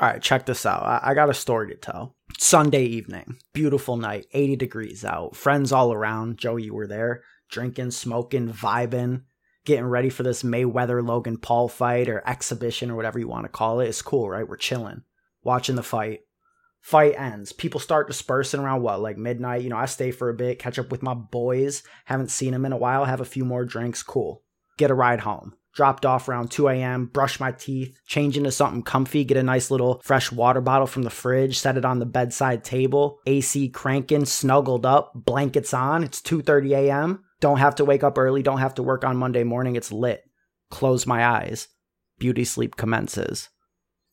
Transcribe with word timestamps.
All 0.00 0.08
right, 0.08 0.22
check 0.22 0.46
this 0.46 0.64
out. 0.64 1.02
I, 1.04 1.12
got 1.12 1.28
a 1.28 1.34
story 1.34 1.68
to 1.68 1.74
tell. 1.74 2.16
Sunday 2.38 2.84
evening, 2.84 3.36
beautiful 3.52 3.98
night, 3.98 4.24
80 4.32 4.56
degrees 4.56 5.04
out, 5.04 5.36
friends 5.36 5.72
all 5.72 5.92
around. 5.92 6.38
Joe, 6.38 6.56
you 6.56 6.72
were 6.72 6.86
there, 6.86 7.22
drinking, 7.50 7.90
smoking, 7.90 8.48
vibing, 8.48 9.24
getting 9.66 9.84
ready 9.84 10.08
for 10.08 10.22
this 10.22 10.42
Mayweather 10.42 11.06
Logan 11.06 11.36
Paul 11.36 11.68
fight 11.68 12.08
or 12.08 12.26
exhibition 12.26 12.90
or 12.90 12.96
whatever 12.96 13.18
you 13.18 13.28
want 13.28 13.44
to 13.44 13.50
call 13.50 13.80
it. 13.80 13.88
It's 13.88 14.00
cool, 14.00 14.30
right? 14.30 14.48
We're 14.48 14.56
chilling, 14.56 15.02
watching 15.42 15.76
the 15.76 15.82
fight. 15.82 16.20
Fight 16.80 17.14
ends. 17.18 17.52
People 17.52 17.78
start 17.78 18.08
dispersing 18.08 18.60
around 18.60 18.80
what, 18.80 19.02
like 19.02 19.18
midnight? 19.18 19.60
You 19.60 19.68
know, 19.68 19.76
I 19.76 19.84
stay 19.84 20.12
for 20.12 20.30
a 20.30 20.34
bit, 20.34 20.58
catch 20.58 20.78
up 20.78 20.90
with 20.90 21.02
my 21.02 21.12
boys. 21.12 21.82
Haven't 22.06 22.30
seen 22.30 22.52
them 22.52 22.64
in 22.64 22.72
a 22.72 22.78
while, 22.78 23.04
have 23.04 23.20
a 23.20 23.26
few 23.26 23.44
more 23.44 23.66
drinks. 23.66 24.02
Cool. 24.02 24.42
Get 24.78 24.90
a 24.90 24.94
ride 24.94 25.20
home 25.20 25.56
dropped 25.80 26.04
off 26.04 26.28
around 26.28 26.50
2 26.50 26.68
a.m., 26.68 27.06
brush 27.06 27.40
my 27.40 27.50
teeth, 27.52 27.98
change 28.06 28.36
into 28.36 28.50
something 28.50 28.82
comfy, 28.82 29.24
get 29.24 29.38
a 29.38 29.42
nice 29.42 29.70
little 29.70 29.98
fresh 30.04 30.30
water 30.30 30.60
bottle 30.60 30.86
from 30.86 31.04
the 31.04 31.08
fridge, 31.08 31.58
set 31.58 31.78
it 31.78 31.86
on 31.86 32.00
the 32.00 32.04
bedside 32.04 32.62
table, 32.62 33.18
AC 33.24 33.70
cranking, 33.70 34.26
snuggled 34.26 34.84
up, 34.84 35.10
blankets 35.14 35.72
on. 35.72 36.04
It's 36.04 36.20
2:30 36.20 36.72
a.m. 36.72 37.24
Don't 37.40 37.60
have 37.60 37.76
to 37.76 37.86
wake 37.86 38.04
up 38.04 38.18
early, 38.18 38.42
don't 38.42 38.58
have 38.58 38.74
to 38.74 38.82
work 38.82 39.06
on 39.06 39.16
Monday 39.16 39.42
morning. 39.42 39.74
It's 39.74 39.90
lit. 39.90 40.22
Close 40.68 41.06
my 41.06 41.24
eyes. 41.26 41.68
Beauty 42.18 42.44
sleep 42.44 42.76
commences. 42.76 43.48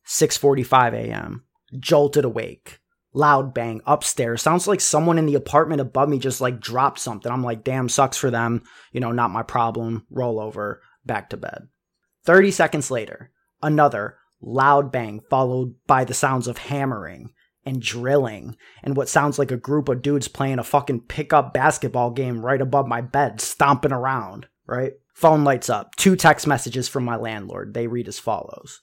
6:45 0.06 0.94
a.m. 0.94 1.44
Jolted 1.78 2.24
awake. 2.24 2.78
Loud 3.12 3.52
bang 3.52 3.82
upstairs. 3.84 4.40
Sounds 4.40 4.66
like 4.66 4.80
someone 4.80 5.18
in 5.18 5.26
the 5.26 5.34
apartment 5.34 5.82
above 5.82 6.08
me 6.08 6.18
just 6.18 6.40
like 6.40 6.60
dropped 6.60 6.98
something. 6.98 7.30
I'm 7.30 7.44
like, 7.44 7.62
damn, 7.62 7.90
sucks 7.90 8.16
for 8.16 8.30
them. 8.30 8.62
You 8.90 9.00
know, 9.00 9.12
not 9.12 9.30
my 9.30 9.42
problem. 9.42 10.06
Roll 10.10 10.40
over 10.40 10.80
back 11.08 11.28
to 11.30 11.36
bed. 11.36 11.66
30 12.24 12.52
seconds 12.52 12.90
later, 12.92 13.32
another 13.60 14.18
loud 14.40 14.92
bang 14.92 15.20
followed 15.28 15.74
by 15.88 16.04
the 16.04 16.14
sounds 16.14 16.46
of 16.46 16.58
hammering 16.58 17.32
and 17.64 17.82
drilling 17.82 18.56
and 18.82 18.96
what 18.96 19.08
sounds 19.08 19.38
like 19.38 19.50
a 19.50 19.56
group 19.56 19.88
of 19.88 20.02
dudes 20.02 20.28
playing 20.28 20.60
a 20.60 20.64
fucking 20.64 21.00
pickup 21.00 21.52
basketball 21.52 22.12
game 22.12 22.44
right 22.44 22.60
above 22.60 22.86
my 22.86 23.00
bed, 23.00 23.40
stomping 23.40 23.92
around, 23.92 24.46
right? 24.66 24.92
Phone 25.12 25.42
lights 25.42 25.68
up. 25.68 25.96
Two 25.96 26.14
text 26.14 26.46
messages 26.46 26.88
from 26.88 27.04
my 27.04 27.16
landlord. 27.16 27.74
They 27.74 27.88
read 27.88 28.06
as 28.06 28.20
follows 28.20 28.82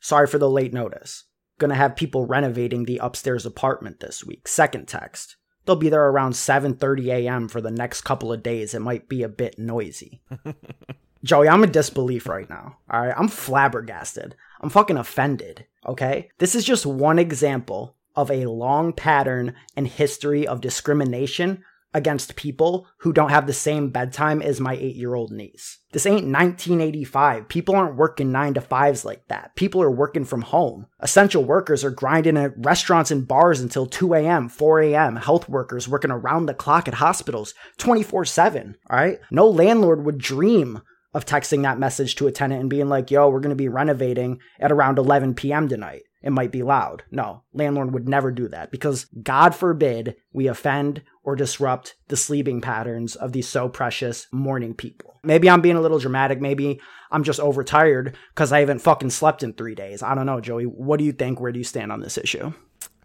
Sorry 0.00 0.26
for 0.26 0.38
the 0.38 0.48
late 0.48 0.72
notice. 0.72 1.24
Gonna 1.58 1.74
have 1.74 1.96
people 1.96 2.26
renovating 2.26 2.84
the 2.84 2.98
upstairs 2.98 3.44
apartment 3.44 4.00
this 4.00 4.24
week. 4.24 4.48
Second 4.48 4.88
text. 4.88 5.36
They'll 5.64 5.76
be 5.76 5.88
there 5.88 6.08
around 6.08 6.32
7:30 6.32 7.08
a.m. 7.08 7.48
for 7.48 7.60
the 7.60 7.70
next 7.70 8.02
couple 8.02 8.32
of 8.32 8.42
days. 8.42 8.72
It 8.72 8.80
might 8.80 9.08
be 9.08 9.22
a 9.22 9.28
bit 9.28 9.58
noisy. 9.58 10.22
Joey, 11.26 11.48
I'm 11.48 11.64
in 11.64 11.72
disbelief 11.72 12.28
right 12.28 12.48
now. 12.48 12.78
All 12.88 13.00
right. 13.00 13.14
I'm 13.16 13.28
flabbergasted. 13.28 14.36
I'm 14.60 14.70
fucking 14.70 14.96
offended. 14.96 15.66
Okay. 15.86 16.30
This 16.38 16.54
is 16.54 16.64
just 16.64 16.86
one 16.86 17.18
example 17.18 17.96
of 18.14 18.30
a 18.30 18.46
long 18.46 18.92
pattern 18.92 19.54
and 19.76 19.88
history 19.88 20.46
of 20.46 20.60
discrimination 20.60 21.64
against 21.92 22.36
people 22.36 22.86
who 22.98 23.12
don't 23.12 23.30
have 23.30 23.46
the 23.46 23.52
same 23.52 23.88
bedtime 23.88 24.42
as 24.42 24.60
my 24.60 24.74
eight 24.74 24.94
year 24.94 25.14
old 25.14 25.32
niece. 25.32 25.78
This 25.92 26.06
ain't 26.06 26.26
1985. 26.26 27.48
People 27.48 27.74
aren't 27.74 27.96
working 27.96 28.30
nine 28.30 28.54
to 28.54 28.60
fives 28.60 29.04
like 29.04 29.26
that. 29.28 29.56
People 29.56 29.82
are 29.82 29.90
working 29.90 30.24
from 30.24 30.42
home. 30.42 30.86
Essential 31.00 31.42
workers 31.42 31.82
are 31.84 31.90
grinding 31.90 32.36
at 32.36 32.52
restaurants 32.56 33.10
and 33.10 33.26
bars 33.26 33.60
until 33.60 33.86
2 33.86 34.14
a.m., 34.14 34.48
4 34.48 34.82
a.m. 34.82 35.16
Health 35.16 35.48
workers 35.48 35.88
working 35.88 36.10
around 36.10 36.46
the 36.46 36.54
clock 36.54 36.86
at 36.86 36.94
hospitals 36.94 37.54
24 37.78 38.26
7. 38.26 38.76
All 38.90 38.96
right. 38.96 39.18
No 39.30 39.48
landlord 39.48 40.04
would 40.04 40.18
dream 40.18 40.82
of 41.14 41.24
texting 41.24 41.62
that 41.62 41.78
message 41.78 42.16
to 42.16 42.26
a 42.26 42.32
tenant 42.32 42.60
and 42.60 42.70
being 42.70 42.88
like, 42.88 43.10
yo, 43.10 43.28
we're 43.28 43.40
going 43.40 43.50
to 43.50 43.56
be 43.56 43.68
renovating 43.68 44.38
at 44.60 44.72
around 44.72 44.98
11 44.98 45.34
p.m. 45.34 45.68
tonight. 45.68 46.02
It 46.22 46.30
might 46.30 46.50
be 46.50 46.62
loud. 46.62 47.04
No, 47.10 47.44
landlord 47.52 47.92
would 47.92 48.08
never 48.08 48.32
do 48.32 48.48
that 48.48 48.70
because 48.70 49.04
God 49.22 49.54
forbid 49.54 50.16
we 50.32 50.48
offend 50.48 51.02
or 51.22 51.36
disrupt 51.36 51.94
the 52.08 52.16
sleeping 52.16 52.60
patterns 52.60 53.14
of 53.14 53.32
these 53.32 53.48
so 53.48 53.68
precious 53.68 54.26
morning 54.32 54.74
people. 54.74 55.20
Maybe 55.22 55.48
I'm 55.48 55.60
being 55.60 55.76
a 55.76 55.80
little 55.80 55.98
dramatic. 55.98 56.40
Maybe 56.40 56.80
I'm 57.10 57.22
just 57.22 57.40
overtired 57.40 58.16
because 58.34 58.52
I 58.52 58.60
haven't 58.60 58.80
fucking 58.80 59.10
slept 59.10 59.42
in 59.42 59.52
three 59.52 59.74
days. 59.74 60.02
I 60.02 60.14
don't 60.14 60.26
know, 60.26 60.40
Joey. 60.40 60.64
What 60.64 60.98
do 60.98 61.04
you 61.04 61.12
think? 61.12 61.40
Where 61.40 61.52
do 61.52 61.58
you 61.58 61.64
stand 61.64 61.92
on 61.92 62.00
this 62.00 62.18
issue? 62.18 62.52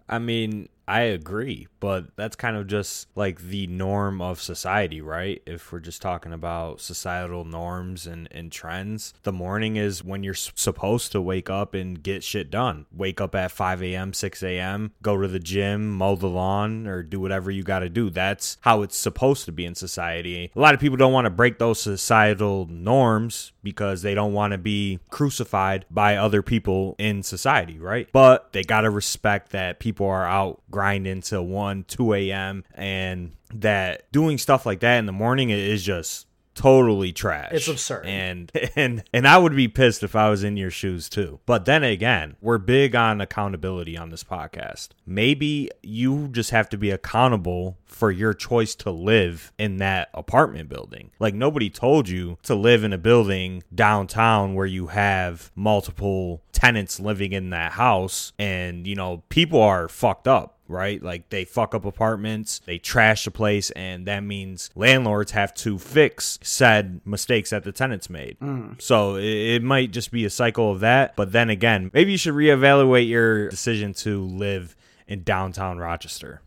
I 0.09 0.20
mean, 0.20 0.70
I 0.91 1.03
agree, 1.03 1.69
but 1.79 2.18
that's 2.18 2.35
kind 2.35 2.57
of 2.57 2.68
just 2.68 3.07
like 3.16 3.40
the 3.40 3.66
norm 3.68 4.22
of 4.22 4.41
society, 4.41 5.00
right? 5.00 5.41
If 5.46 5.72
we're 5.72 5.79
just 5.79 6.02
talking 6.02 6.34
about 6.34 6.81
societal 6.81 7.46
norms 7.46 8.06
and, 8.06 8.28
and 8.29 8.52
trends, 8.52 9.13
the 9.24 9.31
morning 9.31 9.78
is 9.78 10.03
when 10.03 10.22
you're 10.22 10.34
supposed 10.34 11.13
to 11.13 11.22
wake 11.22 11.50
up 11.50 11.74
and 11.74 12.03
get 12.03 12.25
shit 12.25 12.52
done. 12.52 12.88
Wake 12.91 13.22
up 13.22 13.35
at 13.35 13.52
5 13.52 13.81
a.m., 13.84 14.12
6 14.12 14.44
a.m., 14.44 14.91
go 15.02 15.16
to 15.16 15.29
the 15.29 15.40
gym, 15.40 15.90
mow 15.90 16.18
the 16.18 16.28
lawn, 16.28 16.85
or 16.85 17.03
do 17.03 17.22
whatever 17.22 17.50
you 17.52 17.63
got 17.63 17.79
to 17.79 17.90
do. 17.90 18.09
That's 18.09 18.58
how 18.59 18.81
it's 18.81 18.97
supposed 18.97 19.46
to 19.46 19.53
be 19.53 19.63
in 19.63 19.75
society. 19.75 20.52
A 20.53 20.59
lot 20.59 20.73
of 20.73 20.81
people 20.81 20.97
don't 20.97 21.13
want 21.13 21.23
to 21.23 21.29
break 21.29 21.58
those 21.58 21.79
societal 21.79 22.68
norms 22.69 23.53
because 23.63 24.02
they 24.02 24.13
don't 24.13 24.34
want 24.34 24.52
to 24.52 24.58
be 24.58 25.00
crucified 25.09 25.85
by 25.90 26.18
other 26.18 26.41
people 26.41 26.97
in 26.97 27.23
society, 27.23 27.79
right? 27.79 28.09
But 28.12 28.52
they 28.52 28.63
got 28.63 28.81
to 28.81 28.90
respect 28.90 29.53
that 29.53 29.79
people 29.79 30.06
are 30.08 30.25
out 30.25 30.59
grinding 30.69 30.81
till 31.22 31.46
1, 31.46 31.86
2 31.88 32.14
a.m. 32.14 32.64
and 32.74 33.31
that 33.53 34.12
doing 34.12 34.38
stuff 34.38 34.66
like 34.66 34.80
that 34.80 34.97
in 34.97 35.06
the 35.06 35.12
morning 35.12 35.50
is 35.50 35.84
just 35.84 36.28
totally 36.53 37.12
trash. 37.12 37.50
It's 37.52 37.68
absurd. 37.68 38.06
And 38.06 38.52
and 38.75 39.03
and 39.14 39.28
I 39.28 39.38
would 39.38 39.56
be 39.56 39.68
pissed 39.68 40.03
if 40.03 40.16
I 40.16 40.30
was 40.30 40.44
in 40.44 40.58
your 40.58 40.72
shoes 40.72 41.09
too. 41.09 41.40
But 41.46 41.66
then 41.66 41.84
again, 41.84 42.36
we're 42.41 42.58
big 42.58 42.96
on 42.96 43.22
accountability 43.22 43.97
on 43.97 44.09
this 44.09 44.24
podcast. 44.24 44.90
Maybe 45.06 45.70
you 45.81 46.28
just 46.30 46.52
have 46.52 46.70
to 46.70 46.78
be 46.78 46.91
accountable 46.91 47.78
for 47.86 48.12
your 48.12 48.34
choice 48.34 48.75
to 48.75 48.91
live 48.91 49.52
in 49.58 49.78
that 49.78 50.09
apartment 50.14 50.70
building. 50.70 51.12
Like 51.20 51.34
nobody 51.34 51.70
told 51.70 52.09
you 52.09 52.38
to 52.44 52.56
live 52.56 52.84
in 52.84 52.94
a 52.94 52.97
building 52.97 53.64
downtown 53.74 54.53
where 54.53 54.66
you 54.66 54.88
have 54.88 55.52
multiple 55.56 56.41
tenants 56.52 57.00
living 57.00 57.34
in 57.34 57.50
that 57.50 57.74
house 57.74 58.34
and 58.38 58.86
you 58.86 58.96
know 58.96 59.24
people 59.30 59.62
are 59.62 59.88
fucked 59.88 60.28
up 60.28 60.58
right? 60.72 61.02
Like 61.02 61.30
they 61.30 61.46
fuck 61.46 61.76
up 61.76 61.86
apartments, 61.86 62.59
they 62.66 62.78
trash 62.78 63.26
the 63.26 63.32
place, 63.32 63.70
and 63.72 64.08
that 64.08 64.22
means 64.22 64.70
landlords 64.76 65.32
have 65.32 65.54
to 65.56 65.78
fix 65.78 66.40
said 66.42 67.02
mistakes 67.06 67.52
that 67.52 67.64
the 67.64 67.72
tenants 67.72 68.09
made. 68.09 68.40
Mm. 68.40 68.82
So 68.82 69.16
it, 69.16 69.26
it, 69.26 69.64
might 69.64 69.92
just 69.92 70.12
be 70.12 70.26
a 70.26 70.30
cycle 70.30 70.72
of 70.72 70.80
that. 70.80 71.16
But 71.16 71.32
then 71.32 71.50
again, 71.50 71.92
maybe 71.94 72.12
you 72.12 72.18
should 72.18 72.34
reevaluate 72.34 73.08
your 73.08 73.50
decision 73.50 73.94
to 73.96 74.24
live 74.26 74.76
in 75.08 75.24
downtown 75.24 75.78
Rochester. 75.78 76.42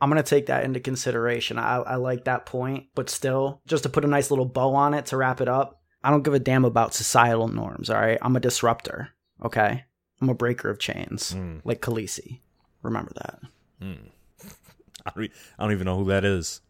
I'm 0.00 0.10
going 0.10 0.22
to 0.22 0.28
take 0.28 0.46
that 0.46 0.64
into 0.64 0.80
consideration. 0.80 1.58
I, 1.58 1.76
I 1.76 1.94
like 1.96 2.24
that 2.24 2.46
point, 2.46 2.86
but 2.94 3.10
still, 3.10 3.60
just 3.66 3.82
to 3.82 3.90
put 3.90 4.04
a 4.04 4.08
nice 4.08 4.30
little 4.30 4.46
bow 4.46 4.74
on 4.74 4.94
it 4.94 5.06
to 5.06 5.16
wrap 5.16 5.40
it 5.40 5.48
up, 5.48 5.80
I 6.02 6.10
don't 6.10 6.22
give 6.22 6.32
a 6.32 6.38
damn 6.38 6.64
about 6.64 6.94
societal 6.94 7.48
norms, 7.48 7.90
all 7.90 8.00
right? 8.00 8.18
I'm 8.22 8.34
a 8.34 8.40
disruptor, 8.40 9.10
okay? 9.44 9.84
I'm 10.20 10.30
a 10.30 10.34
breaker 10.34 10.70
of 10.70 10.78
chains, 10.78 11.34
mm. 11.34 11.60
like 11.64 11.82
Khaleesi. 11.82 12.40
Remember 12.82 13.12
that. 13.16 13.40
Mm. 13.80 14.10
Don't, 15.06 15.30
I 15.58 15.62
don't 15.62 15.72
even 15.72 15.86
know 15.86 15.96
who 15.96 16.04
that 16.10 16.22
is. 16.22 16.60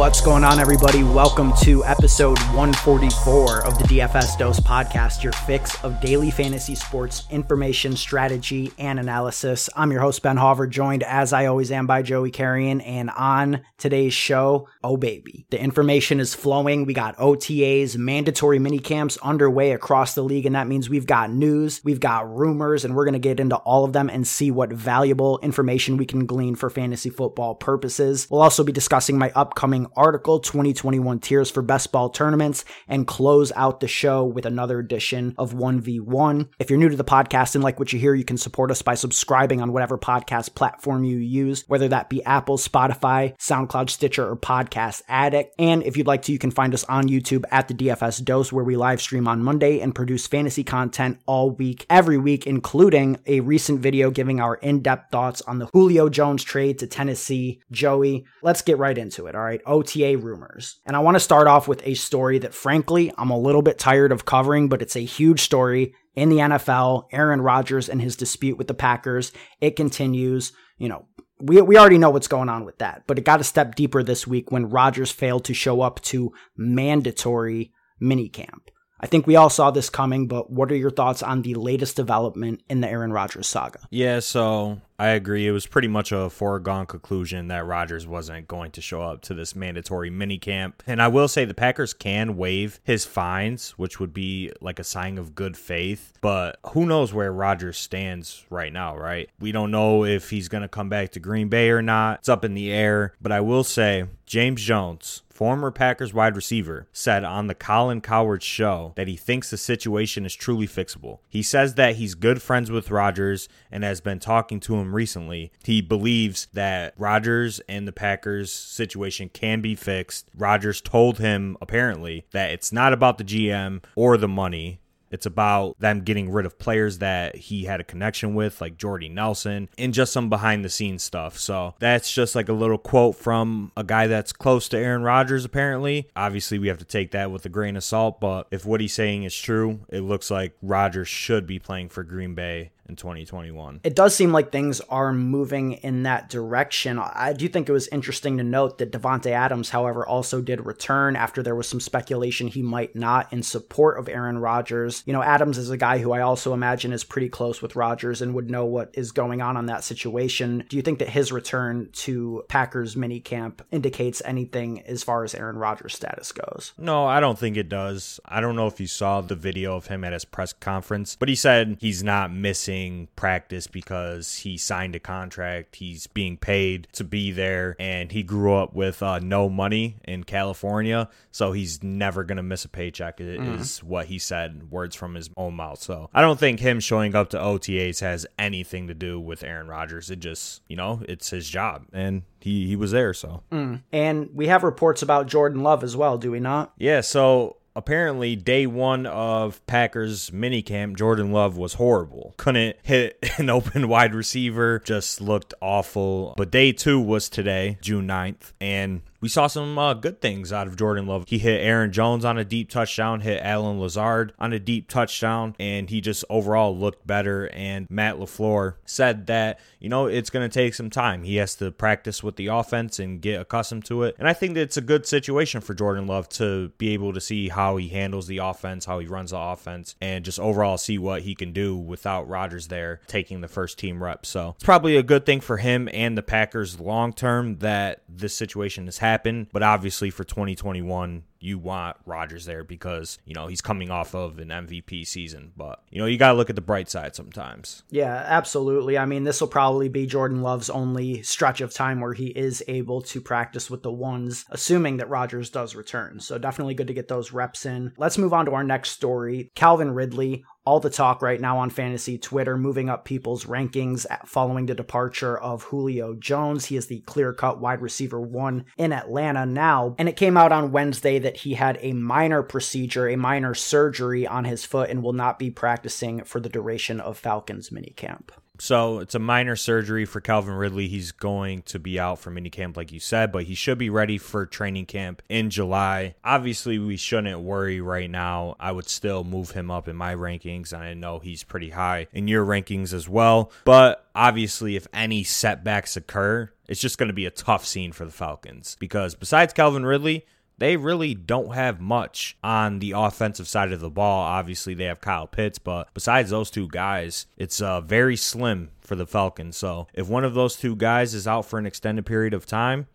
What's 0.00 0.22
going 0.22 0.44
on, 0.44 0.58
everybody? 0.58 1.02
Welcome 1.04 1.52
to 1.60 1.84
episode 1.84 2.38
144 2.54 3.66
of 3.66 3.76
the 3.76 3.84
DFS 3.84 4.38
Dose 4.38 4.58
podcast, 4.58 5.22
your 5.22 5.34
fix 5.34 5.76
of 5.84 6.00
daily 6.00 6.30
fantasy 6.30 6.74
sports 6.74 7.24
information, 7.28 7.94
strategy, 7.94 8.72
and 8.78 8.98
analysis. 8.98 9.68
I'm 9.76 9.92
your 9.92 10.00
host, 10.00 10.22
Ben 10.22 10.36
Hauver, 10.36 10.70
joined 10.70 11.02
as 11.02 11.34
I 11.34 11.44
always 11.44 11.70
am 11.70 11.86
by 11.86 12.00
Joey 12.00 12.30
Carrion. 12.30 12.80
And 12.80 13.10
on 13.10 13.60
today's 13.76 14.14
show, 14.14 14.68
oh 14.82 14.96
baby, 14.96 15.44
the 15.50 15.60
information 15.60 16.18
is 16.18 16.34
flowing. 16.34 16.86
We 16.86 16.94
got 16.94 17.18
OTAs, 17.18 17.98
mandatory 17.98 18.58
mini 18.58 18.78
camps 18.78 19.18
underway 19.18 19.72
across 19.72 20.14
the 20.14 20.22
league. 20.22 20.46
And 20.46 20.54
that 20.54 20.66
means 20.66 20.88
we've 20.88 21.04
got 21.04 21.30
news, 21.30 21.82
we've 21.84 22.00
got 22.00 22.34
rumors, 22.34 22.86
and 22.86 22.96
we're 22.96 23.04
going 23.04 23.12
to 23.12 23.18
get 23.18 23.38
into 23.38 23.56
all 23.56 23.84
of 23.84 23.92
them 23.92 24.08
and 24.08 24.26
see 24.26 24.50
what 24.50 24.72
valuable 24.72 25.38
information 25.42 25.98
we 25.98 26.06
can 26.06 26.24
glean 26.24 26.54
for 26.54 26.70
fantasy 26.70 27.10
football 27.10 27.54
purposes. 27.54 28.26
We'll 28.30 28.40
also 28.40 28.64
be 28.64 28.72
discussing 28.72 29.18
my 29.18 29.30
upcoming 29.34 29.88
article, 29.96 30.40
2021 30.40 31.20
tiers 31.20 31.50
for 31.50 31.62
best 31.62 31.92
ball 31.92 32.10
tournaments, 32.10 32.64
and 32.88 33.06
close 33.06 33.52
out 33.56 33.80
the 33.80 33.88
show 33.88 34.24
with 34.24 34.46
another 34.46 34.78
edition 34.78 35.34
of 35.38 35.54
1v1. 35.54 36.48
If 36.58 36.70
you're 36.70 36.78
new 36.78 36.88
to 36.88 36.96
the 36.96 37.04
podcast 37.04 37.54
and 37.54 37.64
like 37.64 37.78
what 37.78 37.92
you 37.92 37.98
hear, 37.98 38.14
you 38.14 38.24
can 38.24 38.36
support 38.36 38.70
us 38.70 38.82
by 38.82 38.94
subscribing 38.94 39.60
on 39.60 39.72
whatever 39.72 39.98
podcast 39.98 40.54
platform 40.54 41.04
you 41.04 41.18
use, 41.18 41.64
whether 41.68 41.88
that 41.88 42.08
be 42.08 42.24
Apple, 42.24 42.58
Spotify, 42.58 43.36
SoundCloud, 43.38 43.90
Stitcher, 43.90 44.28
or 44.28 44.36
Podcast 44.36 45.02
Addict. 45.08 45.54
And 45.58 45.82
if 45.82 45.96
you'd 45.96 46.06
like 46.06 46.22
to, 46.22 46.32
you 46.32 46.38
can 46.38 46.50
find 46.50 46.74
us 46.74 46.84
on 46.84 47.08
YouTube 47.08 47.44
at 47.50 47.68
the 47.68 47.74
DFS 47.74 48.24
Dose, 48.24 48.52
where 48.52 48.64
we 48.64 48.76
live 48.76 49.00
stream 49.00 49.28
on 49.28 49.42
Monday 49.42 49.80
and 49.80 49.94
produce 49.94 50.26
fantasy 50.26 50.64
content 50.64 51.18
all 51.26 51.50
week, 51.50 51.86
every 51.90 52.18
week, 52.18 52.46
including 52.46 53.18
a 53.26 53.40
recent 53.40 53.80
video 53.80 54.10
giving 54.10 54.40
our 54.40 54.56
in 54.56 54.80
depth 54.80 55.10
thoughts 55.10 55.42
on 55.42 55.58
the 55.58 55.66
Julio 55.72 56.08
Jones 56.08 56.42
trade 56.42 56.78
to 56.78 56.86
Tennessee. 56.86 57.60
Joey, 57.70 58.24
let's 58.42 58.62
get 58.62 58.78
right 58.78 58.96
into 58.96 59.26
it, 59.26 59.34
all 59.34 59.42
right? 59.42 59.60
OTA 59.80 60.18
rumors. 60.18 60.78
And 60.86 60.94
I 60.94 61.00
want 61.00 61.16
to 61.16 61.20
start 61.20 61.46
off 61.46 61.66
with 61.66 61.82
a 61.86 61.94
story 61.94 62.38
that, 62.40 62.54
frankly, 62.54 63.12
I'm 63.16 63.30
a 63.30 63.38
little 63.38 63.62
bit 63.62 63.78
tired 63.78 64.12
of 64.12 64.24
covering, 64.24 64.68
but 64.68 64.82
it's 64.82 64.96
a 64.96 65.00
huge 65.00 65.40
story 65.40 65.94
in 66.14 66.28
the 66.28 66.36
NFL. 66.36 67.06
Aaron 67.12 67.40
Rodgers 67.40 67.88
and 67.88 68.00
his 68.00 68.16
dispute 68.16 68.58
with 68.58 68.68
the 68.68 68.74
Packers. 68.74 69.32
It 69.60 69.76
continues. 69.76 70.52
You 70.78 70.88
know, 70.88 71.06
we, 71.40 71.60
we 71.62 71.78
already 71.78 71.98
know 71.98 72.10
what's 72.10 72.28
going 72.28 72.48
on 72.48 72.64
with 72.64 72.78
that, 72.78 73.04
but 73.06 73.18
it 73.18 73.24
got 73.24 73.40
a 73.40 73.44
step 73.44 73.74
deeper 73.74 74.02
this 74.02 74.26
week 74.26 74.52
when 74.52 74.68
Rodgers 74.68 75.10
failed 75.10 75.44
to 75.46 75.54
show 75.54 75.80
up 75.80 76.00
to 76.02 76.32
mandatory 76.56 77.72
minicamp. 78.02 78.68
I 79.00 79.06
think 79.06 79.26
we 79.26 79.36
all 79.36 79.50
saw 79.50 79.70
this 79.70 79.88
coming, 79.88 80.26
but 80.26 80.50
what 80.50 80.70
are 80.70 80.76
your 80.76 80.90
thoughts 80.90 81.22
on 81.22 81.42
the 81.42 81.54
latest 81.54 81.96
development 81.96 82.62
in 82.68 82.80
the 82.80 82.88
Aaron 82.88 83.12
Rodgers 83.12 83.46
saga? 83.46 83.80
Yeah, 83.90 84.20
so 84.20 84.80
I 84.98 85.08
agree. 85.08 85.46
It 85.46 85.52
was 85.52 85.66
pretty 85.66 85.88
much 85.88 86.12
a 86.12 86.28
foregone 86.28 86.84
conclusion 86.84 87.48
that 87.48 87.64
Rodgers 87.64 88.06
wasn't 88.06 88.46
going 88.46 88.72
to 88.72 88.82
show 88.82 89.00
up 89.00 89.22
to 89.22 89.34
this 89.34 89.56
mandatory 89.56 90.10
minicamp. 90.10 90.74
And 90.86 91.00
I 91.00 91.08
will 91.08 91.28
say 91.28 91.46
the 91.46 91.54
Packers 91.54 91.94
can 91.94 92.36
waive 92.36 92.80
his 92.84 93.06
fines, 93.06 93.70
which 93.78 93.98
would 93.98 94.12
be 94.12 94.52
like 94.60 94.78
a 94.78 94.84
sign 94.84 95.16
of 95.16 95.34
good 95.34 95.56
faith. 95.56 96.12
But 96.20 96.58
who 96.72 96.84
knows 96.84 97.14
where 97.14 97.32
Rodgers 97.32 97.78
stands 97.78 98.44
right 98.50 98.72
now, 98.72 98.94
right? 98.94 99.30
We 99.40 99.52
don't 99.52 99.70
know 99.70 100.04
if 100.04 100.28
he's 100.28 100.48
going 100.48 100.62
to 100.62 100.68
come 100.68 100.90
back 100.90 101.12
to 101.12 101.20
Green 101.20 101.48
Bay 101.48 101.70
or 101.70 101.80
not. 101.80 102.18
It's 102.18 102.28
up 102.28 102.44
in 102.44 102.52
the 102.52 102.70
air. 102.70 103.14
But 103.22 103.32
I 103.32 103.40
will 103.40 103.64
say, 103.64 104.04
James 104.26 104.62
Jones, 104.62 105.22
former 105.40 105.70
Packers 105.70 106.12
wide 106.12 106.36
receiver, 106.36 106.86
said 106.92 107.24
on 107.24 107.46
the 107.46 107.54
Colin 107.54 108.02
Cowherd 108.02 108.42
show 108.42 108.92
that 108.96 109.08
he 109.08 109.16
thinks 109.16 109.48
the 109.48 109.56
situation 109.56 110.26
is 110.26 110.34
truly 110.34 110.68
fixable. 110.68 111.20
He 111.30 111.42
says 111.42 111.76
that 111.76 111.96
he's 111.96 112.14
good 112.14 112.42
friends 112.42 112.70
with 112.70 112.90
Rodgers 112.90 113.48
and 113.72 113.82
has 113.82 114.02
been 114.02 114.18
talking 114.18 114.60
to 114.60 114.74
him 114.74 114.94
recently. 114.94 115.50
He 115.64 115.80
believes 115.80 116.48
that 116.52 116.92
Rodgers 116.98 117.58
and 117.70 117.88
the 117.88 117.92
Packers 117.92 118.52
situation 118.52 119.30
can 119.30 119.62
be 119.62 119.74
fixed. 119.74 120.30
Rodgers 120.36 120.82
told 120.82 121.16
him 121.20 121.56
apparently 121.62 122.26
that 122.32 122.50
it's 122.50 122.70
not 122.70 122.92
about 122.92 123.16
the 123.16 123.24
GM 123.24 123.82
or 123.96 124.18
the 124.18 124.28
money. 124.28 124.82
It's 125.10 125.26
about 125.26 125.78
them 125.78 126.02
getting 126.02 126.30
rid 126.30 126.46
of 126.46 126.58
players 126.58 126.98
that 126.98 127.36
he 127.36 127.64
had 127.64 127.80
a 127.80 127.84
connection 127.84 128.34
with, 128.34 128.60
like 128.60 128.76
Jordy 128.76 129.08
Nelson, 129.08 129.68
and 129.78 129.94
just 129.94 130.12
some 130.12 130.28
behind 130.28 130.64
the 130.64 130.70
scenes 130.70 131.02
stuff. 131.02 131.38
So 131.38 131.74
that's 131.78 132.12
just 132.12 132.34
like 132.34 132.48
a 132.48 132.52
little 132.52 132.78
quote 132.78 133.16
from 133.16 133.72
a 133.76 133.84
guy 133.84 134.06
that's 134.06 134.32
close 134.32 134.68
to 134.70 134.78
Aaron 134.78 135.02
Rodgers, 135.02 135.44
apparently. 135.44 136.08
Obviously, 136.14 136.58
we 136.58 136.68
have 136.68 136.78
to 136.78 136.84
take 136.84 137.10
that 137.10 137.30
with 137.30 137.44
a 137.44 137.48
grain 137.48 137.76
of 137.76 137.84
salt, 137.84 138.20
but 138.20 138.46
if 138.50 138.64
what 138.64 138.80
he's 138.80 138.94
saying 138.94 139.24
is 139.24 139.36
true, 139.36 139.80
it 139.88 140.00
looks 140.00 140.30
like 140.30 140.54
Rodgers 140.62 141.08
should 141.08 141.46
be 141.46 141.58
playing 141.58 141.88
for 141.88 142.02
Green 142.02 142.34
Bay 142.34 142.70
in 142.90 142.96
2021. 142.96 143.80
It 143.84 143.94
does 143.94 144.14
seem 144.14 144.32
like 144.32 144.50
things 144.50 144.80
are 144.90 145.12
moving 145.12 145.74
in 145.74 146.02
that 146.02 146.28
direction. 146.28 146.98
I 146.98 147.32
do 147.32 147.48
think 147.48 147.68
it 147.68 147.72
was 147.72 147.88
interesting 147.88 148.36
to 148.36 148.44
note 148.44 148.78
that 148.78 148.92
Davante 148.92 149.30
Adams, 149.30 149.70
however, 149.70 150.06
also 150.06 150.42
did 150.42 150.66
return 150.66 151.16
after 151.16 151.42
there 151.42 151.54
was 151.54 151.68
some 151.68 151.80
speculation 151.80 152.48
he 152.48 152.62
might 152.62 152.94
not 152.94 153.32
in 153.32 153.42
support 153.42 153.98
of 153.98 154.08
Aaron 154.08 154.38
Rodgers. 154.38 155.02
You 155.06 155.12
know, 155.12 155.22
Adams 155.22 155.56
is 155.56 155.70
a 155.70 155.76
guy 155.76 155.98
who 155.98 156.12
I 156.12 156.20
also 156.20 156.52
imagine 156.52 156.92
is 156.92 157.04
pretty 157.04 157.28
close 157.28 157.62
with 157.62 157.76
Rodgers 157.76 158.20
and 158.20 158.34
would 158.34 158.50
know 158.50 158.66
what 158.66 158.90
is 158.94 159.12
going 159.12 159.40
on 159.40 159.56
on 159.56 159.66
that 159.66 159.84
situation. 159.84 160.64
Do 160.68 160.76
you 160.76 160.82
think 160.82 160.98
that 160.98 161.08
his 161.08 161.30
return 161.30 161.88
to 161.92 162.44
Packers 162.48 162.96
minicamp 162.96 163.60
indicates 163.70 164.20
anything 164.24 164.80
as 164.82 165.04
far 165.04 165.22
as 165.22 165.34
Aaron 165.34 165.56
Rodgers' 165.56 165.94
status 165.94 166.32
goes? 166.32 166.72
No, 166.76 167.06
I 167.06 167.20
don't 167.20 167.38
think 167.38 167.56
it 167.56 167.68
does. 167.68 168.18
I 168.24 168.40
don't 168.40 168.56
know 168.56 168.66
if 168.66 168.80
you 168.80 168.88
saw 168.88 169.20
the 169.20 169.36
video 169.36 169.76
of 169.76 169.86
him 169.86 170.02
at 170.02 170.12
his 170.12 170.24
press 170.24 170.52
conference, 170.52 171.16
but 171.16 171.28
he 171.28 171.36
said 171.36 171.76
he's 171.80 172.02
not 172.02 172.32
missing 172.32 172.79
practice 173.16 173.66
because 173.66 174.36
he 174.38 174.56
signed 174.56 174.94
a 174.94 175.00
contract. 175.00 175.76
He's 175.76 176.06
being 176.06 176.36
paid 176.36 176.88
to 176.92 177.04
be 177.04 177.32
there, 177.32 177.76
and 177.78 178.12
he 178.12 178.22
grew 178.22 178.54
up 178.54 178.74
with 178.74 179.02
uh, 179.02 179.18
no 179.18 179.48
money 179.48 179.96
in 180.04 180.24
California, 180.24 181.08
so 181.30 181.52
he's 181.52 181.82
never 181.82 182.24
gonna 182.24 182.42
miss 182.42 182.64
a 182.64 182.68
paycheck. 182.68 183.18
Mm. 183.18 183.60
Is 183.60 183.82
what 183.82 184.06
he 184.06 184.18
said, 184.18 184.70
words 184.70 184.96
from 184.96 185.14
his 185.14 185.30
own 185.36 185.54
mouth. 185.54 185.80
So 185.80 186.08
I 186.14 186.20
don't 186.20 186.38
think 186.38 186.60
him 186.60 186.80
showing 186.80 187.14
up 187.14 187.30
to 187.30 187.38
OTAs 187.38 188.00
has 188.00 188.26
anything 188.38 188.88
to 188.88 188.94
do 188.94 189.20
with 189.20 189.42
Aaron 189.42 189.68
Rodgers. 189.68 190.10
It 190.10 190.20
just, 190.20 190.62
you 190.68 190.76
know, 190.76 191.02
it's 191.08 191.30
his 191.30 191.48
job, 191.48 191.86
and 191.92 192.22
he 192.40 192.66
he 192.66 192.76
was 192.76 192.90
there. 192.90 193.14
So 193.14 193.42
mm. 193.52 193.82
and 193.92 194.30
we 194.34 194.46
have 194.46 194.62
reports 194.62 195.02
about 195.02 195.26
Jordan 195.26 195.62
Love 195.62 195.84
as 195.84 195.96
well, 195.96 196.18
do 196.18 196.30
we 196.30 196.40
not? 196.40 196.72
Yeah. 196.78 197.00
So 197.00 197.56
apparently 197.74 198.36
day 198.36 198.66
one 198.66 199.06
of 199.06 199.64
Packers 199.66 200.30
minicamp, 200.30 200.96
Jordan 200.96 201.32
Love 201.32 201.56
was 201.56 201.74
horrible. 201.74 202.34
Couldn't 202.36 202.76
hit 202.82 203.18
an 203.38 203.50
open 203.50 203.88
wide 203.88 204.14
receiver, 204.14 204.80
just 204.80 205.20
looked 205.20 205.54
awful. 205.60 206.34
But 206.36 206.50
day 206.50 206.72
two 206.72 207.00
was 207.00 207.28
today, 207.28 207.78
June 207.80 208.06
9th, 208.06 208.52
and 208.60 209.02
we 209.20 209.28
saw 209.28 209.46
some 209.46 209.78
uh, 209.78 209.94
good 209.94 210.20
things 210.20 210.52
out 210.52 210.66
of 210.66 210.76
Jordan 210.76 211.06
Love. 211.06 211.24
He 211.28 211.38
hit 211.38 211.60
Aaron 211.60 211.92
Jones 211.92 212.24
on 212.24 212.38
a 212.38 212.44
deep 212.44 212.70
touchdown, 212.70 213.20
hit 213.20 213.42
Allen 213.42 213.78
Lazard 213.78 214.32
on 214.38 214.52
a 214.52 214.58
deep 214.58 214.88
touchdown, 214.88 215.54
and 215.58 215.90
he 215.90 216.00
just 216.00 216.24
overall 216.30 216.76
looked 216.76 217.06
better. 217.06 217.50
And 217.52 217.86
Matt 217.90 218.16
LaFleur 218.16 218.74
said 218.86 219.26
that, 219.26 219.60
you 219.78 219.88
know, 219.88 220.06
it's 220.06 220.30
going 220.30 220.48
to 220.48 220.52
take 220.52 220.74
some 220.74 220.88
time. 220.88 221.22
He 221.24 221.36
has 221.36 221.54
to 221.56 221.70
practice 221.70 222.22
with 222.22 222.36
the 222.36 222.46
offense 222.46 222.98
and 222.98 223.20
get 223.20 223.40
accustomed 223.40 223.84
to 223.86 224.04
it. 224.04 224.16
And 224.18 224.26
I 224.26 224.32
think 224.32 224.54
that 224.54 224.62
it's 224.62 224.78
a 224.78 224.82
good 224.82 225.06
situation 225.06 225.60
for 225.60 225.74
Jordan 225.74 226.06
Love 226.06 226.28
to 226.30 226.70
be 226.78 226.94
able 226.94 227.12
to 227.12 227.20
see 227.20 227.48
how 227.50 227.76
he 227.76 227.88
handles 227.88 228.26
the 228.26 228.38
offense, 228.38 228.86
how 228.86 228.98
he 229.00 229.06
runs 229.06 229.32
the 229.32 229.38
offense, 229.38 229.96
and 230.00 230.24
just 230.24 230.40
overall 230.40 230.78
see 230.78 230.98
what 230.98 231.22
he 231.22 231.34
can 231.34 231.52
do 231.52 231.76
without 231.76 232.28
Rodgers 232.28 232.68
there 232.68 233.00
taking 233.06 233.42
the 233.42 233.48
first 233.48 233.78
team 233.78 234.02
reps. 234.02 234.30
So 234.30 234.54
it's 234.56 234.64
probably 234.64 234.96
a 234.96 235.02
good 235.02 235.26
thing 235.26 235.40
for 235.40 235.58
him 235.58 235.88
and 235.92 236.16
the 236.16 236.22
Packers 236.22 236.80
long 236.80 237.12
term 237.12 237.58
that 237.58 238.02
this 238.08 238.34
situation 238.34 238.86
has 238.86 238.98
happened 238.98 239.09
happen. 239.10 239.48
But 239.52 239.62
obviously 239.62 240.10
for 240.10 240.24
2021, 240.24 241.24
you 241.42 241.58
want 241.58 241.96
Rodgers 242.04 242.44
there 242.44 242.64
because, 242.64 243.18
you 243.24 243.34
know, 243.34 243.46
he's 243.46 243.62
coming 243.62 243.90
off 243.90 244.14
of 244.14 244.38
an 244.38 244.48
MVP 244.48 245.06
season. 245.06 245.52
But, 245.56 245.82
you 245.90 245.98
know, 245.98 246.06
you 246.06 246.18
got 246.18 246.32
to 246.32 246.34
look 246.34 246.50
at 246.50 246.56
the 246.56 246.62
bright 246.62 246.90
side 246.90 247.16
sometimes. 247.16 247.82
Yeah, 247.90 248.14
absolutely. 248.26 248.98
I 248.98 249.06
mean, 249.06 249.24
this 249.24 249.40
will 249.40 249.48
probably 249.48 249.88
be 249.88 250.06
Jordan 250.06 250.42
Love's 250.42 250.68
only 250.68 251.22
stretch 251.22 251.60
of 251.62 251.72
time 251.72 252.00
where 252.00 252.12
he 252.12 252.26
is 252.26 252.62
able 252.68 253.00
to 253.02 253.20
practice 253.20 253.70
with 253.70 253.82
the 253.82 253.92
ones, 253.92 254.44
assuming 254.50 254.98
that 254.98 255.08
Rodgers 255.08 255.48
does 255.48 255.74
return. 255.74 256.20
So 256.20 256.36
definitely 256.36 256.74
good 256.74 256.88
to 256.88 256.94
get 256.94 257.08
those 257.08 257.32
reps 257.32 257.64
in. 257.64 257.92
Let's 257.96 258.18
move 258.18 258.34
on 258.34 258.44
to 258.46 258.52
our 258.52 258.64
next 258.64 258.90
story. 258.90 259.50
Calvin 259.54 259.92
Ridley 259.92 260.44
all 260.64 260.80
the 260.80 260.90
talk 260.90 261.22
right 261.22 261.40
now 261.40 261.58
on 261.58 261.70
fantasy 261.70 262.18
Twitter, 262.18 262.56
moving 262.56 262.88
up 262.88 263.04
people's 263.04 263.46
rankings 263.46 264.06
following 264.26 264.66
the 264.66 264.74
departure 264.74 265.38
of 265.38 265.64
Julio 265.64 266.14
Jones. 266.14 266.66
He 266.66 266.76
is 266.76 266.86
the 266.86 267.00
clear 267.00 267.32
cut 267.32 267.60
wide 267.60 267.80
receiver 267.80 268.20
one 268.20 268.66
in 268.76 268.92
Atlanta 268.92 269.46
now. 269.46 269.94
And 269.98 270.08
it 270.08 270.16
came 270.16 270.36
out 270.36 270.52
on 270.52 270.72
Wednesday 270.72 271.18
that 271.18 271.38
he 271.38 271.54
had 271.54 271.78
a 271.80 271.92
minor 271.92 272.42
procedure, 272.42 273.08
a 273.08 273.16
minor 273.16 273.54
surgery 273.54 274.26
on 274.26 274.44
his 274.44 274.64
foot, 274.64 274.90
and 274.90 275.02
will 275.02 275.12
not 275.12 275.38
be 275.38 275.50
practicing 275.50 276.24
for 276.24 276.40
the 276.40 276.48
duration 276.48 277.00
of 277.00 277.18
Falcons 277.18 277.70
minicamp. 277.70 278.30
So 278.60 278.98
it's 278.98 279.14
a 279.14 279.18
minor 279.18 279.56
surgery 279.56 280.04
for 280.04 280.20
Calvin 280.20 280.54
Ridley. 280.54 280.86
He's 280.86 281.12
going 281.12 281.62
to 281.62 281.78
be 281.78 281.98
out 281.98 282.18
for 282.18 282.30
minicamp, 282.30 282.76
like 282.76 282.92
you 282.92 283.00
said, 283.00 283.32
but 283.32 283.44
he 283.44 283.54
should 283.54 283.78
be 283.78 283.88
ready 283.90 284.18
for 284.18 284.44
training 284.44 284.86
camp 284.86 285.22
in 285.28 285.48
July. 285.48 286.14
Obviously, 286.22 286.78
we 286.78 286.96
shouldn't 286.96 287.40
worry 287.40 287.80
right 287.80 288.10
now. 288.10 288.56
I 288.60 288.72
would 288.72 288.88
still 288.88 289.24
move 289.24 289.52
him 289.52 289.70
up 289.70 289.88
in 289.88 289.96
my 289.96 290.14
rankings, 290.14 290.72
and 290.72 290.82
I 290.82 290.94
know 290.94 291.18
he's 291.18 291.42
pretty 291.42 291.70
high 291.70 292.06
in 292.12 292.28
your 292.28 292.44
rankings 292.44 292.92
as 292.92 293.08
well. 293.08 293.50
But 293.64 294.06
obviously, 294.14 294.76
if 294.76 294.86
any 294.92 295.24
setbacks 295.24 295.96
occur, 295.96 296.52
it's 296.68 296.80
just 296.80 296.98
going 296.98 297.08
to 297.08 297.14
be 297.14 297.26
a 297.26 297.30
tough 297.30 297.66
scene 297.66 297.92
for 297.92 298.04
the 298.04 298.12
Falcons 298.12 298.76
because 298.78 299.14
besides 299.14 299.52
Calvin 299.52 299.84
Ridley, 299.86 300.26
they 300.60 300.76
really 300.76 301.14
don't 301.14 301.54
have 301.54 301.80
much 301.80 302.36
on 302.44 302.78
the 302.78 302.92
offensive 302.92 303.48
side 303.48 303.72
of 303.72 303.80
the 303.80 303.90
ball. 303.90 304.20
Obviously, 304.20 304.74
they 304.74 304.84
have 304.84 305.00
Kyle 305.00 305.26
Pitts, 305.26 305.58
but 305.58 305.88
besides 305.94 306.30
those 306.30 306.50
two 306.50 306.68
guys, 306.68 307.26
it's 307.38 307.62
uh, 307.62 307.80
very 307.80 308.14
slim 308.14 308.70
for 308.82 308.94
the 308.94 309.06
Falcons. 309.06 309.56
So 309.56 309.88
if 309.94 310.06
one 310.06 310.22
of 310.22 310.34
those 310.34 310.56
two 310.56 310.76
guys 310.76 311.14
is 311.14 311.26
out 311.26 311.46
for 311.46 311.58
an 311.58 311.64
extended 311.64 312.04
period 312.04 312.34
of 312.34 312.44
time, 312.44 312.88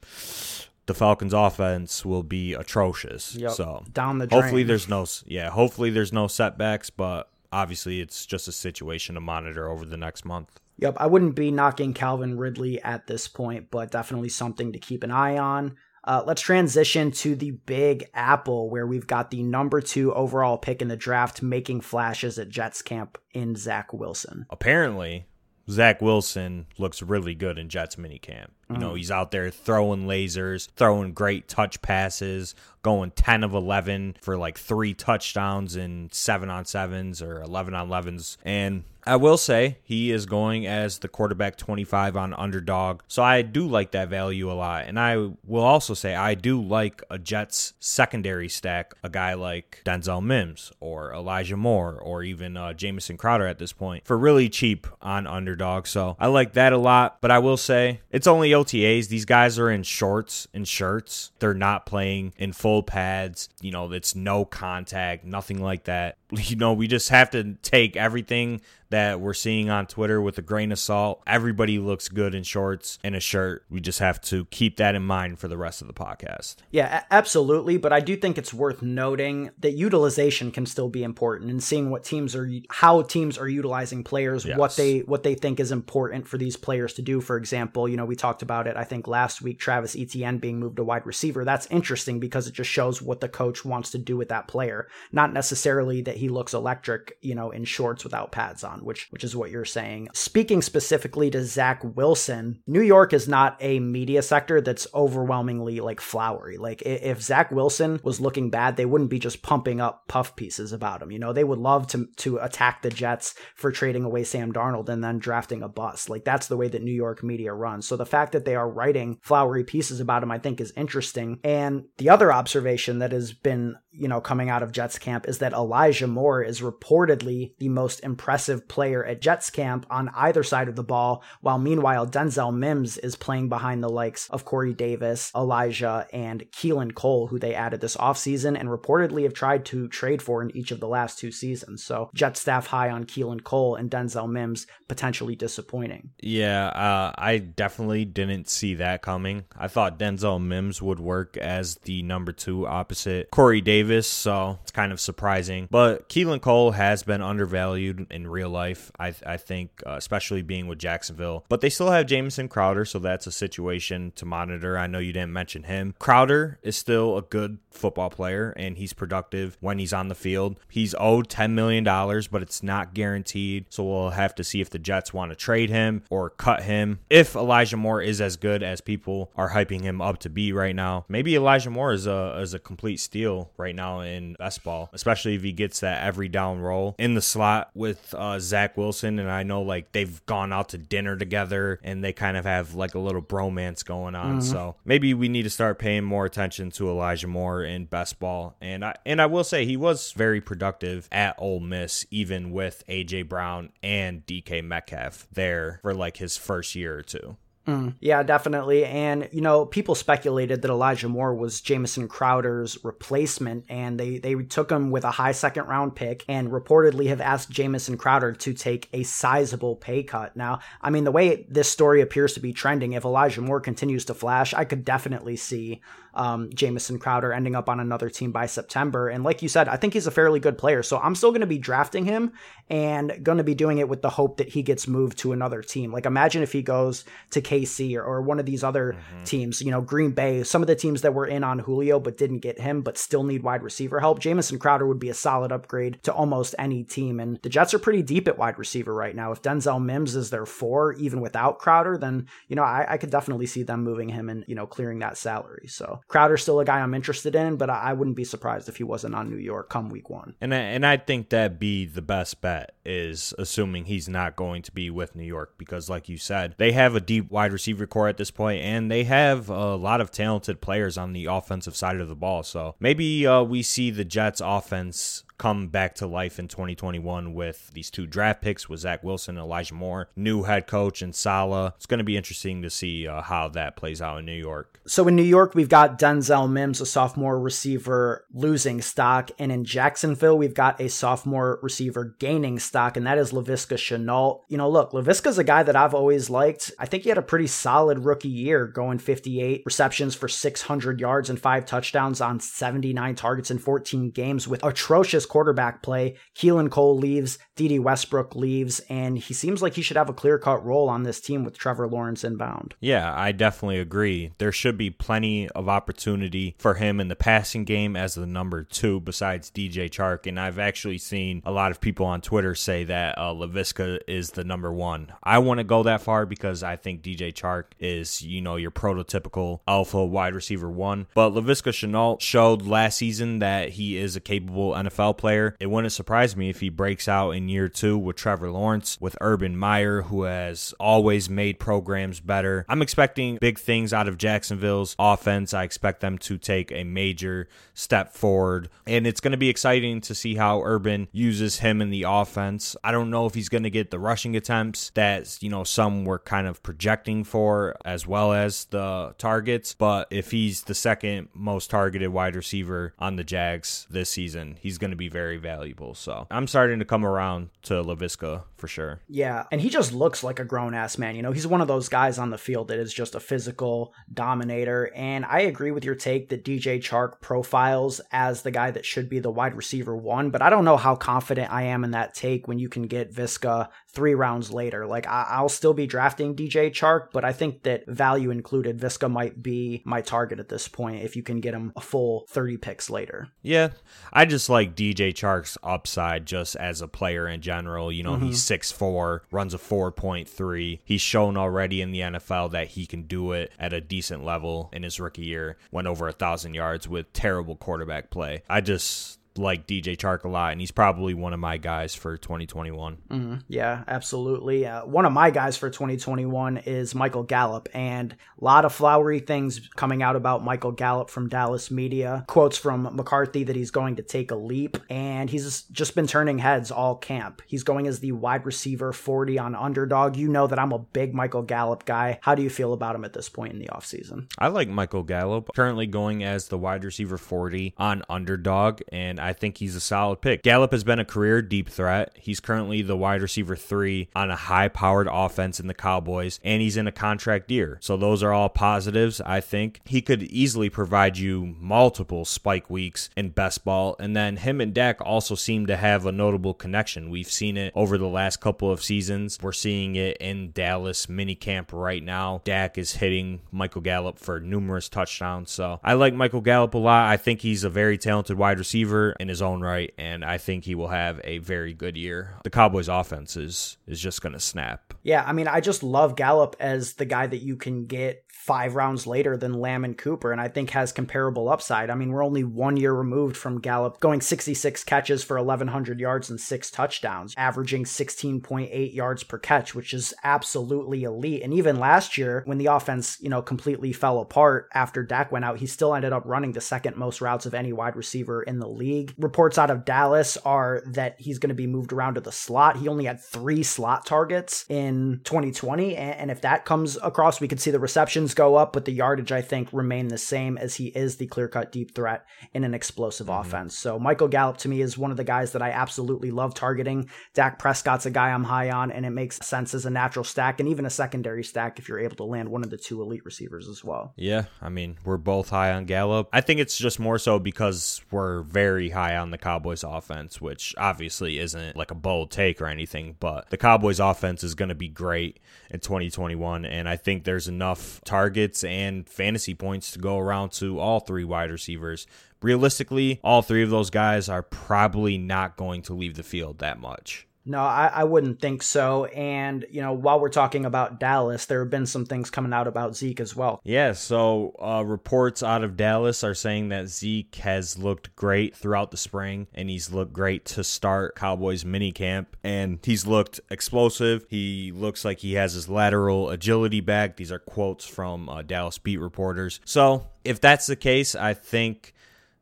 the 0.86 0.94
Falcons 0.94 1.34
offense 1.34 2.06
will 2.06 2.22
be 2.22 2.54
atrocious. 2.54 3.36
Yep. 3.36 3.52
So 3.52 3.84
down 3.92 4.20
the 4.20 4.28
drain. 4.28 4.42
hopefully 4.42 4.64
there's 4.64 4.88
no 4.88 5.08
yeah, 5.26 5.50
hopefully 5.50 5.90
there's 5.90 6.14
no 6.14 6.28
setbacks, 6.28 6.92
but 6.92 7.30
obviously 7.52 8.00
it's 8.00 8.28
just 8.28 8.48
a 8.48 8.52
situation 8.52 9.16
to 9.16 9.22
monitor 9.22 9.68
over 9.68 9.86
the 9.86 9.98
next 9.98 10.24
month. 10.24 10.60
Yep, 10.78 10.98
I 11.00 11.08
wouldn't 11.08 11.36
be 11.36 11.50
knocking 11.50 11.94
Calvin 11.94 12.38
Ridley 12.38 12.82
at 12.84 13.08
this 13.08 13.28
point, 13.28 13.72
but 13.72 13.92
definitely 13.92 14.30
something 14.30 14.74
to 14.74 14.80
keep 14.80 15.04
an 15.04 15.12
eye 15.12 15.38
on. 15.38 15.78
Uh, 16.06 16.24
let's 16.26 16.42
transition 16.42 17.12
to 17.12 17.36
the 17.36 17.52
Big 17.52 18.10
Apple, 18.14 18.70
where 18.70 18.86
we've 18.86 19.08
got 19.08 19.32
the 19.32 19.42
number 19.42 19.82
two 19.82 20.14
overall 20.14 20.58
pick 20.58 20.82
in 20.82 20.88
the 20.88 20.96
draft 20.96 21.42
making 21.42 21.82
flashes 21.82 22.38
at 22.38 22.50
Jets 22.50 22.82
camp 22.82 23.18
in 23.34 23.56
Zach 23.56 23.92
Wilson. 23.92 24.46
Apparently, 24.52 25.26
Zach 25.70 26.02
Wilson 26.02 26.68
looks 26.78 27.02
really 27.02 27.34
good 27.34 27.58
in 27.58 27.70
Jets 27.70 27.96
minicamp. 27.96 28.50
You 28.70 28.78
know, 28.78 28.96
he's 28.96 29.12
out 29.12 29.32
there 29.32 29.52
throwing 29.52 30.08
lasers, 30.08 30.70
throwing 30.76 31.14
great 31.14 31.48
touch 31.48 31.82
passes, 31.82 32.56
going 32.82 33.12
10 33.12 33.44
of 33.44 33.54
11 33.54 34.16
for 34.22 34.38
like 34.38 34.58
three 34.58 34.94
touchdowns 34.94 35.76
in 35.76 36.10
7 36.12 36.50
on 36.50 36.64
7s 36.64 37.22
or 37.22 37.42
11 37.42 37.74
on 37.74 37.90
11s. 37.90 38.38
And 38.44 38.84
I 39.08 39.18
will 39.18 39.38
say 39.38 39.78
he 39.84 40.12
is 40.12 40.26
going 40.26 40.66
as 40.66 41.00
the 41.00 41.08
quarterback 41.08 41.58
25 41.58 42.18
on 42.18 42.34
underdog. 42.34 43.02
So 43.08 43.22
I 43.22 43.44
do 43.44 43.68
like 43.68 43.92
that 43.92 44.10
value 44.10 44.52
a 44.52 44.54
lot. 44.54 44.86
And 44.86 45.00
I 45.00 45.16
will 45.46 45.64
also 45.64 45.94
say 45.94 46.16
I 46.16 46.34
do 46.34 46.60
like 46.60 47.04
a 47.10 47.20
Jets 47.20 47.74
secondary 47.80 48.50
stack, 48.50 48.94
a 49.04 49.10
guy 49.10 49.36
like 49.36 49.82
Denzel 49.86 50.24
Mims 50.24 50.72
or 50.80 51.14
Elijah 51.14 51.58
Moore 51.58 52.00
or 52.02 52.24
even 52.24 52.58
uh, 52.58 52.74
Jamison 52.74 53.16
Crowder 53.16 53.46
at 53.46 53.60
this 53.60 53.74
point 53.74 54.06
for 54.06 54.18
really 54.18 54.50
cheap 54.50 54.88
on 55.04 55.28
underdog. 55.28 55.86
So 55.86 56.16
I 56.20 56.28
like 56.28 56.54
that 56.54 56.74
a 56.74 56.78
lot. 56.78 57.22
But 57.22 57.30
I 57.30 57.38
will 57.40 57.58
say 57.58 58.02
it's 58.12 58.28
only 58.28 58.54
OTAs. 58.56 59.08
These 59.08 59.26
guys 59.26 59.60
are 59.60 59.70
in 59.70 59.84
shorts 59.84 60.48
and 60.54 60.68
shirts. 60.68 61.32
They're 61.40 61.54
not 61.54 61.86
playing 61.86 62.34
in 62.38 62.54
full 62.54 62.84
pads. 62.84 63.50
You 63.62 63.72
know, 63.72 63.92
it's 63.92 64.16
no 64.16 64.46
contact, 64.46 65.26
nothing 65.26 65.62
like 65.62 65.84
that. 65.86 66.18
You 66.46 66.58
know, 66.58 66.74
we 66.74 66.88
just 66.88 67.10
have 67.10 67.32
to 67.32 67.56
take 67.62 67.96
everything 67.96 68.62
that 68.90 69.20
we're 69.20 69.34
seeing 69.34 69.70
on 69.70 69.88
Twitter 69.88 70.22
with 70.22 70.38
a 70.38 70.42
grain 70.42 70.72
of 70.72 70.80
salt. 70.80 71.22
Everybody 71.28 71.80
looks 71.80 72.08
good 72.10 72.36
in 72.36 72.44
shorts 72.44 73.00
and 73.04 73.16
a 73.16 73.20
shirt. 73.20 73.64
We 73.70 73.80
just 73.82 74.00
have 74.00 74.22
to 74.22 74.46
keep 74.46 74.78
that 74.78 74.96
in 74.96 75.04
mind 75.04 75.40
for 75.40 75.48
the 75.48 75.58
rest 75.58 75.82
of 75.82 75.88
the 75.88 75.94
podcast. 75.94 76.58
Yeah, 76.72 77.04
absolutely. 77.12 77.78
But 77.78 77.94
I 77.94 78.00
do 78.00 78.16
think 78.16 78.38
it's 78.38 78.54
worth 78.54 78.82
noting 78.82 79.52
that 79.60 79.72
utilization 79.72 80.52
can 80.52 80.66
still 80.66 80.90
be 80.90 81.04
important 81.04 81.50
and 81.52 81.64
seeing 81.64 81.90
what 81.90 82.04
teams 82.04 82.36
are, 82.36 82.50
how 82.70 83.02
teams 83.02 83.38
are 83.38 83.48
utilizing 83.48 84.04
players, 84.04 84.46
Yes. 84.46 84.58
what 84.58 84.76
they 84.76 85.00
what 85.00 85.24
they 85.24 85.36
think 85.36 85.60
is 85.60 85.72
important 85.72 86.28
for 86.28 86.38
these 86.38 86.58
players 86.58 86.94
to 86.94 87.02
do. 87.02 87.22
For 87.22 87.38
example, 87.38 87.88
you 87.90 87.98
know, 87.98 88.06
we 88.06 88.16
talked 88.16 88.42
about 88.42 88.68
it. 88.68 88.76
I 88.78 88.84
think 88.84 89.08
last 89.08 89.42
week, 89.42 89.60
Travis 89.60 89.96
Etienne 89.96 90.38
being 90.38 90.60
moved 90.60 90.78
to 90.78 90.84
wide 90.84 91.06
receiver. 91.06 91.44
That's 91.44 91.68
interesting 91.68 92.20
because 92.20 92.48
it 92.48 92.54
just 92.54 92.70
shows 92.70 93.02
what 93.02 93.20
the 93.22 93.30
coach 93.30 93.66
wants 93.66 93.92
to 93.92 93.98
do 93.98 94.18
with 94.18 94.30
that 94.30 94.48
player, 94.48 94.88
not 95.12 95.34
necessarily 95.34 96.02
that 96.02 96.18
he 96.18 96.30
looks 96.30 96.54
electric, 96.54 97.18
you 97.22 97.36
know, 97.36 97.52
in 97.52 97.64
shorts 97.66 98.04
without 98.04 98.32
pads 98.32 98.64
on, 98.64 98.75
which 98.84 99.08
which 99.10 99.24
is 99.24 99.36
what 99.36 99.52
you're 99.52 99.66
saying. 99.66 100.10
Speaking 100.14 100.62
specifically 100.62 101.30
to 101.32 101.44
Zach 101.44 101.82
Wilson, 101.84 102.62
New 102.68 102.82
York 102.82 103.14
is 103.14 103.28
not 103.28 103.58
a 103.60 103.80
media 103.80 104.22
sector 104.22 104.62
that's 104.62 104.88
overwhelmingly 104.94 105.80
like 105.80 106.02
flowery. 106.02 106.58
Like 106.58 106.82
if 106.84 107.22
Zach 107.22 107.52
Wilson 107.52 108.00
was 108.04 108.22
looking 108.22 108.50
bad, 108.50 108.76
they 108.76 108.86
wouldn't 108.86 109.10
be 109.10 109.20
just 109.20 109.42
pumping 109.42 109.82
up 109.82 110.08
puff 110.08 110.36
pieces 110.36 110.72
about 110.72 111.02
him. 111.02 111.12
You 111.12 111.20
know, 111.20 111.34
they 111.34 111.44
would 111.44 111.60
love 111.60 111.88
to 111.88 112.08
to 112.18 112.38
attack 112.38 112.82
the 112.82 112.90
Jets 112.90 113.36
for 113.56 113.72
trading 113.72 114.04
away 114.04 114.24
Sam 114.24 114.54
Darnold 114.54 114.90
and 114.90 115.04
then 115.04 115.20
drafting 115.20 115.64
a 115.64 115.70
bust. 115.70 116.10
Like 116.10 116.26
that's 116.26 116.48
the 116.48 116.58
way 116.58 116.68
that 116.68 116.84
New 116.84 116.92
York 116.92 117.24
media 117.24 117.54
runs. 117.54 117.88
So 117.88 117.96
the 117.96 118.06
fact 118.06 118.32
that 118.32 118.46
they 118.46 118.56
are 118.56 118.70
writing 118.70 119.20
flowery 119.22 119.64
pieces 119.64 120.00
about 120.00 120.24
him, 120.24 120.32
I 120.32 120.40
think, 120.40 120.60
is 120.62 120.74
interesting. 120.76 121.40
And 121.44 121.86
the 121.98 122.10
other 122.10 122.32
observation 122.32 123.00
that 123.00 123.12
has 123.12 123.34
been 123.34 123.76
you 123.98 124.08
know, 124.08 124.22
coming 124.22 124.50
out 124.50 124.64
of 124.64 124.72
Jets 124.72 125.00
camp 125.00 125.28
is 125.28 125.40
that 125.40 125.54
Elijah 125.54 126.08
Moore 126.08 126.44
is 126.44 126.62
reportedly 126.62 127.54
the 127.60 127.70
most 127.70 128.02
impressive 128.02 128.68
player 128.68 129.04
at 129.06 129.22
Jets 129.22 129.50
camp 129.50 129.86
on 129.90 130.10
either 130.16 130.44
side 130.44 130.68
of 130.68 130.76
the 130.76 130.84
ball, 130.84 131.24
while 131.42 131.58
meanwhile 131.58 132.08
Denzel 132.08 132.56
Mims 132.56 132.98
is 132.98 133.16
playing 133.16 133.50
behind 133.50 133.84
the 133.84 133.90
likes 133.90 134.30
of 134.30 134.46
Corey 134.46 134.74
Davis, 134.74 135.32
Elijah, 135.36 136.08
and 136.14 136.44
Keelan 136.52 136.94
Cole, 136.94 137.28
who 137.28 137.40
they 137.40 137.56
added 137.56 137.82
this 137.82 137.98
offseason 137.98 138.60
and 138.60 138.70
reportedly 138.70 139.24
have 139.24 139.34
tried 139.34 139.66
to 139.66 139.88
trade 139.88 140.22
for 140.22 140.42
in 140.42 140.56
each 140.56 140.72
of 140.72 140.80
the 140.80 140.88
last 140.88 141.18
two 141.20 141.32
seasons. 141.32 141.84
So 141.84 142.10
Jets 142.14 142.42
staff 142.42 142.68
high 142.68 142.90
on 142.90 143.06
Keelan 143.06 143.44
Cole 143.44 143.76
and 143.76 143.90
Denzel 143.90 144.30
Mims 144.30 144.68
potentially 144.88 145.36
disappointing. 145.36 146.12
Yeah, 146.20 146.68
uh, 146.68 147.14
I 147.18 147.38
definitely 147.38 148.06
didn't 148.06 148.50
see 148.50 148.76
that 148.76 149.02
coming. 149.02 149.46
I 149.58 149.68
thought 149.68 150.00
Denzel 150.00 150.44
Mims 150.44 150.82
would 150.82 151.00
work 151.00 151.38
as 151.38 151.76
the 151.76 152.04
number 152.04 152.32
two 152.32 152.68
opposite 152.68 153.32
Corey 153.32 153.62
Davis, 153.62 153.85
so 153.94 154.60
it's 154.62 154.72
kind 154.72 154.92
of 154.92 155.00
surprising. 155.00 155.68
But 155.70 156.10
Keelan 156.10 156.42
Cole 156.42 156.72
has 156.72 157.04
been 157.04 157.22
undervalued 157.22 158.08
in 158.10 158.28
real 158.28 158.50
life, 158.50 158.92
I, 159.00 159.14
I 159.26 159.38
think, 159.38 159.84
uh, 159.86 159.92
especially 159.92 160.42
being 160.42 160.68
with 160.68 160.80
Jacksonville. 160.80 161.46
But 161.50 161.62
they 161.62 161.70
still 161.70 161.92
have 161.92 162.06
Jamison 162.06 162.48
Crowder, 162.48 162.86
so 162.86 163.00
that's 163.00 163.28
a 163.28 163.32
situation 163.32 164.12
to 164.16 164.26
monitor. 164.26 164.78
I 164.78 164.88
know 164.88 165.00
you 165.00 165.14
didn't 165.14 165.34
mention 165.34 165.64
him. 165.64 165.96
Crowder 166.00 166.60
is 166.62 166.76
still 166.76 167.18
a 167.18 167.22
good 167.22 167.60
football 167.72 168.10
player, 168.10 168.54
and 168.58 168.78
he's 168.78 168.94
productive 168.94 169.58
when 169.60 169.80
he's 169.80 169.94
on 169.94 170.08
the 170.08 170.16
field. 170.16 170.60
He's 170.70 170.96
owed 170.98 171.30
$10 171.30 171.52
million, 171.52 171.84
but 171.84 172.42
it's 172.42 172.64
not 172.64 172.94
guaranteed, 172.94 173.66
so 173.70 173.84
we'll 173.84 174.10
have 174.12 174.36
to 174.36 174.44
see 174.44 174.62
if 174.62 174.70
the 174.70 174.80
Jets 174.80 175.14
want 175.14 175.32
to 175.32 175.36
trade 175.36 175.70
him 175.70 176.04
or 176.10 176.30
cut 176.30 176.64
him. 176.64 177.00
If 177.10 177.36
Elijah 177.36 177.78
Moore 177.78 178.02
is 178.02 178.22
as 178.22 178.38
good 178.38 178.64
as 178.64 178.82
people 178.82 179.32
are 179.36 179.52
hyping 179.52 179.82
him 179.82 180.02
up 180.02 180.20
to 180.20 180.30
be 180.30 180.52
right 180.54 180.76
now, 180.76 181.06
maybe 181.08 181.36
Elijah 181.36 181.70
Moore 181.70 181.94
is 181.94 182.08
a 182.08 182.40
is 182.40 182.54
a 182.54 182.60
complete 182.60 183.00
steal 183.00 183.52
right 183.58 183.75
now 183.76 184.00
in 184.02 184.34
best 184.40 184.64
ball, 184.64 184.90
especially 184.94 185.36
if 185.36 185.44
he 185.44 185.52
gets 185.52 185.82
that 185.82 186.04
every 186.04 186.28
down 186.28 186.60
role 186.60 186.96
in 186.98 187.14
the 187.14 187.22
slot 187.22 187.70
with 187.74 188.14
uh, 188.18 188.40
Zach 188.40 188.78
Wilson. 188.78 189.20
And 189.20 189.30
I 189.30 189.44
know 189.44 189.62
like 189.62 189.92
they've 189.92 190.26
gone 190.26 190.54
out 190.54 190.70
to 190.70 190.78
dinner 190.78 191.16
together 191.18 191.80
and 191.84 192.04
they 192.04 192.14
kind 192.14 192.38
of 192.38 192.46
have 192.46 192.74
like 192.74 192.96
a 192.96 193.00
little 193.00 193.22
bromance 193.22 193.84
going 193.86 194.16
on. 194.16 194.42
So 194.42 194.76
maybe 194.86 195.14
we 195.14 195.30
need 195.30 195.44
to 195.44 195.50
start 195.50 195.80
paying 195.80 196.04
more 196.04 196.26
attention 196.26 196.72
to 196.72 196.90
Elijah 196.90 197.28
Moore 197.28 197.64
in 197.64 197.86
best 197.86 198.20
ball. 198.20 198.56
And 198.62 198.84
I 198.86 198.96
and 199.06 199.22
I 199.22 199.26
will 199.26 199.44
say 199.44 199.66
he 199.66 199.78
was 199.78 200.12
very 200.12 200.42
productive 200.42 201.08
at 201.12 201.36
Ole 201.38 201.60
Miss, 201.60 202.06
even 202.12 202.52
with 202.52 202.84
AJ 202.88 203.30
Brown 203.30 203.72
and 203.84 204.26
DK 204.26 204.64
Metcalf 204.64 205.28
there 205.32 205.80
for 205.82 205.94
like 205.94 206.18
his 206.18 206.38
first 206.38 206.76
year 206.76 206.98
or 206.98 207.04
two. 207.04 207.38
Mm. 207.68 207.96
Yeah, 208.00 208.22
definitely. 208.22 208.86
And, 208.86 209.28
you 209.32 209.42
know, 209.42 209.66
people 209.66 209.96
speculated 209.96 210.62
that 210.62 210.70
Elijah 210.70 211.10
Moore 211.10 211.34
was 211.34 211.62
Jamison 211.62 212.08
Crowder's 212.08 212.78
replacement, 212.84 213.66
and 213.70 214.00
they, 214.00 214.20
they 214.20 214.36
took 214.36 214.72
him 214.72 214.92
with 214.92 215.04
a 215.04 215.12
high 215.12 215.32
second 215.32 215.66
round 215.68 215.96
pick 215.96 216.24
and 216.28 216.52
reportedly 216.52 217.08
have 217.08 217.22
asked 217.22 217.50
Jamison 217.50 217.98
Crowder 217.98 218.34
to 218.34 218.54
take 218.54 218.88
a 218.94 219.02
sizable 219.04 219.76
pay 219.76 220.04
cut. 220.04 220.36
Now, 220.36 220.60
I 220.82 220.92
mean, 220.92 221.06
the 221.06 221.12
way 221.12 221.48
this 221.50 221.70
story 221.70 222.02
appears 222.02 222.34
to 222.34 222.40
be 222.40 222.54
trending, 222.54 222.94
if 222.94 223.04
Elijah 223.04 223.42
Moore 223.42 223.62
continues 223.62 224.06
to 224.06 224.14
flash, 224.14 224.54
I 224.54 224.66
could 224.66 224.86
definitely 224.86 225.36
see 225.36 225.82
um, 226.16 226.50
Jamison 226.54 227.00
Crowder 227.00 227.34
ending 227.34 227.56
up 227.56 227.70
on 227.70 227.80
another 227.80 228.10
team 228.10 228.32
by 228.32 228.46
September. 228.46 229.10
And 229.10 229.24
like 229.24 229.42
you 229.42 229.50
said, 229.50 229.68
I 229.68 229.78
think 229.78 229.94
he's 229.94 230.08
a 230.08 230.12
fairly 230.12 230.40
good 230.40 230.58
player. 230.58 230.82
So 230.84 230.98
I'm 230.98 231.16
still 231.16 231.32
going 231.32 231.42
to 231.42 231.48
be 231.48 231.58
drafting 231.58 232.06
him 232.06 232.32
and 232.70 233.24
going 233.24 233.38
to 233.38 233.44
be 233.44 233.56
doing 233.56 233.78
it 233.78 233.90
with 233.90 234.02
the 234.02 234.10
hope 234.10 234.38
that 234.38 234.50
he 234.50 234.64
gets 234.64 234.88
moved 234.88 235.18
to 235.20 235.34
another 235.34 235.62
team. 235.62 235.92
Like 235.92 236.06
imagine 236.06 236.42
if 236.42 236.52
he 236.52 236.62
goes 236.62 237.06
to 237.32 237.42
KC 237.42 237.96
or, 237.96 238.04
or 238.04 238.22
one 238.22 238.40
of 238.40 238.46
these 238.46 238.64
other 238.64 238.96
teams, 239.26 239.62
you 239.62 239.72
know, 239.72 239.82
Green 239.82 240.12
Bay, 240.12 240.44
some 240.44 240.62
of 240.62 240.68
the 240.68 240.76
teams 240.76 241.02
that 241.02 241.14
were 241.14 241.28
in 241.28 241.44
on 241.44 241.60
Julio 241.60 242.00
but 242.00 242.18
didn't 242.18 242.40
get 242.40 242.60
him 242.60 242.82
but 242.82 242.98
still 242.98 243.24
need 243.24 243.44
wide 243.44 243.64
receiver 243.64 244.00
help. 244.00 244.20
Jamison 244.20 244.58
Crowder 244.58 244.88
would 244.88 245.00
be 245.00 245.10
a 245.10 245.14
solid 245.14 245.52
upgrade 245.52 246.02
to 246.04 246.14
almost 246.14 246.56
any 246.58 246.84
team. 246.84 247.20
And 247.20 247.40
the 247.42 247.50
Jets 247.50 247.74
are 247.74 247.80
pretty 247.80 248.02
deep 248.02 248.28
at 248.28 248.38
wide 248.38 248.58
receiver 248.58 248.94
right 248.94 249.16
now. 249.16 249.32
If 249.32 249.42
Denzel 249.42 249.84
Mims 249.84 250.16
is 250.16 250.30
their 250.30 250.46
four, 250.46 250.94
even 250.94 251.22
without 251.22 251.60
Crowder, 251.60 251.98
then, 251.98 252.28
you 252.48 252.56
know, 252.56 252.64
I, 252.64 252.86
I 252.90 252.98
could 252.98 253.12
definitely 253.12 253.46
see 253.46 253.64
them 253.64 253.84
moving 253.84 254.10
him 254.10 254.30
and, 254.30 254.46
you 254.48 254.56
know, 254.56 254.66
clearing 254.66 255.00
that 255.00 255.18
salary. 255.18 255.68
So 255.68 256.02
Crowder's 256.08 256.44
still 256.44 256.60
a 256.60 256.66
guy 256.66 256.80
I'm 256.80 256.94
interested 256.94 257.36
in, 257.36 257.56
but 257.56 257.70
I, 257.70 257.80
I 257.80 257.94
wouldn't 257.94 258.16
be 258.16 258.24
surprised 258.24 258.70
if 258.70 258.78
he 258.78 258.84
wasn't 258.84 259.16
on 259.16 259.30
New 259.30 259.38
York 259.38 259.70
come 259.70 259.90
week 259.90 260.10
one. 260.10 260.36
And 260.40 260.54
I, 260.54 260.58
and 260.58 260.86
I 260.86 260.98
think 260.98 261.30
that'd 261.30 261.60
be 261.60 261.86
the 261.86 262.02
best 262.02 262.42
bet 262.42 262.76
is 262.86 263.34
assuming 263.40 263.86
he's 263.86 264.08
not 264.08 264.36
going 264.36 264.62
to 264.64 264.72
be 264.72 264.90
with 264.90 265.16
New 265.16 265.26
York 265.26 265.56
because, 265.58 265.90
like 265.90 266.08
you 266.08 266.18
said, 266.18 266.56
they 266.58 266.74
have 266.74 266.96
a 266.96 267.02
deep 267.02 267.32
wide 267.32 267.52
receiver 267.52 267.88
core 267.88 268.08
at 268.08 268.18
this 268.18 268.32
point, 268.32 268.62
and 268.62 268.92
they 268.92 269.04
have 269.06 269.50
a 269.50 269.76
lot 269.76 270.00
of 270.00 270.12
talented 270.12 270.62
players 270.62 270.98
on 270.98 271.14
the 271.14 271.26
offensive 271.26 271.76
side 271.76 272.00
of 272.00 272.08
the 272.08 272.16
ball. 272.16 272.44
So 272.44 272.76
maybe 272.80 273.26
uh, 273.26 273.42
we 273.42 273.64
see 273.64 273.90
the 273.90 274.06
Jets' 274.06 274.42
offense 274.44 275.24
come 275.38 275.68
back 275.68 275.96
to 275.96 276.08
life 276.08 276.40
in 276.40 276.48
2021 276.48 277.34
with 277.34 277.72
these 277.74 277.90
two 277.90 278.08
draft 278.08 278.42
picks 278.42 278.70
with 278.70 278.80
Zach 278.80 279.04
Wilson 279.04 279.38
and 279.38 279.44
Elijah 279.44 279.74
Moore, 279.74 280.10
new 280.16 280.44
head 280.44 280.68
coach 280.68 281.02
and 281.02 281.14
Saleh. 281.14 281.74
It's 281.76 281.86
going 281.86 281.98
to 282.00 282.04
be 282.04 282.18
interesting 282.18 282.62
to 282.62 282.70
see 282.70 283.08
uh, 283.08 283.22
how 283.22 283.50
that 283.50 283.76
plays 283.76 284.02
out 284.02 284.20
in 284.20 284.26
New 284.26 284.34
York. 284.34 284.80
So 284.88 285.08
in 285.08 285.16
New 285.16 285.24
York, 285.24 285.56
we've 285.56 285.70
got 285.70 286.00
Denzel 286.00 286.50
Mims, 286.50 286.80
a 286.80 286.86
sophomore 286.86 287.40
receiver, 287.40 288.26
losing 288.34 288.82
stock. 288.82 289.32
And 289.40 289.52
in 289.52 289.66
Jacksonville, 289.66 290.38
we've 290.38 290.54
got 290.54 290.80
a 290.80 290.90
sophomore 290.90 291.60
receiver 291.62 292.16
gaining 292.20 292.60
stock, 292.60 292.96
and 292.96 293.06
that 293.08 293.18
is 293.18 293.32
Laviska 293.32 293.76
Shenault. 293.76 294.42
You 294.48 294.58
know, 294.58 294.70
look, 294.70 294.92
Laviska's 294.92 295.38
a 295.38 295.44
guy 295.44 295.64
that 295.64 295.76
I've 295.76 295.94
always 295.94 296.30
liked. 296.30 296.72
I 296.80 296.86
think 296.86 297.04
he 297.04 297.10
had 297.10 297.18
a 297.18 297.24
pretty 297.24 297.48
solid 297.48 298.06
rookie 298.06 298.30
year, 298.30 298.68
going 298.68 299.00
58 299.00 299.64
receptions 299.66 300.16
for 300.16 300.28
600 300.28 301.00
yards 301.00 301.30
and 301.30 301.40
five 301.40 301.66
touchdowns 301.66 302.22
on 302.22 302.40
79 302.40 303.16
targets 303.16 303.52
in 303.52 303.58
14 303.58 304.12
games 304.12 304.48
with 304.48 304.64
atrocious 304.64 305.25
quarterback 305.26 305.84
play. 305.84 306.16
Keelan 306.36 306.70
Cole 306.70 306.98
leaves, 306.98 307.38
Dede 307.56 307.80
Westbrook 307.80 308.36
leaves, 308.36 308.82
and 308.90 309.18
he 309.18 309.34
seems 309.34 309.62
like 309.62 309.76
he 309.76 309.82
should 309.82 309.98
have 309.98 310.10
a 310.10 310.14
clear 310.14 310.38
cut 310.38 310.66
role 310.66 310.90
on 310.90 311.04
this 311.04 311.22
team 311.22 311.46
with 311.46 311.58
Trevor 311.58 311.88
Lawrence 311.88 312.24
inbound. 312.24 312.76
Yeah, 312.82 313.14
I 313.16 313.32
definitely 313.32 313.80
agree. 313.80 314.34
There 314.38 314.52
should 314.52 314.78
be 314.78 314.90
plenty 314.90 315.50
of 315.50 315.70
opportunity 315.70 316.56
for 316.58 316.74
him 316.74 317.00
in 317.00 317.08
the 317.08 317.16
passing 317.16 317.64
game 317.64 317.96
as 317.96 318.16
the 318.16 318.26
number 318.26 318.64
two 318.64 319.00
besides 319.00 319.50
DJ 319.50 319.90
Chark. 319.90 320.28
And 320.28 320.40
I've 320.40 320.60
actually 320.60 320.98
seen 320.98 321.42
a 321.46 321.52
lot 321.52 321.72
of 321.72 321.80
people 321.80 322.06
on 322.06 322.22
Twitter 322.22 322.56
say 322.56 322.84
that 322.86 323.18
uh, 323.18 323.34
Laviska 323.34 324.00
is 324.08 324.32
the 324.32 324.44
number 324.44 324.72
one. 324.72 325.14
I 325.24 325.38
want 325.40 325.60
to 325.60 325.64
go 325.64 325.84
that 325.84 326.02
far 326.02 326.26
because 326.26 326.62
I 326.62 326.76
think 326.76 327.02
DJ 327.02 327.34
Chark 327.34 327.66
is, 327.80 328.22
you 328.22 328.42
know, 328.42 328.58
your 328.58 328.72
prototypical 328.72 329.62
alpha 329.68 330.04
wide 330.04 330.36
receiver 330.36 330.70
one. 330.70 331.08
But 331.14 331.32
Laviska 331.32 331.72
Shenault 331.72 332.20
showed 332.20 332.64
last 332.64 332.98
season 332.98 333.40
that 333.40 333.70
he 333.70 333.98
is 333.98 334.16
a 334.16 334.22
capable 334.22 334.74
NFL 334.74 335.18
player. 335.18 335.56
It 335.60 335.68
wouldn't 335.68 335.94
surprise 335.94 336.36
me 336.36 336.50
if 336.50 336.60
he 336.60 336.70
breaks 336.70 337.08
out 337.08 337.32
in 337.46 337.50
year 337.50 337.70
two 337.70 337.96
with 337.96 338.16
Trevor 338.16 338.50
Lawrence, 338.50 338.98
with 339.00 339.16
Urban 339.22 339.56
Meyer, 339.56 340.02
who 340.04 340.24
has 340.24 340.74
always 340.80 341.30
made 341.30 341.60
programs 341.60 342.20
better. 342.20 342.66
I'm 342.68 342.82
expecting 342.82 343.38
big 343.40 343.60
things 343.60 343.94
out 343.94 344.08
of 344.08 344.18
Jacksonville's 344.18 344.96
offense. 344.98 345.54
I 345.54 345.64
expect 345.64 346.02
them 346.02 346.18
to 346.20 346.40
take 346.40 346.72
a 346.72 346.84
major 346.84 347.48
step 347.76 348.14
forward. 348.14 348.70
And 348.88 349.06
it's 349.06 349.20
going 349.20 349.34
to 349.34 349.38
be 349.38 349.50
exciting 349.50 350.02
to 350.02 350.16
see 350.16 350.36
how 350.36 350.64
Urban 350.64 351.08
uses 351.12 351.60
him 351.60 351.82
in 351.82 351.92
the 351.92 352.06
offense. 352.08 352.76
I 352.84 352.92
don't 352.92 353.12
know 353.12 353.28
if 353.28 353.36
he's 353.36 353.50
going 353.50 353.64
to 353.64 353.70
get 353.70 353.92
the 353.92 354.00
rushing 354.00 354.36
attempts 354.36 354.90
that, 354.96 355.38
you 355.42 355.50
know, 355.50 355.64
some 355.64 356.04
were 356.04 356.20
kind 356.20 356.48
of 356.48 356.64
projecting 356.64 357.24
for 357.24 357.76
as 357.86 358.08
well 358.08 358.34
as 358.34 358.66
the 358.66 359.14
targets. 359.20 359.76
But 359.76 360.08
if 360.10 360.32
he's 360.32 360.64
the 360.64 360.74
second 360.74 361.30
most 361.34 361.70
targeted 361.70 362.10
wide 362.10 362.36
receiver 362.36 362.94
on 362.98 363.18
the 363.18 363.24
Jags 363.24 363.86
this 363.90 364.10
season, 364.10 364.58
he's 364.60 364.80
going 364.80 364.92
to 364.92 364.98
be 364.98 365.10
very 365.10 365.38
valuable. 365.38 365.94
So 365.94 366.26
I'm 366.32 366.48
starting 366.48 366.80
to 366.80 366.86
come 366.86 367.06
around 367.06 367.35
to 367.64 367.76
Laviska 367.76 368.44
for 368.58 368.68
sure. 368.68 369.02
Yeah. 369.08 369.44
And 369.52 369.62
he 369.62 369.70
just 369.70 369.94
looks 369.94 370.24
like 370.24 370.40
a 370.40 370.46
grown 370.46 370.74
ass 370.74 370.98
man. 370.98 371.16
You 371.16 371.22
know, 371.22 371.32
he's 371.32 371.48
one 371.48 371.62
of 371.62 371.68
those 371.68 371.90
guys 371.90 372.18
on 372.18 372.30
the 372.30 372.38
field 372.38 372.68
that 372.70 372.80
is 372.80 372.94
just 372.94 373.16
a 373.16 373.20
physical 373.20 373.94
dominator. 374.12 374.92
And 374.96 375.26
I 375.26 375.42
agree 375.42 375.72
with 375.72 375.84
your 375.84 375.96
take 375.96 376.30
that 376.30 376.44
DJ 376.44 376.80
Chark 376.80 377.22
profiles 377.22 378.02
as 378.12 378.42
the 378.42 378.52
guy 378.52 378.72
that 378.72 378.86
should 378.86 379.10
be 379.10 379.20
the 379.20 379.32
wide 379.32 379.56
receiver 379.56 379.96
one, 379.96 380.30
but 380.30 380.42
I 380.42 380.50
don't 380.50 380.66
know 380.66 380.78
how 380.78 380.96
confident 380.96 381.52
I 381.52 381.64
am 381.64 381.84
in 381.84 381.92
that 381.92 382.14
take 382.14 382.48
when 382.48 382.60
you 382.60 382.70
can 382.70 382.84
get 382.84 383.14
Viska 383.14 383.70
three 383.94 384.16
rounds 384.16 384.52
later. 384.52 384.86
Like 384.88 385.08
I- 385.08 385.42
will 385.42 385.50
still 385.50 385.74
be 385.74 385.88
drafting 385.88 386.36
DJ 386.36 386.70
Chark, 386.72 387.08
but 387.14 387.24
I 387.26 387.34
think 387.34 387.64
that 387.64 387.88
value 387.88 388.32
included, 388.32 388.80
Viska 388.80 389.10
might 389.12 389.42
be 389.42 389.84
my 389.86 390.02
target 390.02 390.40
at 390.40 390.50
this 390.50 390.68
point 390.68 391.04
if 391.04 391.16
you 391.16 391.24
can 391.24 391.40
get 391.40 391.54
him 391.54 391.72
a 391.76 391.82
full 391.82 392.26
30 392.30 392.58
picks 392.58 392.90
later. 392.90 393.30
Yeah. 393.42 393.70
I 394.12 394.26
just 394.26 394.50
like 394.50 394.76
DJ 394.76 395.14
Chark's 395.14 395.58
upside 395.64 396.26
just 396.26 396.56
as 396.56 396.82
a 396.82 396.88
player 396.88 397.25
in 397.28 397.42
general. 397.42 397.92
You 397.92 398.04
know, 398.04 398.16
mm-hmm. 398.16 398.28
he's 398.28 398.42
6'4, 398.42 399.22
runs 399.32 399.54
a 399.54 399.58
4.3. 399.58 400.80
He's 400.84 401.02
shown 401.02 401.38
already 401.38 401.82
in 401.82 401.92
the 401.92 402.00
NFL 402.00 402.52
that 402.52 402.70
he 402.70 402.86
can 402.86 403.04
do 403.04 403.32
it 403.32 403.52
at 403.60 403.74
a 403.74 403.82
decent 403.82 404.24
level 404.24 404.70
in 404.74 404.84
his 404.84 405.00
rookie 405.00 405.26
year. 405.26 405.58
Went 405.72 405.88
over 405.88 406.08
a 406.08 406.14
thousand 406.14 406.54
yards 406.54 406.88
with 406.88 407.12
terrible 407.14 407.56
quarterback 407.56 408.10
play. 408.10 408.44
I 408.50 408.62
just 408.62 409.15
like 409.38 409.68
DJ 409.68 409.98
Chark 409.98 410.24
a 410.24 410.30
lot, 410.30 410.52
and 410.52 410.62
he's 410.62 410.72
probably 410.72 411.14
one 411.14 411.34
of 411.34 411.40
my 411.40 411.58
guys 411.58 411.96
for 411.96 412.18
2021. 412.18 412.98
Mm-hmm. 413.10 413.36
Yeah, 413.48 413.84
absolutely. 413.88 414.66
Uh, 414.66 414.86
one 414.86 415.06
of 415.06 415.12
my 415.12 415.30
guys 415.30 415.58
for 415.58 415.70
2021 415.70 416.58
is 416.60 416.96
Michael 416.96 417.24
Gallup, 417.24 417.70
and 417.74 418.14
a 418.14 418.44
lot 418.44 418.66
of 418.66 418.74
flowery 418.74 419.20
things 419.20 419.70
coming 419.76 420.02
out 420.02 420.16
about 420.16 420.44
Michael 420.44 420.72
Gallup 420.72 421.10
from 421.10 421.30
Dallas 421.30 421.70
media. 421.70 422.24
Quotes 422.28 422.58
from 422.58 422.84
McCarthy 422.96 423.44
that 423.44 423.56
he's 423.56 423.72
going 423.72 423.98
to 423.98 424.04
take 424.04 424.32
a 424.32 424.36
leap, 424.36 424.78
and 424.90 425.30
he's 425.30 425.64
just 425.64 425.96
been 425.96 426.08
turning 426.08 426.40
heads 426.40 426.72
all 426.72 426.96
camp. 426.96 427.42
He's 427.46 427.64
going 427.64 427.88
as 427.88 428.00
the 428.00 428.14
wide 428.14 428.46
receiver 428.46 428.94
40 428.94 429.40
on 429.40 429.56
underdog. 429.56 430.16
You 430.16 430.30
know 430.30 430.48
that 430.48 430.60
I'm 430.60 430.72
a 430.72 430.80
big 430.80 431.14
Michael 431.14 431.44
Gallup 431.44 431.86
guy. 431.86 432.20
How 432.22 432.36
do 432.36 432.44
you 432.44 432.50
feel 432.50 432.74
about 432.74 432.96
him 432.96 433.06
at 433.06 433.14
this 433.14 433.30
point 433.30 433.54
in 433.54 433.60
the 433.60 433.68
offseason? 433.68 434.32
I 434.38 434.48
like 434.48 434.70
Michael 434.70 435.04
Gallup, 435.04 435.50
currently 435.56 435.88
going 435.88 436.24
as 436.24 436.48
the 436.48 436.58
wide 436.58 436.84
receiver 436.84 437.18
40 437.18 437.74
on 437.78 438.04
underdog, 438.10 438.82
and 438.92 439.20
I 439.20 439.25
think 439.34 439.58
he's 439.58 439.76
a 439.76 439.80
solid 439.80 440.22
pick. 440.22 440.44
Gallup 440.44 440.72
has 440.72 440.84
been 440.84 441.00
a 441.00 441.06
career 441.06 441.42
deep 441.42 441.70
threat. 441.70 442.16
He's 442.16 442.40
currently 442.40 442.82
the 442.82 442.98
wide 442.98 443.22
receiver 443.22 443.56
three 443.56 444.10
on 444.16 444.32
a 444.32 444.36
high 444.36 444.68
powered 444.68 445.08
offense 445.12 445.60
in 445.60 445.68
the 445.68 445.74
Cowboys, 445.74 446.40
and 446.44 446.62
he's 446.62 446.78
in 446.78 446.88
a 446.88 446.92
contract 446.92 447.50
year. 447.52 447.78
So 447.82 447.98
those 447.98 448.24
are 448.24 448.34
all 448.34 448.50
positives, 448.50 449.22
I 449.22 449.42
think. 449.42 449.82
He 449.86 450.02
could 450.02 450.24
easily 450.24 450.70
provide 450.70 451.18
you 451.18 451.56
multiple 451.60 452.26
spike 452.26 452.70
weeks 452.70 453.10
in 453.16 453.30
best 453.30 453.66
ball, 453.66 453.96
and 454.00 454.16
then 454.16 454.38
him 454.38 454.62
and 454.62 454.74
Dak 454.74 455.02
also 455.02 455.36
seem 455.36 455.66
to 455.68 455.78
have 455.78 456.06
a 456.06 456.12
notable 456.12 456.54
connection. 456.54 457.10
We've 457.10 457.30
seen 457.30 457.58
it 457.58 457.74
over 457.76 457.98
the 457.98 458.08
last 458.08 458.42
couple 458.42 458.72
of 458.72 458.84
seasons. 458.84 459.38
We're 459.42 459.52
seeing 459.52 459.96
it 459.96 460.18
in 460.18 460.52
Dallas 460.52 461.08
minicamp 461.08 461.72
right 461.72 462.04
now. 462.04 462.42
Dak 462.44 462.78
is 462.78 462.94
hitting 462.94 463.42
Michael 463.52 463.82
Gallup 463.82 464.20
for 464.20 464.40
numerous 464.40 464.90
touchdowns. 464.90 465.52
So 465.52 465.80
I 465.84 465.94
like 465.94 466.14
Michael 466.14 466.42
Gallup 466.42 466.74
a 466.74 466.78
lot. 466.78 467.10
I 467.10 467.18
think 467.18 467.42
he's 467.42 467.64
a 467.64 467.70
very 467.70 467.98
talented 467.98 468.38
wide 468.38 468.60
receiver 468.60 469.15
in 469.20 469.28
his 469.28 469.42
own 469.42 469.62
right, 469.62 469.94
and 469.98 470.24
I 470.24 470.38
think 470.38 470.66
he 470.66 470.76
will 470.76 470.90
have 470.90 471.22
a 471.24 471.40
very 471.40 471.74
good 471.74 471.98
year. 471.98 472.36
The 472.44 472.50
Cowboys' 472.50 472.90
offense 472.90 473.38
is 473.38 473.78
is 473.88 474.00
just 474.00 474.22
going 474.22 474.34
to 474.34 474.40
snap. 474.40 474.94
Yeah, 475.04 475.24
I 475.26 475.34
mean, 475.34 475.48
I 475.48 475.62
just 475.62 475.84
love 475.84 476.16
Gallup 476.16 476.56
as 476.60 476.94
the 476.94 477.06
guy 477.06 477.28
that 477.28 477.38
you 477.38 477.56
can 477.56 477.86
get 477.86 478.25
five 478.46 478.76
rounds 478.76 479.08
later 479.08 479.36
than 479.36 479.60
Lamb 479.60 479.84
and 479.84 479.98
Cooper, 479.98 480.32
and 480.32 480.40
I 480.40 480.50
think 480.50 480.70
has 480.70 480.92
comparable 480.92 481.50
upside. 481.50 481.90
I 481.90 481.96
mean, 481.96 482.12
we're 482.12 482.24
only 482.24 482.44
one 482.44 482.78
year 482.78 482.94
removed 482.94 483.36
from 483.36 483.60
Gallup 483.60 484.00
going 484.00 484.22
66 484.22 484.84
catches 484.84 485.24
for 485.24 485.38
1,100 485.38 486.00
yards 486.00 486.30
and 486.30 486.40
six 486.40 486.70
touchdowns, 486.70 487.34
averaging 487.38 487.86
16.8 487.86 488.94
yards 488.94 489.24
per 489.24 489.40
catch, 489.40 489.74
which 489.74 489.96
is 489.96 490.14
absolutely 490.24 491.06
elite. 491.06 491.42
And 491.42 491.56
even 491.56 491.80
last 491.80 492.20
year, 492.20 492.44
when 492.46 492.60
the 492.60 492.68
offense, 492.68 493.18
you 493.20 493.30
know, 493.30 493.42
completely 493.42 493.92
fell 493.92 494.20
apart 494.20 494.70
after 494.76 495.02
Dak 495.02 495.32
went 495.32 495.44
out, 495.44 495.58
he 495.58 495.66
still 495.66 495.96
ended 495.96 496.14
up 496.14 496.24
running 496.26 496.52
the 496.52 496.62
second 496.62 496.98
most 496.98 497.22
routes 497.22 497.48
of 497.48 497.56
any 497.56 497.74
wide 497.74 497.96
receiver 497.96 498.44
in 498.44 498.60
the 498.60 498.70
league. 498.70 499.16
Reports 499.18 499.58
out 499.58 499.72
of 499.72 499.86
Dallas 499.86 500.38
are 500.46 500.84
that 500.86 501.16
he's 501.20 501.40
going 501.40 501.50
to 501.50 501.56
be 501.56 501.66
moved 501.66 501.92
around 501.92 502.14
to 502.14 502.22
the 502.22 502.32
slot. 502.32 502.78
He 502.78 502.88
only 502.88 503.06
had 503.06 503.20
three 503.20 503.64
slot 503.64 504.06
targets 504.06 504.66
in 504.70 505.22
2020, 505.24 505.96
and 505.96 506.30
if 506.30 506.42
that 506.42 506.66
comes 506.66 506.96
across, 507.02 507.42
we 507.42 507.48
could 507.48 507.60
see 507.60 507.72
the 507.72 507.80
receptions 507.80 508.35
go 508.36 508.56
up, 508.56 508.74
but 508.74 508.86
the 508.86 508.92
yardage, 508.92 509.32
I 509.32 509.42
think, 509.42 509.70
remain 509.72 510.08
the 510.08 510.18
same 510.18 510.58
as 510.58 510.76
he 510.76 510.88
is 510.88 511.18
the 511.18 511.28
clear 511.28 511.48
cut 511.48 511.72
deep 511.72 511.96
threat 511.96 512.26
in 512.54 512.64
an 512.64 512.74
explosive 512.74 513.28
mm-hmm. 513.28 513.48
offense. 513.48 513.78
So 513.78 513.98
Michael 513.98 514.28
Gallup 514.28 514.58
to 514.58 514.70
me 514.70 514.82
is 514.82 514.98
one 514.98 515.12
of 515.12 515.18
the 515.18 515.24
guys 515.24 515.54
that 515.54 515.62
I 515.62 515.72
absolutely 515.72 516.32
love 516.32 516.54
targeting. 516.54 517.10
Dak 517.34 517.60
Prescott's 517.60 518.06
a 518.06 518.12
guy 518.12 518.30
I'm 518.30 518.44
high 518.44 518.70
on, 518.70 518.92
and 518.92 519.06
it 519.06 519.12
makes 519.12 519.38
sense 519.46 519.74
as 519.74 519.86
a 519.86 519.90
natural 519.90 520.26
stack 520.26 520.60
and 520.60 520.70
even 520.70 520.86
a 520.86 520.90
secondary 520.90 521.44
stack 521.44 521.80
if 521.80 521.88
you're 521.88 522.00
able 522.00 522.16
to 522.18 522.24
land 522.24 522.50
one 522.50 522.64
of 522.64 522.70
the 522.70 522.78
two 522.78 523.02
elite 523.02 523.26
receivers 523.26 523.68
as 523.68 523.84
well. 523.84 524.14
Yeah, 524.16 524.46
I 524.62 524.70
mean, 524.70 524.98
we're 525.04 525.18
both 525.18 525.50
high 525.50 525.72
on 525.72 525.86
Gallup. 525.86 526.30
I 526.32 526.42
think 526.42 526.60
it's 526.60 526.78
just 526.78 527.00
more 527.00 527.18
so 527.18 527.40
because 527.40 528.02
we're 528.12 528.42
very 528.42 528.90
high 528.90 529.16
on 529.16 529.32
the 529.32 529.38
Cowboys 529.38 529.84
offense, 529.84 530.42
which 530.42 530.76
obviously 530.78 531.40
isn't 531.40 531.76
like 531.76 531.92
a 531.92 531.96
bold 531.96 532.32
take 532.32 532.62
or 532.62 532.68
anything, 532.68 533.16
but 533.20 533.50
the 533.50 533.58
Cowboys 533.58 534.00
offense 534.00 534.44
is 534.44 534.56
going 534.56 534.70
to 534.70 534.76
be 534.76 534.88
great 534.88 535.40
in 535.70 535.80
2021. 535.80 536.66
And 536.66 536.90
I 536.90 536.98
think 536.98 537.24
there's 537.24 537.48
enough 537.48 538.02
targets 538.26 538.64
and 538.64 539.08
fantasy 539.08 539.54
points 539.54 539.92
to 539.92 540.00
go 540.00 540.18
around 540.18 540.52
to 540.52 540.80
all 540.80 541.00
three 541.00 541.24
wide 541.24 541.52
receivers. 541.52 542.08
Realistically, 542.42 543.20
all 543.24 543.44
three 543.44 543.62
of 543.62 543.70
those 543.70 543.92
guys 543.92 544.28
are 544.28 544.42
probably 544.42 545.16
not 545.16 545.58
going 545.58 545.84
to 545.84 545.94
leave 545.94 546.16
the 546.16 546.24
field 546.24 546.58
that 546.58 546.80
much. 546.80 547.28
No, 547.46 547.60
I, 547.60 547.92
I 547.94 548.04
wouldn't 548.04 548.42
think 548.42 548.64
so. 548.64 549.06
And, 549.06 549.66
you 549.70 549.82
know, 549.82 549.94
while 549.94 550.20
we're 550.20 550.30
talking 550.30 550.66
about 550.66 551.00
Dallas, 551.00 551.46
there 551.46 551.60
have 551.60 551.70
been 551.70 551.86
some 551.86 552.06
things 552.06 552.30
coming 552.30 552.54
out 552.54 552.68
about 552.68 552.96
Zeke 552.96 553.20
as 553.20 553.36
well. 553.36 553.62
Yeah, 553.64 553.94
so 553.94 554.56
uh, 554.60 554.84
reports 554.84 555.44
out 555.44 555.64
of 555.64 555.78
Dallas 555.78 556.24
are 556.24 556.34
saying 556.34 556.70
that 556.70 556.88
Zeke 556.88 557.36
has 557.36 557.78
looked 557.78 558.16
great 558.16 558.56
throughout 558.56 558.92
the 558.92 558.98
spring 558.98 559.48
and 559.54 559.70
he's 559.70 559.92
looked 559.92 560.14
great 560.14 560.46
to 560.46 560.64
start 560.64 561.16
Cowboys 561.16 561.64
minicamp. 561.64 562.28
And 562.44 562.80
he's 562.84 563.06
looked 563.06 563.40
explosive. 563.50 564.26
He 564.30 564.72
looks 564.74 565.06
like 565.06 565.20
he 565.20 565.34
has 565.34 565.54
his 565.54 565.70
lateral 565.70 566.30
agility 566.30 566.82
back. 566.82 567.18
These 567.18 567.32
are 567.32 567.40
quotes 567.40 567.86
from 567.86 568.28
uh, 568.28 568.42
Dallas 568.42 568.78
beat 568.78 568.98
reporters. 568.98 569.60
So 569.66 570.08
if 570.24 570.42
that's 570.42 570.66
the 570.66 570.76
case, 570.76 571.16
I 571.16 571.34
think 571.34 571.94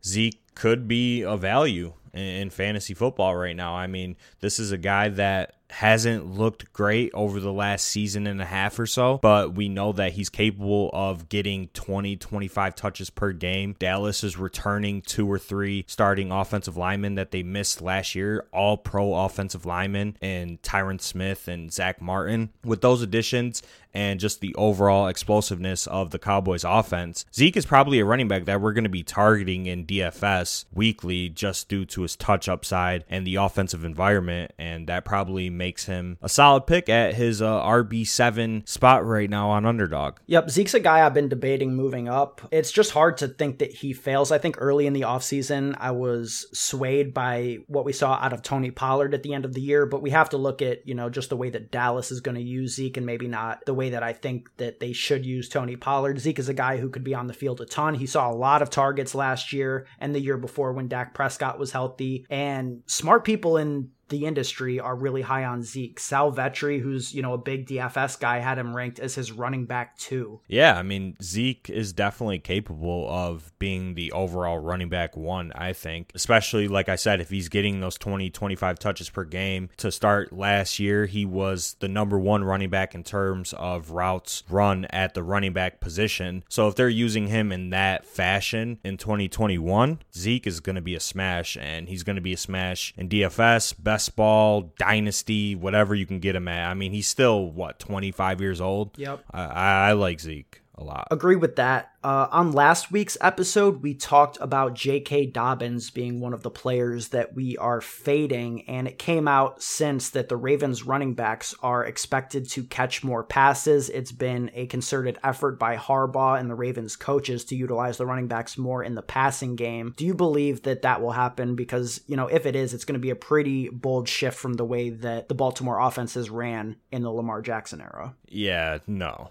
Zeke 0.05 0.39
could 0.55 0.87
be 0.87 1.21
a 1.21 1.35
value 1.35 1.93
in 2.13 2.49
fantasy 2.49 2.93
football 2.93 3.35
right 3.35 3.55
now. 3.55 3.75
I 3.75 3.87
mean, 3.87 4.15
this 4.39 4.59
is 4.59 4.71
a 4.71 4.77
guy 4.77 5.09
that 5.09 5.55
hasn't 5.73 6.37
looked 6.37 6.71
great 6.71 7.11
over 7.15 7.39
the 7.39 7.51
last 7.51 7.87
season 7.87 8.27
and 8.27 8.39
a 8.39 8.45
half 8.45 8.77
or 8.77 8.85
so, 8.85 9.17
but 9.23 9.55
we 9.55 9.67
know 9.67 9.91
that 9.91 10.13
he's 10.13 10.29
capable 10.29 10.91
of 10.93 11.29
getting 11.29 11.67
20, 11.69 12.15
25 12.17 12.75
touches 12.75 13.09
per 13.09 13.31
game. 13.31 13.75
Dallas 13.79 14.23
is 14.23 14.37
returning 14.37 15.01
two 15.01 15.29
or 15.29 15.39
three 15.39 15.83
starting 15.87 16.31
offensive 16.31 16.77
linemen 16.77 17.15
that 17.15 17.31
they 17.31 17.41
missed 17.41 17.81
last 17.81 18.13
year, 18.13 18.45
all 18.53 18.77
pro 18.77 19.15
offensive 19.15 19.65
linemen, 19.65 20.15
and 20.21 20.61
Tyron 20.61 21.01
Smith 21.01 21.47
and 21.47 21.73
Zack 21.73 22.01
Martin. 22.01 22.51
With 22.63 22.81
those 22.81 23.01
additions, 23.01 23.63
and 23.93 24.19
just 24.19 24.41
the 24.41 24.55
overall 24.55 25.07
explosiveness 25.07 25.87
of 25.87 26.11
the 26.11 26.19
Cowboys 26.19 26.63
offense. 26.63 27.25
Zeke 27.33 27.57
is 27.57 27.65
probably 27.65 27.99
a 27.99 28.05
running 28.05 28.27
back 28.27 28.45
that 28.45 28.59
we're 28.59 28.73
going 28.73 28.83
to 28.83 28.89
be 28.89 29.03
targeting 29.03 29.65
in 29.65 29.85
DFS 29.85 30.65
weekly 30.73 31.29
just 31.29 31.69
due 31.69 31.85
to 31.85 32.01
his 32.01 32.15
touch 32.15 32.49
upside 32.49 33.05
and 33.09 33.25
the 33.25 33.35
offensive 33.35 33.85
environment. 33.85 34.51
And 34.57 34.87
that 34.87 35.05
probably 35.05 35.49
makes 35.49 35.62
him 35.71 36.17
a 36.21 36.29
solid 36.29 36.67
pick 36.67 36.89
at 36.89 37.13
his 37.15 37.41
uh, 37.41 37.61
RB7 37.61 38.67
spot 38.67 39.05
right 39.05 39.29
now 39.29 39.49
on 39.49 39.65
underdog. 39.65 40.17
Yep, 40.27 40.49
Zeke's 40.49 40.73
a 40.73 40.79
guy 40.79 41.05
I've 41.05 41.13
been 41.13 41.29
debating 41.29 41.75
moving 41.75 42.07
up. 42.07 42.41
It's 42.51 42.71
just 42.71 42.91
hard 42.91 43.17
to 43.17 43.27
think 43.27 43.59
that 43.59 43.73
he 43.73 43.93
fails. 43.93 44.31
I 44.31 44.37
think 44.37 44.55
early 44.59 44.87
in 44.87 44.93
the 44.93 45.01
offseason, 45.01 45.75
I 45.79 45.91
was 45.91 46.47
swayed 46.53 47.13
by 47.13 47.59
what 47.67 47.85
we 47.85 47.93
saw 47.93 48.13
out 48.13 48.33
of 48.33 48.41
Tony 48.41 48.71
Pollard 48.71 49.13
at 49.13 49.23
the 49.23 49.33
end 49.33 49.45
of 49.45 49.53
the 49.53 49.61
year, 49.61 49.85
but 49.85 50.01
we 50.01 50.09
have 50.11 50.29
to 50.29 50.37
look 50.37 50.61
at, 50.61 50.87
you 50.87 50.95
know, 50.95 51.09
just 51.09 51.29
the 51.29 51.37
way 51.37 51.49
that 51.49 51.71
Dallas 51.71 52.11
is 52.11 52.21
going 52.21 52.35
to 52.35 52.41
use 52.41 52.75
Zeke 52.75 52.97
and 52.97 53.05
maybe 53.05 53.27
not 53.27 53.65
the 53.65 53.73
way 53.73 53.89
that 53.91 54.03
I 54.03 54.13
think 54.13 54.49
that 54.57 54.79
they 54.79 54.93
should 54.93 55.25
use 55.25 55.49
Tony 55.49 55.75
Pollard. 55.75 56.19
Zeke 56.19 56.39
is 56.39 56.49
a 56.49 56.53
guy 56.53 56.77
who 56.77 56.89
could 56.89 57.03
be 57.03 57.15
on 57.15 57.27
the 57.27 57.33
field 57.33 57.61
a 57.61 57.65
ton. 57.65 57.95
He 57.95 58.05
saw 58.05 58.29
a 58.29 58.35
lot 58.35 58.61
of 58.61 58.69
targets 58.69 59.15
last 59.15 59.53
year 59.53 59.87
and 59.99 60.13
the 60.13 60.19
year 60.19 60.37
before 60.37 60.73
when 60.73 60.87
Dak 60.87 61.13
Prescott 61.13 61.59
was 61.59 61.71
healthy. 61.71 62.25
And 62.29 62.81
smart 62.85 63.23
people 63.23 63.57
in 63.57 63.89
the 64.09 64.25
industry 64.25 64.79
are 64.79 64.95
really 64.95 65.21
high 65.21 65.45
on 65.45 65.63
Zeke. 65.63 65.99
Sal 65.99 66.31
Vetri, 66.31 66.81
who's, 66.81 67.13
you 67.13 67.21
know, 67.21 67.33
a 67.33 67.37
big 67.37 67.67
DFS 67.67 68.19
guy, 68.19 68.39
had 68.39 68.57
him 68.57 68.75
ranked 68.75 68.99
as 68.99 69.15
his 69.15 69.31
running 69.31 69.65
back 69.65 69.97
too. 69.97 70.41
Yeah, 70.47 70.77
I 70.77 70.83
mean, 70.83 71.15
Zeke 71.21 71.69
is 71.69 71.93
definitely 71.93 72.39
capable 72.39 73.09
of 73.09 73.51
being 73.59 73.95
the 73.95 74.11
overall 74.11 74.59
running 74.59 74.89
back 74.89 75.15
one, 75.15 75.51
I 75.55 75.73
think. 75.73 76.11
Especially, 76.13 76.67
like 76.67 76.89
I 76.89 76.95
said, 76.95 77.21
if 77.21 77.29
he's 77.29 77.49
getting 77.49 77.79
those 77.79 77.97
20, 77.97 78.29
25 78.29 78.79
touches 78.79 79.09
per 79.09 79.23
game. 79.23 79.69
To 79.77 79.91
start 79.91 80.33
last 80.33 80.79
year, 80.79 81.05
he 81.05 81.25
was 81.25 81.75
the 81.79 81.87
number 81.87 82.19
one 82.19 82.43
running 82.43 82.69
back 82.69 82.93
in 82.93 83.03
terms 83.03 83.53
of 83.53 83.91
routes 83.91 84.43
run 84.49 84.85
at 84.85 85.13
the 85.13 85.23
running 85.23 85.53
back 85.53 85.79
position. 85.79 86.43
So 86.49 86.67
if 86.67 86.75
they're 86.75 86.89
using 86.89 87.27
him 87.27 87.51
in 87.51 87.69
that 87.71 88.05
fashion 88.05 88.79
in 88.83 88.97
2021, 88.97 89.99
Zeke 90.15 90.47
is 90.47 90.59
going 90.59 90.75
to 90.75 90.81
be 90.81 90.95
a 90.95 90.99
smash, 90.99 91.57
and 91.57 91.89
he's 91.89 92.03
going 92.03 92.15
to 92.15 92.21
be 92.21 92.33
a 92.33 92.37
smash 92.37 92.93
in 92.97 93.09
DFS 93.09 93.73
best 93.81 93.92
ball, 94.09 94.73
dynasty, 94.77 95.55
whatever 95.55 95.93
you 95.93 96.05
can 96.05 96.19
get 96.19 96.35
him 96.35 96.47
at. 96.47 96.69
I 96.69 96.73
mean, 96.73 96.91
he's 96.91 97.07
still 97.07 97.51
what 97.51 97.79
twenty 97.79 98.11
five 98.11 98.41
years 98.41 98.59
old. 98.59 98.97
Yep. 98.97 99.23
I, 99.31 99.43
I 99.43 99.91
like 99.93 100.19
Zeke 100.19 100.62
a 100.75 100.83
lot. 100.83 101.07
Agree 101.11 101.35
with 101.35 101.55
that. 101.57 101.91
Uh, 102.03 102.27
on 102.31 102.51
last 102.51 102.91
week's 102.91 103.17
episode, 103.21 103.81
we 103.81 103.93
talked 103.93 104.37
about 104.41 104.73
J.K. 104.73 105.27
Dobbins 105.27 105.89
being 105.89 106.19
one 106.19 106.33
of 106.33 106.43
the 106.43 106.49
players 106.49 107.09
that 107.09 107.33
we 107.33 107.55
are 107.57 107.79
fading, 107.79 108.67
and 108.67 108.87
it 108.87 108.97
came 108.97 109.27
out 109.27 109.61
since 109.61 110.09
that 110.09 110.29
the 110.29 110.35
Ravens 110.35 110.83
running 110.83 111.13
backs 111.13 111.55
are 111.61 111.85
expected 111.85 112.49
to 112.49 112.63
catch 112.63 113.03
more 113.03 113.23
passes. 113.23 113.89
It's 113.89 114.11
been 114.11 114.51
a 114.53 114.65
concerted 114.65 115.17
effort 115.23 115.59
by 115.59 115.77
Harbaugh 115.77 116.39
and 116.39 116.49
the 116.49 116.55
Ravens 116.55 116.95
coaches 116.95 117.45
to 117.45 117.55
utilize 117.55 117.97
the 117.97 118.05
running 118.05 118.27
backs 118.27 118.57
more 118.57 118.83
in 118.83 118.95
the 118.95 119.01
passing 119.01 119.55
game. 119.55 119.93
Do 119.95 120.05
you 120.05 120.13
believe 120.13 120.63
that 120.63 120.81
that 120.81 121.01
will 121.01 121.11
happen? 121.11 121.55
Because, 121.55 122.01
you 122.07 122.17
know, 122.17 122.27
if 122.27 122.45
it 122.45 122.55
is, 122.55 122.73
it's 122.73 122.85
going 122.85 122.93
to 122.93 122.99
be 122.99 123.11
a 123.11 123.15
pretty 123.15 123.69
bold 123.69 124.09
shift 124.09 124.37
from 124.37 124.53
the 124.53 124.65
way 124.65 124.89
that 124.89 125.29
the 125.29 125.35
Baltimore 125.35 125.79
offenses 125.79 126.29
ran 126.29 126.75
in 126.91 127.03
the 127.03 127.11
Lamar 127.11 127.41
Jackson 127.41 127.79
era. 127.79 128.15
Yeah, 128.27 128.79
no. 128.87 129.29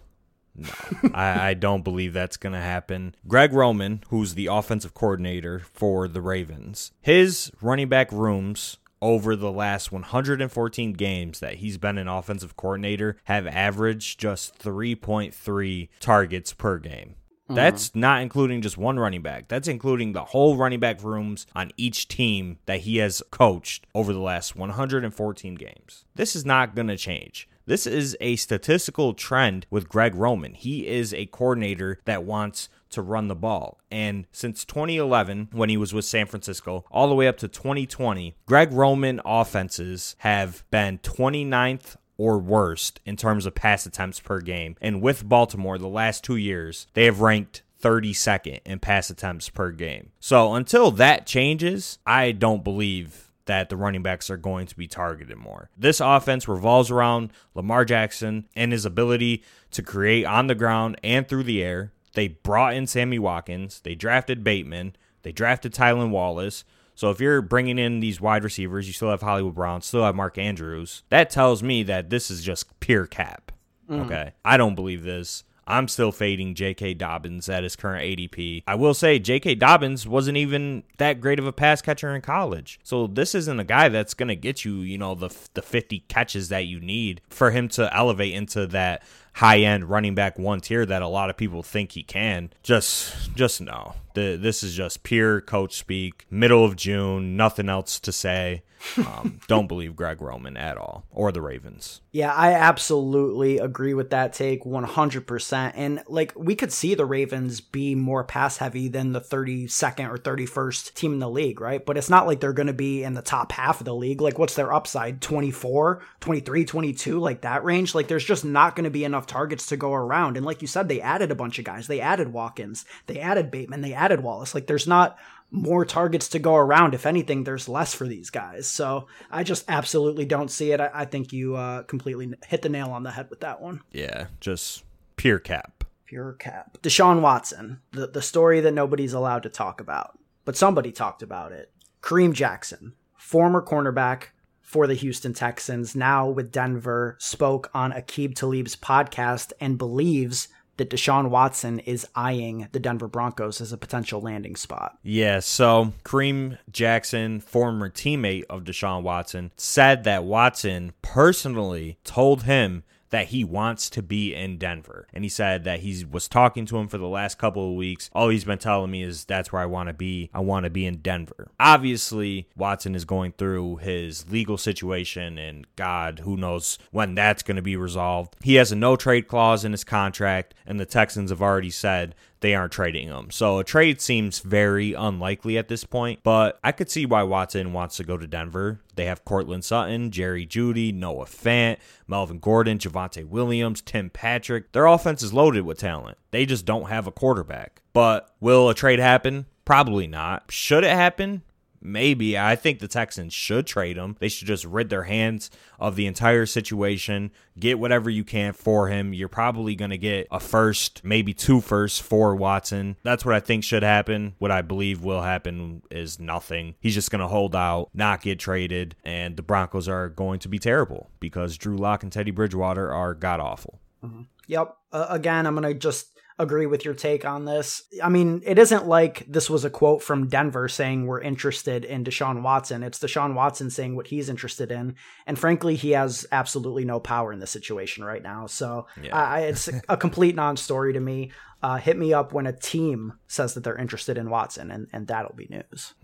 No, 0.55 0.71
I, 1.15 1.51
I, 1.51 1.55
don't 1.55 1.83
believe 1.83 2.13
that's 2.13 2.37
going 2.37 2.53
to 2.53 2.61
happen. 2.61 3.15
Greg 3.27 3.53
Roman, 3.53 4.03
who's 4.09 4.35
the 4.35 4.47
offensive 4.47 4.93
coordinator 4.93 5.61
for 5.61 6.09
the 6.09 6.21
Ravens, 6.21 6.93
his 7.01 7.51
running 7.63 7.89
back 7.89 8.13
rooms 8.13 8.77
over 9.01 9.35
the 9.35 9.51
last 9.51 9.91
114 9.91 10.93
games 10.93 11.41
that 11.41 11.57
he's 11.57 11.77
been 11.77 11.99
an 11.99 12.07
offensive 12.07 12.57
coordinator 12.57 13.17
have 13.25 13.47
averaged 13.47 14.21
just 14.21 14.59
3.3 14.59 15.89
targets 15.99 16.53
per 16.53 16.79
game. 16.79 17.17
Mm-hmm. 17.45 17.55
That's 17.57 17.95
not 17.95 18.23
including 18.23 18.63
just 18.63 18.79
one 18.79 18.99
running 18.99 19.21
back. 19.21 19.49
That's 19.49 19.69
including 19.69 20.13
the 20.13 20.25
whole 20.25 20.57
running 20.57 20.81
back 20.81 21.03
rooms 21.03 21.47
on 21.55 21.73
each 21.77 22.07
team 22.07 22.59
that 22.67 22.81
he 22.81 22.99
has 22.99 23.23
coached 23.31 23.87
over 23.95 24.13
the 24.13 24.21
last 24.21 24.55
114 24.55 25.55
games. 25.57 26.05
This 26.15 26.37
is 26.37 26.47
not 26.47 26.77
going 26.77 26.89
to 26.89 26.97
change. 26.97 27.49
This 27.67 27.87
is 27.87 28.17
a 28.21 28.37
statistical 28.37 29.15
trend 29.15 29.67
with 29.71 29.89
Greg 29.89 30.15
Roman. 30.15 30.55
He 30.55 30.87
is 30.87 31.15
a 31.15 31.27
coordinator 31.27 32.01
that 32.05 32.25
wants 32.25 32.69
to 32.91 33.03
run 33.03 33.29
the 33.29 33.35
ball. 33.35 33.79
And 33.91 34.27
since 34.33 34.65
2011, 34.65 35.49
when 35.53 35.69
he 35.69 35.77
was 35.77 35.95
with 35.95 36.05
San 36.05 36.27
Francisco, 36.27 36.85
all 36.91 37.09
the 37.09 37.15
way 37.15 37.29
up 37.29 37.39
to 37.39 37.49
2020, 37.49 38.37
Greg 38.47 38.73
Roman 38.73 39.21
offenses 39.25 40.17
have 40.19 40.65
been 40.71 40.99
29th 40.99 41.97
or 42.17 42.39
worst 42.39 43.01
in 43.05 43.17
terms 43.17 43.47
of 43.47 43.55
pass 43.55 43.87
attempts 43.87 44.21
per 44.21 44.41
game. 44.41 44.77
And 44.81 45.01
with 45.01 45.29
Baltimore, 45.29 45.79
the 45.79 45.89
last 45.89 46.23
two 46.23 46.37
years, 46.37 46.87
they 46.95 47.07
have 47.07 47.21
ranked 47.21 47.63
32nd 47.83 48.61
in 48.65 48.79
pass 48.79 49.11
attempts 49.11 49.49
per 49.49 49.73
game. 49.73 50.13
So 50.21 50.55
until 50.55 50.91
that 50.93 51.27
changes, 51.27 51.99
I 52.07 52.33
don't 52.33 52.63
believe 52.63 53.32
that 53.47 53.69
the 53.69 53.77
running 53.77 54.03
backs 54.03 54.31
are 54.31 54.37
going 54.37 54.67
to 54.67 54.77
be 54.77 54.87
targeted 54.87 55.37
more. 55.37 55.71
This 55.77 56.01
offense 56.01 56.47
revolves 56.49 56.91
around 56.91 57.31
Lamar 57.55 57.85
Jackson 57.85 58.49
and 58.55 58.73
his 58.73 58.85
ability 58.85 59.43
to 59.73 59.83
create 59.83 60.25
on 60.25 60.47
the 60.47 60.55
ground 60.55 60.99
and 61.03 61.29
through 61.29 61.45
the 61.45 61.63
air. 61.63 61.93
They 62.15 62.29
brought 62.29 62.75
in 62.75 62.87
Sammy 62.87 63.19
Watkins, 63.19 63.81
they 63.81 63.95
drafted 63.95 64.45
Bateman, 64.45 64.97
they 65.23 65.33
drafted 65.33 65.73
Tylan 65.73 66.11
Wallace. 66.11 66.65
So 66.95 67.11
if 67.11 67.21
you're 67.21 67.41
bringing 67.41 67.79
in 67.79 68.01
these 68.01 68.21
wide 68.21 68.45
receivers, 68.45 68.87
you 68.87 68.93
still 68.93 69.11
have 69.11 69.23
Hollywood 69.23 69.55
Brown, 69.55 69.81
still 69.81 70.05
have 70.05 70.15
Mark 70.15 70.37
Andrews. 70.37 71.03
That 71.09 71.31
tells 71.31 71.63
me 71.63 71.83
that 71.85 72.11
this 72.11 72.31
is 72.31 72.45
just 72.45 72.79
pure 72.81 73.07
cap. 73.07 73.51
Mm. 73.89 74.05
Okay. 74.05 74.33
I 74.45 74.57
don't 74.57 74.75
believe 74.75 75.03
this. 75.03 75.45
I'm 75.67 75.89
still 75.89 76.13
fading 76.13 76.55
J.K. 76.55 76.95
Dobbins 76.95 77.49
at 77.49 77.63
his 77.63 77.77
current 77.77 78.05
ADP. 78.05 78.65
I 78.67 78.75
will 78.75 78.95
say 78.95 79.19
J.K. 79.19 79.55
Dobbins 79.57 80.07
wasn't 80.07 80.37
even 80.37 80.83
that 80.99 81.21
great 81.21 81.39
of 81.39 81.47
a 81.47 81.53
pass 81.53 81.81
catcher 81.81 82.15
in 82.15 82.23
college. 82.23 82.81
So 82.83 83.07
this 83.07 83.35
isn't 83.35 83.61
a 83.61 83.65
guy 83.65 83.89
that's 83.89 84.15
going 84.15 84.29
to 84.29 84.37
get 84.37 84.65
you, 84.65 84.77
you 84.81 84.99
know, 84.99 85.15
the 85.15 85.31
the 85.55 85.63
50 85.63 86.01
catches 86.09 86.49
that 86.49 86.67
you 86.67 86.81
need 86.81 87.21
for 87.29 87.51
him 87.51 87.69
to 87.71 87.95
elevate 87.95 88.35
into 88.35 88.67
that 88.69 89.03
high 89.35 89.61
end 89.61 89.89
running 89.89 90.15
back 90.15 90.39
one 90.39 90.61
tier 90.61 90.85
that 90.85 91.03
a 91.03 91.09
lot 91.09 91.31
of 91.31 91.37
people 91.37 91.63
think 91.63 91.93
he 91.93 92.03
can. 92.03 92.51
Just 92.63 93.35
just 93.35 93.61
no. 93.61 93.95
The, 94.15 94.37
this 94.37 94.63
is 94.63 94.75
just 94.75 95.05
pure 95.05 95.41
coach 95.41 95.75
speak. 95.75 96.27
Middle 96.31 96.65
of 96.65 96.77
June, 96.77 97.37
nothing 97.37 97.69
else 97.69 97.99
to 98.01 98.13
say. 98.13 98.63
Um, 98.99 99.41
don't 99.49 99.67
believe 99.67 99.97
Greg 99.97 100.21
Roman 100.21 100.57
at 100.57 100.77
all 100.77 101.05
or 101.11 101.33
the 101.33 101.41
Ravens. 101.41 102.01
Yeah, 102.11 102.33
I 102.33 102.53
absolutely 102.53 103.59
agree 103.59 103.95
with 103.95 104.11
that 104.11 104.33
take 104.33 104.65
100%. 104.65 105.73
And 105.75 106.03
like 106.09 106.33
we 106.37 106.55
could 106.55 106.73
see 106.73 106.95
the 106.95 107.07
Ravens 107.07 107.61
be 107.61 107.95
more 107.95 108.25
pass 108.25 108.59
heavy 108.59 108.89
than 108.89 109.13
the 109.13 109.21
32nd 109.21 110.11
or 110.11 110.19
31st 110.19 110.95
team 110.95 111.15
in 111.15 111.19
the 111.19 111.31
league, 111.31 111.61
right? 111.61 111.85
But 111.85 111.97
it's 111.97 112.11
not 112.11 112.27
like 112.27 112.41
they're 112.41 112.53
going 112.53 112.67
to 112.67 112.73
be 112.73 113.03
in 113.03 113.15
the 113.15 113.23
top 113.23 113.53
half 113.53 113.81
of 113.81 113.85
the 113.85 113.95
league. 113.95 114.21
Like 114.21 114.39
what's 114.39 114.55
their 114.55 114.73
upside? 114.73 115.21
24, 115.21 116.03
23, 116.21 116.65
22, 116.65 117.19
like 117.19 117.43
that 117.43 117.65
range? 117.65 117.95
Like 117.95 118.09
there's 118.09 118.25
just 118.25 118.45
not 118.45 118.77
going 118.77 118.85
to 118.85 118.91
be 118.91 119.05
enough 119.05 119.27
targets 119.27 119.67
to 119.67 119.77
go 119.77 119.93
around. 119.93 120.37
And 120.37 120.47
like 120.47 120.61
you 120.61 120.69
said, 120.69 120.89
they 120.89 121.01
added 121.01 121.31
a 121.31 121.37
bunch 121.37 121.59
of 121.59 121.65
guys. 121.65 121.87
They 121.87 122.01
added 122.01 122.33
Watkins, 122.33 122.85
they 123.07 123.21
added 123.21 123.51
Bateman, 123.51 123.81
they 123.81 123.95
added 123.95 124.23
Wallace. 124.23 124.55
Like 124.55 124.67
there's 124.67 124.87
not 124.87 125.19
more 125.53 125.85
targets 125.85 126.29
to 126.29 126.39
go 126.39 126.57
around. 126.57 126.95
If 126.95 127.07
anything, 127.07 127.45
there's 127.45 127.69
less 127.69 127.95
for 127.95 128.09
these 128.09 128.31
guys. 128.31 128.67
So 128.67 129.07
I 129.31 129.45
just 129.45 129.65
absolutely 129.69 130.25
don't 130.25 130.51
see 130.51 130.73
it. 130.73 130.81
I, 130.81 130.91
I 130.93 131.05
think 131.05 131.33
you 131.33 131.55
uh, 131.55 131.83
completely 131.83 132.33
hit 132.47 132.63
the 132.63 132.71
nail 132.71 132.91
on 132.91 133.03
the 133.03 133.11
head 133.11 133.29
with 133.31 133.41
that 133.41 133.61
one. 133.61 133.83
Yeah, 133.93 134.27
just 134.41 134.83
pure 135.17 135.39
cap. 135.39 135.85
Pure 136.07 136.35
cap. 136.35 136.79
Deshaun 136.83 137.21
Watson, 137.21 137.81
the, 137.93 138.07
the 138.07 138.23
story 138.23 138.61
that 138.61 138.75
nobody's 138.75 139.13
allowed 139.13 139.43
to 139.45 139.49
talk 139.49 139.81
about, 139.81 140.19
but 140.45 140.57
somebody 140.57 140.91
talked 140.91 141.23
about 141.23 141.53
it. 141.53 141.71
Kareem 142.03 142.33
Jackson, 142.33 142.95
former 143.17 143.63
cornerback 143.63 144.29
for 144.61 144.87
the 144.87 144.95
Houston 144.95 145.35
Texans, 145.35 145.95
now 145.95 146.29
with 146.29 146.51
Denver, 146.51 147.17
spoke 147.21 147.71
on 147.75 147.93
Aqib 147.93 148.35
Talib's 148.35 148.75
podcast 148.75 149.53
and 149.61 149.77
believes 149.79 150.49
that 150.77 150.91
Deshaun 150.91 151.31
Watson 151.31 151.79
is 151.81 152.07
eyeing 152.15 152.69
the 152.73 152.81
Denver 152.81 153.09
Broncos 153.09 153.61
as 153.61 153.73
a 153.73 153.79
potential 153.79 154.21
landing 154.21 154.57
spot. 154.57 154.99
Yeah, 155.03 155.41
so 155.41 155.93
Kareem 156.05 156.59
Jackson, 156.71 157.41
former 157.41 157.91
teammate 157.91 158.45
of 158.49 158.65
Deshaun 158.65 159.03
Watson, 159.03 159.53
said 159.57 160.05
that 160.05 160.25
Watson 160.25 160.93
personally 161.03 161.99
told 162.05 162.45
him 162.45 162.85
that 163.13 163.29
he 163.29 163.45
wants 163.45 163.89
to 163.91 164.03
be 164.03 164.35
in 164.35 164.59
Denver. 164.59 165.07
And 165.13 165.23
he 165.23 165.29
said 165.29 165.65
that 165.65 165.81
he 165.81 166.05
was 166.11 166.27
talking 166.29 166.67
to 166.67 166.79
him 166.79 166.89
for 166.89 166.99
the 166.99 167.07
last 167.07 167.39
couple 167.39 167.69
of 167.69 167.77
weeks. 167.77 168.11
All 168.15 168.31
he's 168.31 168.45
been 168.45 168.59
telling 168.59 168.91
me 168.91 169.03
is 169.03 169.25
that's 169.25 169.53
where 169.53 169.63
I 169.63 169.67
want 169.67 169.89
to 169.89 169.93
be. 169.93 170.31
I 170.35 170.41
want 170.41 170.65
to 170.65 170.71
be 170.71 170.87
in 170.87 170.97
Denver. 170.97 171.49
Obviously, 171.61 172.49
Watson 172.57 172.95
is 172.95 173.05
going 173.05 173.33
through 173.33 173.77
his 173.77 174.31
legal 174.31 174.57
situation, 174.57 175.39
and 175.39 175.67
God, 175.77 176.21
who 176.21 176.37
knows 176.39 176.79
when 176.91 177.15
that's 177.15 177.43
going 177.43 177.57
to 177.57 177.63
be 177.63 177.77
resolved. 177.77 178.35
He 178.43 178.55
has 178.55 178.73
a 178.73 178.77
no 178.77 178.97
trade 178.97 179.29
clause 179.29 179.65
in 179.65 179.73
his 179.73 179.85
contract, 179.85 180.55
and 180.67 180.81
the 180.81 180.87
Texans 180.87 181.31
have 181.31 181.43
already 181.43 181.71
said 181.71 182.15
they 182.43 182.55
aren't 182.55 182.73
trading 182.73 183.09
him. 183.09 183.31
So 183.31 183.59
a 183.59 183.65
trade 183.65 184.01
seems 184.01 184.41
very 184.41 184.93
unlikely 184.93 185.57
at 185.57 185.69
this 185.69 185.85
point, 185.85 186.21
but 186.23 186.61
I 186.63 186.73
could 186.73 186.91
see 186.91 187.07
why 187.07 187.23
Watson 187.23 187.73
wants 187.73 187.97
to 187.97 188.05
go 188.05 188.19
to 188.19 188.27
Denver. 188.27 188.81
They 188.97 189.07
have 189.07 189.25
Courtland 189.25 189.65
Sutton, 189.65 190.11
Jerry 190.11 190.47
Jeudy, 190.47 190.93
Noah 190.93 191.25
Fant, 191.25 191.79
Melvin 192.07 192.39
Gordon, 192.39 192.79
Javonte 192.79 193.27
Williams, 193.27 193.81
Tim 193.81 194.11
Patrick. 194.11 194.73
Their 194.73 194.87
offense 194.87 195.23
is 195.23 195.33
loaded 195.33 195.65
with 195.65 195.79
talent. 195.79 196.19
They 196.31 196.45
just 196.45 196.67
don't 196.67 196.91
have 196.91 197.07
a 197.07 197.13
quarterback. 197.13 197.81
But 197.93 198.29
will 198.41 198.69
a 198.69 198.75
trade 198.75 198.99
happen? 198.99 199.47
Probably 199.65 200.07
not. 200.07 200.51
Should 200.51 200.85
it 200.85 200.91
happen? 200.91 201.43
Maybe. 201.83 202.39
I 202.39 202.57
think 202.57 202.79
the 202.79 202.89
Texans 202.89 203.33
should 203.33 203.67
trade 203.67 203.97
him. 203.97 204.17
They 204.21 204.29
should 204.29 204.47
just 204.47 204.65
rid 204.65 204.89
their 204.89 205.03
hands 205.05 205.51
of 205.79 205.97
the 205.97 206.07
entire 206.07 206.47
situation, 206.47 207.33
get 207.59 207.79
whatever 207.79 208.09
you 208.09 208.25
can 208.25 208.53
for 208.53 208.89
him. 208.89 209.13
You're 209.13 209.29
probably 209.29 209.75
going 209.75 209.91
to 209.91 209.99
get 209.99 210.29
a 210.31 210.39
first, 210.39 211.05
maybe 211.05 211.35
two 211.35 211.61
firsts 211.61 211.99
for 211.99 212.35
Watson. 212.37 212.97
That's 213.03 213.25
what 213.25 213.35
I 213.35 213.41
think 213.41 213.65
should 213.65 213.83
happen. 213.83 214.35
What 214.39 214.51
I 214.51 214.63
believe 214.63 215.03
will 215.03 215.23
happen 215.23 215.83
is 215.91 216.21
nothing. 216.21 216.77
He's 216.81 216.95
just 216.95 217.11
going 217.11 217.21
to 217.21 217.29
hold 217.29 217.57
out, 217.57 217.91
not 217.93 218.23
get 218.23 218.39
traded, 218.39 218.95
and 219.05 219.37
the 219.37 219.43
Broncos 219.43 219.89
are 219.89 220.09
going 220.09 220.39
to 220.41 220.49
be 220.49 220.59
terrible 220.59 221.11
because 221.19 221.57
Drew 221.57 221.77
Lock 221.77 222.03
and 222.03 222.13
Teddy 222.13 222.31
Bridgewater 222.31 222.93
are 222.93 223.15
god 223.15 223.41
awful. 223.41 223.81
Mm-hmm. 224.05 224.23
Yep. 224.47 224.77
Uh, 224.93 225.07
again, 225.09 225.47
I'm 225.47 225.55
going 225.55 225.73
to 225.73 225.75
just 225.79 226.12
agree 226.43 226.67
with 226.67 226.85
your 226.85 226.95
take 226.95 227.25
on 227.25 227.45
this. 227.45 227.85
I 228.03 228.09
mean, 228.09 228.43
it 228.45 228.59
isn't 228.59 228.87
like 228.87 229.25
this 229.29 229.49
was 229.49 229.65
a 229.65 229.71
quote 229.71 230.03
from 230.03 230.29
Denver 230.29 230.69
saying 230.69 231.07
we're 231.07 231.21
interested 231.21 231.85
in 231.85 232.05
Deshaun 232.05 232.43
Watson. 232.43 232.83
It's 232.83 232.99
Deshaun 232.99 233.35
Watson 233.35 233.71
saying 233.71 233.97
what 233.97 234.09
he's 234.09 234.29
interested 234.29 234.71
in. 234.71 234.97
And 235.27 235.39
frankly, 235.39 235.77
he 235.77 235.93
has 235.93 236.27
absolutely 236.33 236.85
no 236.85 237.01
power 237.01 237.33
in 237.33 237.39
this 237.39 237.51
situation 237.51 238.05
right 238.05 238.23
now. 238.23 238.47
So 238.47 238.87
yeah. 239.03 239.17
I, 239.17 239.41
it's 239.41 239.69
a 239.89 239.97
complete 239.97 240.35
non 240.35 240.57
story 240.57 240.93
to 240.93 241.01
me. 241.01 241.31
Uh, 241.63 241.77
hit 241.77 241.97
me 241.97 242.13
up 242.13 242.33
when 242.33 242.47
a 242.47 242.53
team 242.53 243.13
says 243.29 243.55
that 243.55 243.63
they're 243.63 243.77
interested 243.77 244.19
in 244.19 244.29
Watson, 244.29 244.71
and, 244.71 244.89
and 244.93 245.07
that'll 245.07 245.37
be 245.37 245.47
news. 245.49 245.95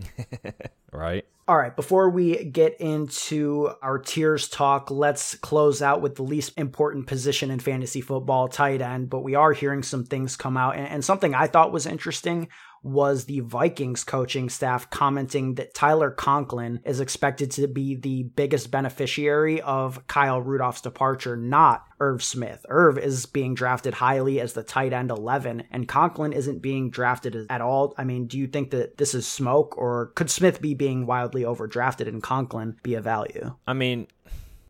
right. 0.92 1.26
All 1.48 1.56
right, 1.56 1.74
before 1.74 2.10
we 2.10 2.44
get 2.44 2.78
into 2.78 3.70
our 3.80 3.98
tiers 3.98 4.48
talk, 4.48 4.90
let's 4.90 5.34
close 5.36 5.80
out 5.80 6.02
with 6.02 6.16
the 6.16 6.22
least 6.22 6.52
important 6.58 7.06
position 7.06 7.50
in 7.50 7.58
fantasy 7.58 8.02
football, 8.02 8.48
tight 8.48 8.82
end. 8.82 9.08
But 9.08 9.20
we 9.20 9.34
are 9.34 9.52
hearing 9.52 9.82
some 9.82 10.04
things 10.04 10.36
come 10.36 10.56
out, 10.56 10.76
and, 10.76 10.86
and 10.86 11.04
something 11.04 11.34
I 11.34 11.46
thought 11.46 11.72
was 11.72 11.86
interesting 11.86 12.48
was 12.82 13.24
the 13.24 13.40
Vikings 13.40 14.04
coaching 14.04 14.48
staff 14.48 14.88
commenting 14.90 15.54
that 15.54 15.74
Tyler 15.74 16.10
Conklin 16.10 16.80
is 16.84 17.00
expected 17.00 17.50
to 17.52 17.66
be 17.66 17.94
the 17.94 18.24
biggest 18.24 18.70
beneficiary 18.70 19.60
of 19.60 20.06
Kyle 20.06 20.40
Rudolph's 20.40 20.80
departure, 20.80 21.36
not 21.36 21.84
Irv 22.00 22.22
Smith. 22.22 22.64
Irv 22.68 22.98
is 22.98 23.26
being 23.26 23.54
drafted 23.54 23.94
highly 23.94 24.40
as 24.40 24.52
the 24.52 24.62
tight 24.62 24.92
end 24.92 25.10
11, 25.10 25.64
and 25.70 25.88
Conklin 25.88 26.32
isn't 26.32 26.62
being 26.62 26.90
drafted 26.90 27.46
at 27.50 27.60
all. 27.60 27.94
I 27.98 28.04
mean, 28.04 28.26
do 28.26 28.38
you 28.38 28.46
think 28.46 28.70
that 28.70 28.96
this 28.96 29.14
is 29.14 29.26
smoke, 29.26 29.76
or 29.76 30.12
could 30.14 30.30
Smith 30.30 30.60
be 30.60 30.74
being 30.74 31.06
wildly 31.06 31.42
overdrafted 31.42 32.08
and 32.08 32.22
Conklin 32.22 32.76
be 32.82 32.94
a 32.94 33.00
value? 33.00 33.54
I 33.66 33.72
mean, 33.72 34.06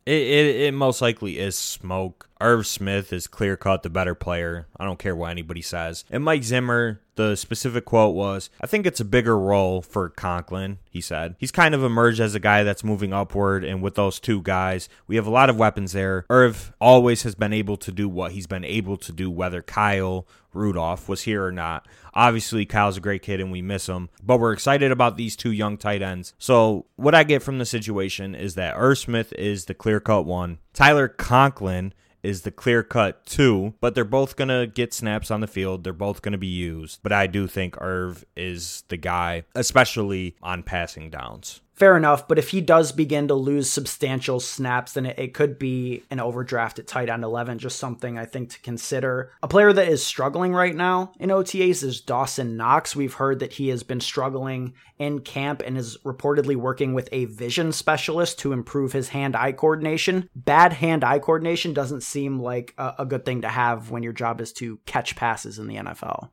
it, 0.07 0.23
it, 0.23 0.57
it 0.63 0.75
most 0.75 1.03
likely 1.03 1.39
is 1.39 1.57
smoke. 1.57 2.28
Irv 2.41 2.67
Smith 2.67 3.13
is 3.13 3.27
clear 3.27 3.57
cut 3.57 3.83
the 3.83 3.91
better 3.91 4.15
player. 4.15 4.69
I 4.77 4.85
don't 4.85 4.99
care 4.99 5.17
what 5.17 5.31
anybody 5.31 5.63
says. 5.63 6.05
And 6.11 6.25
Mike 6.25 6.45
Zimmer, 6.45 7.01
the 7.17 7.37
specific 7.37 7.85
quote 7.85 8.15
was, 8.15 8.49
I 8.61 8.67
think 8.67 8.87
it's 8.87 9.01
a 9.01 9.05
bigger 9.05 9.39
role 9.39 9.83
for 9.83 10.09
Conklin, 10.09 10.79
he 10.89 11.01
said. 11.01 11.35
He's 11.39 11.51
kind 11.51 11.75
of 11.75 11.83
emerged 11.83 12.21
as 12.21 12.35
a 12.35 12.41
guy 12.41 12.63
that's 12.63 12.85
moving 12.85 13.13
upward, 13.13 13.65
and 13.65 13.83
with 13.83 13.97
those 13.97 14.21
two 14.21 14.41
guys, 14.43 14.89
we 15.07 15.17
have 15.17 15.27
a 15.27 15.31
lot 15.31 15.51
of 15.51 15.57
weapons 15.57 15.93
there. 15.93 16.25
Irv 16.31 16.73
always 16.81 17.25
has 17.25 17.35
been 17.35 17.53
able 17.53 17.77
to 17.79 17.91
do 17.91 18.09
what 18.09 18.33
he's 18.33 18.47
been 18.47 18.65
able 18.65 18.97
to 18.99 19.13
do, 19.13 19.31
whether 19.31 19.63
Kyle 19.63 20.27
Rudolph 20.53 21.09
was 21.09 21.23
here 21.23 21.45
or 21.45 21.53
not. 21.53 21.87
Obviously, 22.15 22.65
Kyle's 22.65 22.97
a 22.97 23.01
great 23.01 23.23
kid 23.23 23.41
and 23.41 23.53
we 23.53 23.63
miss 23.63 23.89
him, 23.89 24.09
but 24.23 24.39
we're 24.39 24.53
excited 24.53 24.91
about 24.91 25.17
these 25.17 25.37
two 25.37 25.53
young 25.53 25.77
tight 25.77 26.03
ends. 26.03 26.35
So, 26.39 26.87
what 26.97 27.15
I 27.15 27.25
get 27.25 27.43
from 27.43 27.59
the 27.59 27.67
situation 27.67 28.35
is 28.35 28.55
that 28.55 28.75
Irv 28.77 28.99
Smith 28.99 29.33
is 29.35 29.67
the 29.67 29.75
clear 29.75 30.01
cut 30.01 30.25
one. 30.25 30.59
Tyler 30.73 31.09
Conklin 31.09 31.93
is 32.29 32.43
the 32.43 32.51
clear 32.51 32.83
cut 32.83 33.25
two, 33.25 33.73
but 33.81 33.95
they're 33.95 34.05
both 34.05 34.37
going 34.37 34.49
to 34.49 34.67
get 34.67 34.93
snaps 34.93 35.31
on 35.31 35.41
the 35.41 35.47
field. 35.47 35.83
They're 35.83 35.95
both 35.95 36.21
going 36.21 36.33
to 36.33 36.39
be 36.39 36.47
used. 36.47 37.01
But 37.03 37.13
I 37.13 37.27
do 37.27 37.47
think 37.47 37.81
Irv 37.81 38.25
is 38.37 38.85
the 38.89 38.99
guy, 38.99 39.45
especially 39.55 40.37
on 40.43 40.63
passing 40.63 41.09
downs 41.09 41.63
fair 41.79 41.97
enough. 41.97 42.27
But 42.27 42.39
if 42.39 42.51
he 42.51 42.61
does 42.61 42.93
begin 42.93 43.29
to 43.29 43.35
lose 43.35 43.71
substantial 43.71 44.41
snaps, 44.41 44.93
then 44.93 45.07
it, 45.07 45.19
it, 45.19 45.35
could 45.35 45.59
be 45.59 46.03
an 46.11 46.21
overdraft 46.21 46.79
at 46.79 46.87
tight 46.87 47.09
end 47.09 47.23
11, 47.23 47.59
just 47.59 47.79
something 47.79 48.19
I 48.19 48.25
think 48.25 48.51
to 48.51 48.61
consider. 48.61 49.31
A 49.43 49.49
player 49.49 49.73
that 49.73 49.89
is 49.89 50.05
struggling 50.05 50.53
right 50.53 50.75
now 50.75 51.13
in 51.19 51.31
OTAs 51.31 51.85
is 51.85 52.01
Dawson 52.01 52.57
Knox. 52.57 52.97
We've 52.97 53.15
heard 53.15 53.39
that 53.39 53.55
he 53.55 53.69
has 53.69 53.83
been 53.83 54.01
struggling 54.01 54.75
in 54.99 55.21
camp 55.21 55.63
and 55.65 55.79
is 55.79 55.97
reportedly 55.99 56.57
working 56.57 56.93
with 56.93 57.09
a 57.13 57.27
vision 57.27 57.73
specialist 57.73 58.41
to 58.41 58.53
improve 58.53 58.93
his 58.93 59.11
hand 59.11 59.37
eye 59.37 59.53
coordination. 59.53 60.29
Bad 60.35 60.73
hand 60.73 61.05
eye 61.05 61.21
coordination 61.21 61.73
doesn't 61.73 62.03
seem 62.03 62.41
like 62.41 62.75
a, 62.79 62.95
a, 62.99 63.07
good 63.07 63.25
thing 63.25 63.43
to 63.43 63.49
have 63.49 63.91
when 63.91 64.03
your 64.03 64.13
job 64.13 64.41
is 64.41 64.53
to 64.55 64.79
catch 64.87 65.15
passes 65.15 65.59
in 65.59 65.69
the 65.69 65.77
NFL. 65.77 66.31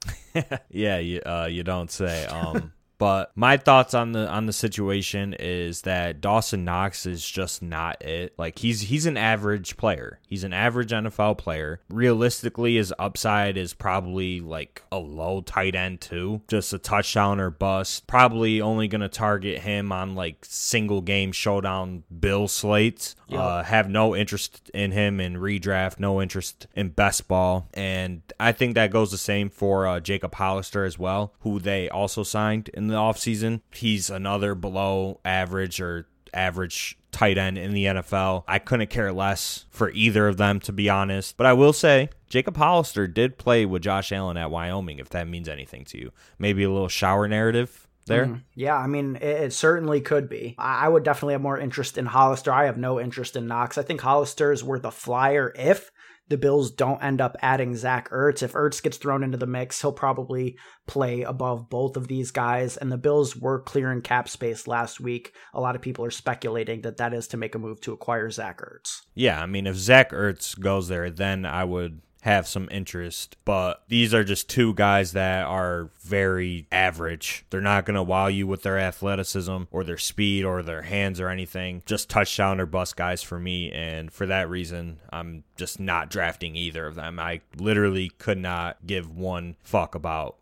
yeah, 0.69 0.97
you, 0.97 1.21
uh, 1.21 1.47
you 1.49 1.63
don't 1.63 1.91
say. 1.91 2.25
Um, 2.25 2.73
but 2.97 3.31
my 3.35 3.57
thoughts 3.57 3.93
on 3.93 4.13
the 4.13 4.27
on 4.29 4.45
the 4.45 4.53
situation 4.53 5.35
is 5.37 5.81
that 5.81 6.21
Dawson 6.21 6.63
Knox 6.63 7.05
is 7.05 7.27
just 7.27 7.61
not 7.61 8.01
it. 8.03 8.33
Like 8.37 8.59
he's 8.59 8.81
he's 8.81 9.05
an 9.05 9.17
average 9.17 9.77
player. 9.77 10.19
He's 10.27 10.43
an 10.43 10.53
average 10.53 10.91
NFL 10.91 11.37
player. 11.37 11.81
Realistically, 11.89 12.75
his 12.75 12.93
upside 12.97 13.57
is 13.57 13.73
probably 13.73 14.39
like 14.39 14.83
a 14.91 14.97
low 14.97 15.41
tight 15.41 15.75
end 15.75 16.01
too, 16.01 16.41
just 16.47 16.73
a 16.73 16.79
touchdown 16.79 17.39
or 17.39 17.49
bust. 17.49 18.07
Probably 18.07 18.61
only 18.61 18.87
gonna 18.87 19.09
target 19.09 19.59
him 19.59 19.91
on 19.91 20.15
like 20.15 20.37
single 20.43 21.01
game 21.01 21.31
showdown 21.31 22.03
bill 22.19 22.47
slates. 22.47 23.15
Yep. 23.27 23.39
Uh, 23.39 23.63
have 23.63 23.89
no 23.89 24.15
interest 24.15 24.69
in 24.73 24.91
him 24.91 25.19
in 25.19 25.35
redraft. 25.35 25.99
No 25.99 26.21
interest 26.21 26.67
in 26.75 26.89
best 26.89 27.27
ball, 27.27 27.67
and 27.73 28.21
I 28.39 28.51
think 28.51 28.75
that 28.75 28.91
goes 28.91 29.11
the 29.11 29.17
same 29.17 29.49
for 29.49 29.87
uh, 29.87 29.99
Jacob 29.99 30.35
Hollister 30.35 30.85
as 30.85 30.99
well, 30.99 31.33
who 31.39 31.59
they 31.59 31.89
also 31.89 32.21
signed 32.23 32.69
in 32.69 32.84
in 32.85 32.93
the 32.93 32.95
offseason. 32.95 33.61
He's 33.71 34.09
another 34.09 34.55
below 34.55 35.19
average 35.25 35.81
or 35.81 36.07
average 36.33 36.97
tight 37.11 37.37
end 37.37 37.57
in 37.57 37.73
the 37.73 37.85
NFL. 37.85 38.43
I 38.47 38.59
couldn't 38.59 38.89
care 38.89 39.13
less 39.13 39.65
for 39.69 39.89
either 39.91 40.27
of 40.27 40.37
them, 40.37 40.59
to 40.61 40.73
be 40.73 40.89
honest. 40.89 41.37
But 41.37 41.47
I 41.47 41.53
will 41.53 41.73
say, 41.73 42.09
Jacob 42.27 42.57
Hollister 42.57 43.07
did 43.07 43.37
play 43.37 43.65
with 43.65 43.83
Josh 43.83 44.11
Allen 44.11 44.37
at 44.37 44.51
Wyoming, 44.51 44.99
if 44.99 45.09
that 45.09 45.27
means 45.27 45.47
anything 45.47 45.85
to 45.85 45.97
you. 45.97 46.11
Maybe 46.37 46.63
a 46.63 46.69
little 46.69 46.89
shower 46.89 47.27
narrative 47.27 47.85
there? 48.05 48.25
Mm, 48.25 48.41
yeah, 48.53 48.75
I 48.75 48.87
mean, 48.87 49.15
it, 49.15 49.23
it, 49.23 49.53
certainly 49.53 50.01
could 50.01 50.29
be. 50.29 50.55
I, 50.57 50.85
I 50.85 50.89
would 50.89 51.03
definitely 51.03 51.33
have 51.33 51.41
more 51.41 51.59
interest 51.59 51.97
in 51.97 52.05
Hollister. 52.05 52.51
I 52.51 52.65
have 52.65 52.77
no 52.77 52.99
interest 52.99 53.35
in 53.35 53.47
Knox. 53.47 53.77
I 53.77 53.83
think 53.83 54.01
Hollister 54.01 54.51
is 54.51 54.63
worth 54.63 54.85
a 54.85 54.91
flyer 54.91 55.51
if 55.55 55.91
the 56.27 56.37
Bills 56.37 56.71
don't 56.71 57.03
end 57.03 57.21
up 57.21 57.35
adding 57.41 57.75
Zach 57.75 58.09
Ertz. 58.09 58.41
If 58.41 58.53
Ertz 58.53 58.81
gets 58.81 58.97
thrown 58.97 59.23
into 59.23 59.37
the 59.37 59.45
mix, 59.45 59.81
he'll 59.81 59.91
probably 59.91 60.57
play 60.87 61.21
above 61.21 61.69
both 61.69 61.97
of 61.97 62.07
these 62.07 62.31
guys. 62.31 62.77
And 62.77 62.91
the 62.91 62.97
Bills 62.97 63.35
were 63.35 63.61
clearing 63.61 64.01
cap 64.01 64.27
space 64.27 64.67
last 64.67 64.99
week. 64.99 65.33
A 65.53 65.61
lot 65.61 65.75
of 65.75 65.81
people 65.81 66.03
are 66.05 66.11
speculating 66.11 66.81
that 66.81 66.97
that 66.97 67.13
is 67.13 67.27
to 67.29 67.37
make 67.37 67.55
a 67.55 67.59
move 67.59 67.81
to 67.81 67.93
acquire 67.93 68.29
Zach 68.29 68.59
Ertz. 68.59 69.01
Yeah, 69.13 69.41
I 69.41 69.45
mean, 69.45 69.67
if 69.67 69.75
Zach 69.75 70.11
Ertz 70.11 70.59
goes 70.59 70.87
there, 70.87 71.09
then 71.09 71.45
I 71.45 71.63
would 71.63 72.01
have 72.25 72.47
some 72.47 72.67
interest, 72.71 73.37
but 73.45 73.83
these 73.87 74.11
are 74.11 74.23
just 74.23 74.49
two 74.49 74.73
guys 74.73 75.11
that 75.11 75.45
are 75.45 75.91
very 76.01 76.65
average. 76.71 77.45
They're 77.51 77.61
not 77.61 77.85
going 77.85 77.93
to 77.95 78.01
wow 78.01 78.25
you 78.25 78.47
with 78.47 78.63
their 78.63 78.79
athleticism 78.79 79.65
or 79.69 79.83
their 79.83 79.99
speed 79.99 80.43
or 80.43 80.63
their 80.63 80.81
hands 80.81 81.19
or 81.19 81.29
anything. 81.29 81.83
Just 81.85 82.09
touchdown 82.09 82.59
or 82.59 82.65
bust 82.65 82.97
guys 82.97 83.21
for 83.21 83.39
me. 83.39 83.71
And 83.71 84.11
for 84.11 84.25
that 84.25 84.49
reason, 84.49 84.97
I'm 85.11 85.43
just 85.55 85.79
not 85.79 86.09
drafting 86.09 86.55
either 86.55 86.87
of 86.87 86.95
them. 86.95 87.19
I 87.19 87.41
literally 87.57 88.09
could 88.17 88.39
not 88.39 88.77
give 88.87 89.15
one 89.15 89.55
fuck 89.61 89.93
about 89.93 90.37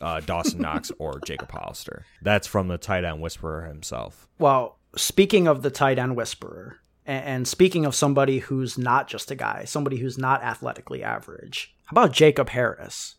uh, 0.00 0.20
Dawson 0.20 0.60
Knox 0.62 0.90
or 0.98 1.20
Jacob 1.20 1.50
Hollister. 1.50 2.06
That's 2.22 2.46
from 2.46 2.68
the 2.68 2.78
tight 2.78 3.04
end 3.04 3.20
whisperer 3.20 3.66
himself. 3.66 4.28
Well, 4.38 4.78
speaking 4.96 5.46
of 5.46 5.60
the 5.60 5.70
tight 5.70 5.98
end 5.98 6.16
whisperer, 6.16 6.78
and 7.06 7.48
speaking 7.48 7.84
of 7.84 7.94
somebody 7.94 8.38
who's 8.38 8.78
not 8.78 9.08
just 9.08 9.30
a 9.30 9.34
guy, 9.34 9.64
somebody 9.64 9.98
who's 9.98 10.18
not 10.18 10.42
athletically 10.42 11.02
average, 11.02 11.74
how 11.86 11.94
about 11.94 12.12
Jacob 12.12 12.50
Harris? 12.50 13.16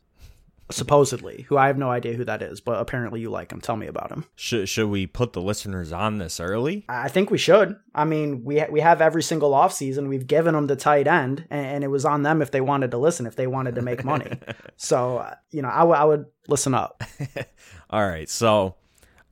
supposedly, 0.71 1.45
who 1.49 1.57
I 1.57 1.67
have 1.67 1.77
no 1.77 1.89
idea 1.89 2.13
who 2.13 2.25
that 2.25 2.41
is, 2.41 2.61
but 2.61 2.79
apparently 2.79 3.21
you 3.21 3.29
like 3.29 3.51
him. 3.51 3.61
Tell 3.61 3.75
me 3.75 3.87
about 3.87 4.11
him. 4.11 4.25
Should 4.35 4.69
should 4.69 4.89
we 4.89 5.07
put 5.07 5.33
the 5.33 5.41
listeners 5.41 5.91
on 5.91 6.17
this 6.17 6.39
early? 6.39 6.85
I 6.89 7.09
think 7.09 7.29
we 7.29 7.37
should. 7.37 7.75
I 7.93 8.05
mean, 8.05 8.43
we 8.43 8.63
we 8.69 8.79
have 8.81 9.01
every 9.01 9.23
single 9.23 9.51
offseason. 9.51 10.09
We've 10.09 10.27
given 10.27 10.53
them 10.53 10.67
the 10.67 10.75
tight 10.75 11.07
end, 11.07 11.45
and, 11.49 11.65
and, 11.65 11.83
it 11.83 11.87
was 11.87 12.05
on 12.05 12.23
them 12.23 12.41
if 12.41 12.51
they 12.51 12.61
wanted 12.61 12.91
to 12.91 12.97
listen, 12.97 13.25
if 13.25 13.35
they 13.35 13.47
wanted 13.47 13.75
to 13.75 13.81
make 13.81 14.03
money. 14.03 14.31
so, 14.77 15.17
uh, 15.17 15.35
you 15.51 15.61
know, 15.61 15.69
I, 15.69 15.79
w- 15.79 15.97
I 15.97 16.03
would 16.03 16.25
listen 16.47 16.73
up. 16.73 17.03
All 17.89 18.05
right. 18.05 18.29
So 18.29 18.75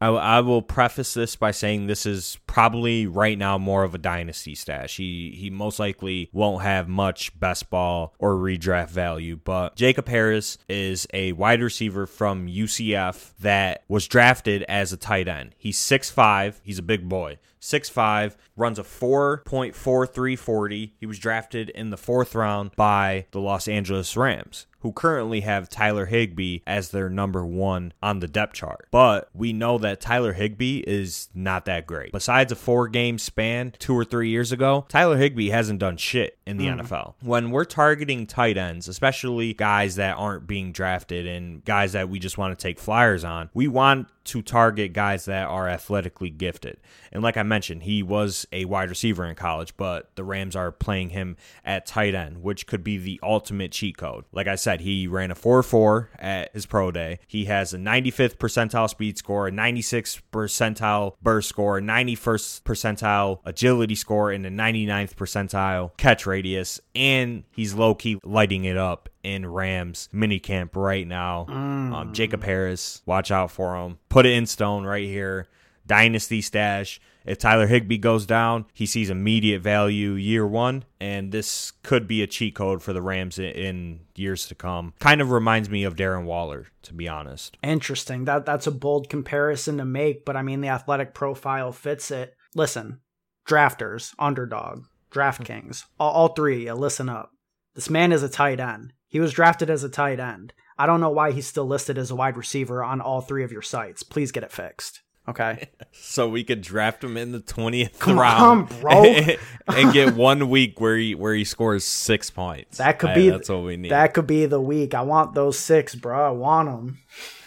I, 0.02 0.08
I 0.08 0.42
will 0.42 0.64
preface 0.64 1.14
this 1.14 1.36
by 1.36 1.52
saying 1.52 1.86
this 1.86 2.08
is 2.08 2.40
probably 2.48 3.06
right 3.06 3.38
now 3.38 3.60
more 3.60 3.84
of 3.84 3.94
a 3.94 4.00
dynasty 4.00 4.56
stash. 4.56 4.98
He 4.98 5.36
he 5.38 5.52
most 5.52 5.78
likely 5.80 6.30
won't 6.34 6.64
have 6.64 6.90
much 6.90 7.40
best 7.40 7.70
ball 7.70 8.16
or 8.18 8.34
redraft 8.36 8.90
value, 8.90 9.40
but 9.42 9.76
Jacob 9.76 10.08
Harris 10.08 10.58
is 10.68 11.06
a 11.14 11.34
wide 11.34 11.62
receiver 11.62 12.08
from 12.08 12.48
UCF 12.48 13.34
that 13.40 13.84
was 13.88 14.08
drafted 14.08 14.64
as 14.64 14.92
a 14.92 14.98
tight 14.98 15.28
end. 15.28 15.54
He's 15.58 15.78
6'5, 15.78 16.56
he's 16.64 16.80
a 16.80 16.84
big 16.84 17.08
boy. 17.08 17.38
6'5, 17.62 18.38
runs 18.58 18.80
a 18.80 18.84
4.4340. 18.84 20.94
He 20.98 21.06
was 21.06 21.20
drafted 21.20 21.70
in 21.70 21.92
the 21.92 21.98
fourth 21.98 22.34
round 22.34 22.72
by 22.76 23.28
the 23.32 23.40
Los 23.40 23.68
Angeles 23.68 24.18
Rams 24.18 24.66
who 24.82 24.92
currently 24.92 25.42
have 25.42 25.70
Tyler 25.70 26.06
Higbee 26.06 26.60
as 26.68 26.90
their 26.90 27.10
number 27.10 27.46
one 27.46 27.94
on 28.02 28.20
the 28.20 28.28
depth 28.28 28.54
chart. 28.54 28.88
But 28.92 29.30
we 29.34 29.54
know 29.54 29.78
that 29.80 30.02
Tyler 30.02 30.34
Higbee 30.34 30.84
is 30.86 31.30
not 31.34 31.66
that 31.66 31.88
great. 31.88 32.12
Besides 32.12 32.52
a 32.52 32.56
four 32.56 32.88
game 32.88 33.18
span 33.18 33.74
two 33.80 33.94
or 33.94 34.06
three 34.06 34.30
years 34.30 34.52
ago, 34.52 34.86
Tyler 34.90 35.18
Higbee 35.18 35.50
hasn't 35.50 35.80
done 35.80 35.98
shit 35.98 36.38
in 36.46 36.58
the 36.58 36.68
mm. 36.68 36.82
NFL. 36.82 37.14
When 37.22 37.52
we're 37.52 37.66
targeting 37.66 38.28
tight 38.28 38.58
ends, 38.58 38.88
especially 38.88 39.54
guys 39.54 39.96
that 39.96 40.18
aren't 40.18 40.48
being 40.48 40.72
drafted 40.72 41.26
and 41.28 41.64
guys 41.64 41.94
that 41.94 42.10
we 42.10 42.20
just 42.20 42.38
want 42.38 42.58
to 42.58 42.62
take 42.62 42.80
flyers 42.80 43.24
on, 43.24 43.50
we 43.54 43.68
want 43.68 44.08
to 44.26 44.42
target 44.42 44.94
guys 44.94 45.26
that 45.26 45.48
are 45.48 45.68
athletically 45.68 46.30
gifted. 46.30 46.78
And 47.12 47.24
like 47.24 47.38
I 47.38 47.44
mentioned, 47.44 47.84
he 47.84 48.04
was 48.04 48.46
a 48.52 48.66
wide 48.66 48.90
receiver 48.90 49.26
in 49.26 49.36
college, 49.36 49.76
but 49.78 50.16
the 50.16 50.24
Rams 50.24 50.56
are 50.56 50.72
playing 50.72 51.10
him 51.10 51.38
at 51.66 51.86
tight 51.86 52.16
end, 52.16 52.42
which 52.42 52.68
could 52.68 52.84
be 52.84 52.98
the 52.98 53.20
ultimate 53.24 53.72
cheat 53.72 53.98
code. 53.98 54.26
Like 54.32 54.48
I 54.48 54.56
said, 54.56 54.82
he 54.82 55.08
ran 55.08 55.32
a 55.32 55.36
4 55.36 55.64
4 55.64 56.10
at 56.20 56.54
his 56.54 56.66
pro 56.66 56.92
day. 56.92 57.20
He 57.28 57.46
has 57.46 57.74
a 57.74 57.78
95th 57.78 58.38
percentile 58.38 58.90
speed 58.90 59.18
score, 59.18 59.48
a 59.48 59.52
96th 59.52 60.22
percentile 60.32 61.14
burst 61.22 61.50
score, 61.50 61.78
a 61.78 61.82
91st 61.82 62.62
percentile 62.64 63.40
agility 63.46 63.96
score, 63.96 64.32
and 64.32 64.46
a 64.46 64.50
99th 64.50 65.16
percentile 65.16 65.96
catch 65.98 66.26
radius. 66.26 66.80
And 66.96 67.44
he's 67.52 67.74
low 67.74 67.96
key 67.96 68.20
lighting 68.24 68.66
it 68.66 68.78
up 68.78 69.10
in 69.24 69.46
Rams 69.46 70.10
minicamp 70.14 70.76
right 70.76 71.08
now. 71.08 71.46
Mm. 71.50 71.94
Um, 71.94 72.14
Jacob 72.14 72.44
Harris, 72.44 73.02
watch 73.06 73.32
out 73.32 73.52
for 73.52 73.76
him. 73.76 74.00
Put 74.10 74.26
it 74.26 74.34
in 74.34 74.46
stone 74.46 74.84
right 74.86 75.06
here. 75.06 75.48
Dynasty 75.86 76.42
stash. 76.42 77.00
If 77.26 77.38
Tyler 77.38 77.68
Higbee 77.68 77.98
goes 77.98 78.26
down, 78.26 78.66
he 78.74 78.86
sees 78.86 79.10
immediate 79.10 79.62
value 79.62 80.14
year 80.14 80.46
one, 80.46 80.86
and 81.00 81.32
this 81.32 81.72
could 81.84 82.08
be 82.08 82.24
a 82.24 82.28
cheat 82.28 82.56
code 82.56 82.82
for 82.82 82.94
the 82.94 83.02
Rams 83.02 83.38
in 83.38 84.02
years 84.16 84.48
to 84.48 84.56
come. 84.56 84.94
Kind 85.00 85.22
of 85.22 85.30
reminds 85.30 85.70
me 85.70 85.84
of 85.84 85.96
Darren 85.96 86.26
Waller, 86.26 86.68
to 86.84 86.94
be 86.94 87.08
honest. 87.08 87.58
Interesting. 87.62 88.26
That 88.26 88.46
that's 88.46 88.68
a 88.68 88.72
bold 88.72 89.10
comparison 89.10 89.78
to 89.78 89.86
make, 89.86 90.26
but 90.26 90.36
I 90.36 90.42
mean 90.42 90.62
the 90.62 90.70
athletic 90.70 91.14
profile 91.14 91.72
fits 91.72 92.10
it. 92.10 92.36
Listen, 92.56 93.02
drafters, 93.48 94.14
underdog, 94.18 94.86
DraftKings, 95.12 95.86
all, 96.00 96.12
all 96.12 96.28
three, 96.30 96.72
listen 96.72 97.08
up. 97.08 97.32
This 97.76 97.90
man 97.90 98.12
is 98.12 98.24
a 98.24 98.30
tight 98.30 98.60
end. 98.60 98.94
He 99.12 99.20
was 99.20 99.34
drafted 99.34 99.70
as 99.70 99.84
a 99.84 99.90
tight 99.90 100.22
end. 100.22 100.54
I 100.78 100.86
don't 100.86 101.02
know 101.02 101.10
why 101.10 101.34
he's 101.34 101.46
still 101.46 101.68
listed 101.68 101.98
as 101.98 102.10
a 102.10 102.16
wide 102.16 102.38
receiver 102.38 102.82
on 102.82 103.02
all 103.02 103.20
three 103.20 103.44
of 103.44 103.52
your 103.52 103.62
sites. 103.62 104.04
Please 104.04 104.32
get 104.32 104.44
it 104.44 104.54
fixed. 104.54 105.02
Okay. 105.28 105.70
so 105.92 106.30
we 106.30 106.46
could 106.46 106.62
draft 106.62 107.04
him 107.04 107.18
in 107.18 107.34
the 107.34 107.42
twentieth 107.42 108.08
round, 108.08 108.72
on, 108.72 108.80
bro, 108.80 109.04
and 109.68 109.94
get 109.94 110.16
one 110.16 110.50
week 110.50 110.80
where 110.80 110.96
he 110.96 111.14
where 111.14 111.36
he 111.36 111.44
scores 111.44 111.84
six 111.84 112.30
points. 112.32 112.78
That 112.78 113.00
could 113.00 113.14
be 113.14 113.30
that's 113.30 113.50
what 113.50 113.64
we 113.64 113.76
need. 113.76 113.92
That 113.92 114.14
could 114.14 114.28
be 114.28 114.46
the 114.46 114.62
week. 114.62 114.94
I 114.94 115.02
want 115.02 115.36
those 115.36 115.60
six, 115.60 115.94
bro. 115.94 116.28
I 116.28 116.32
want 116.32 116.98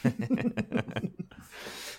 them. 0.05 1.15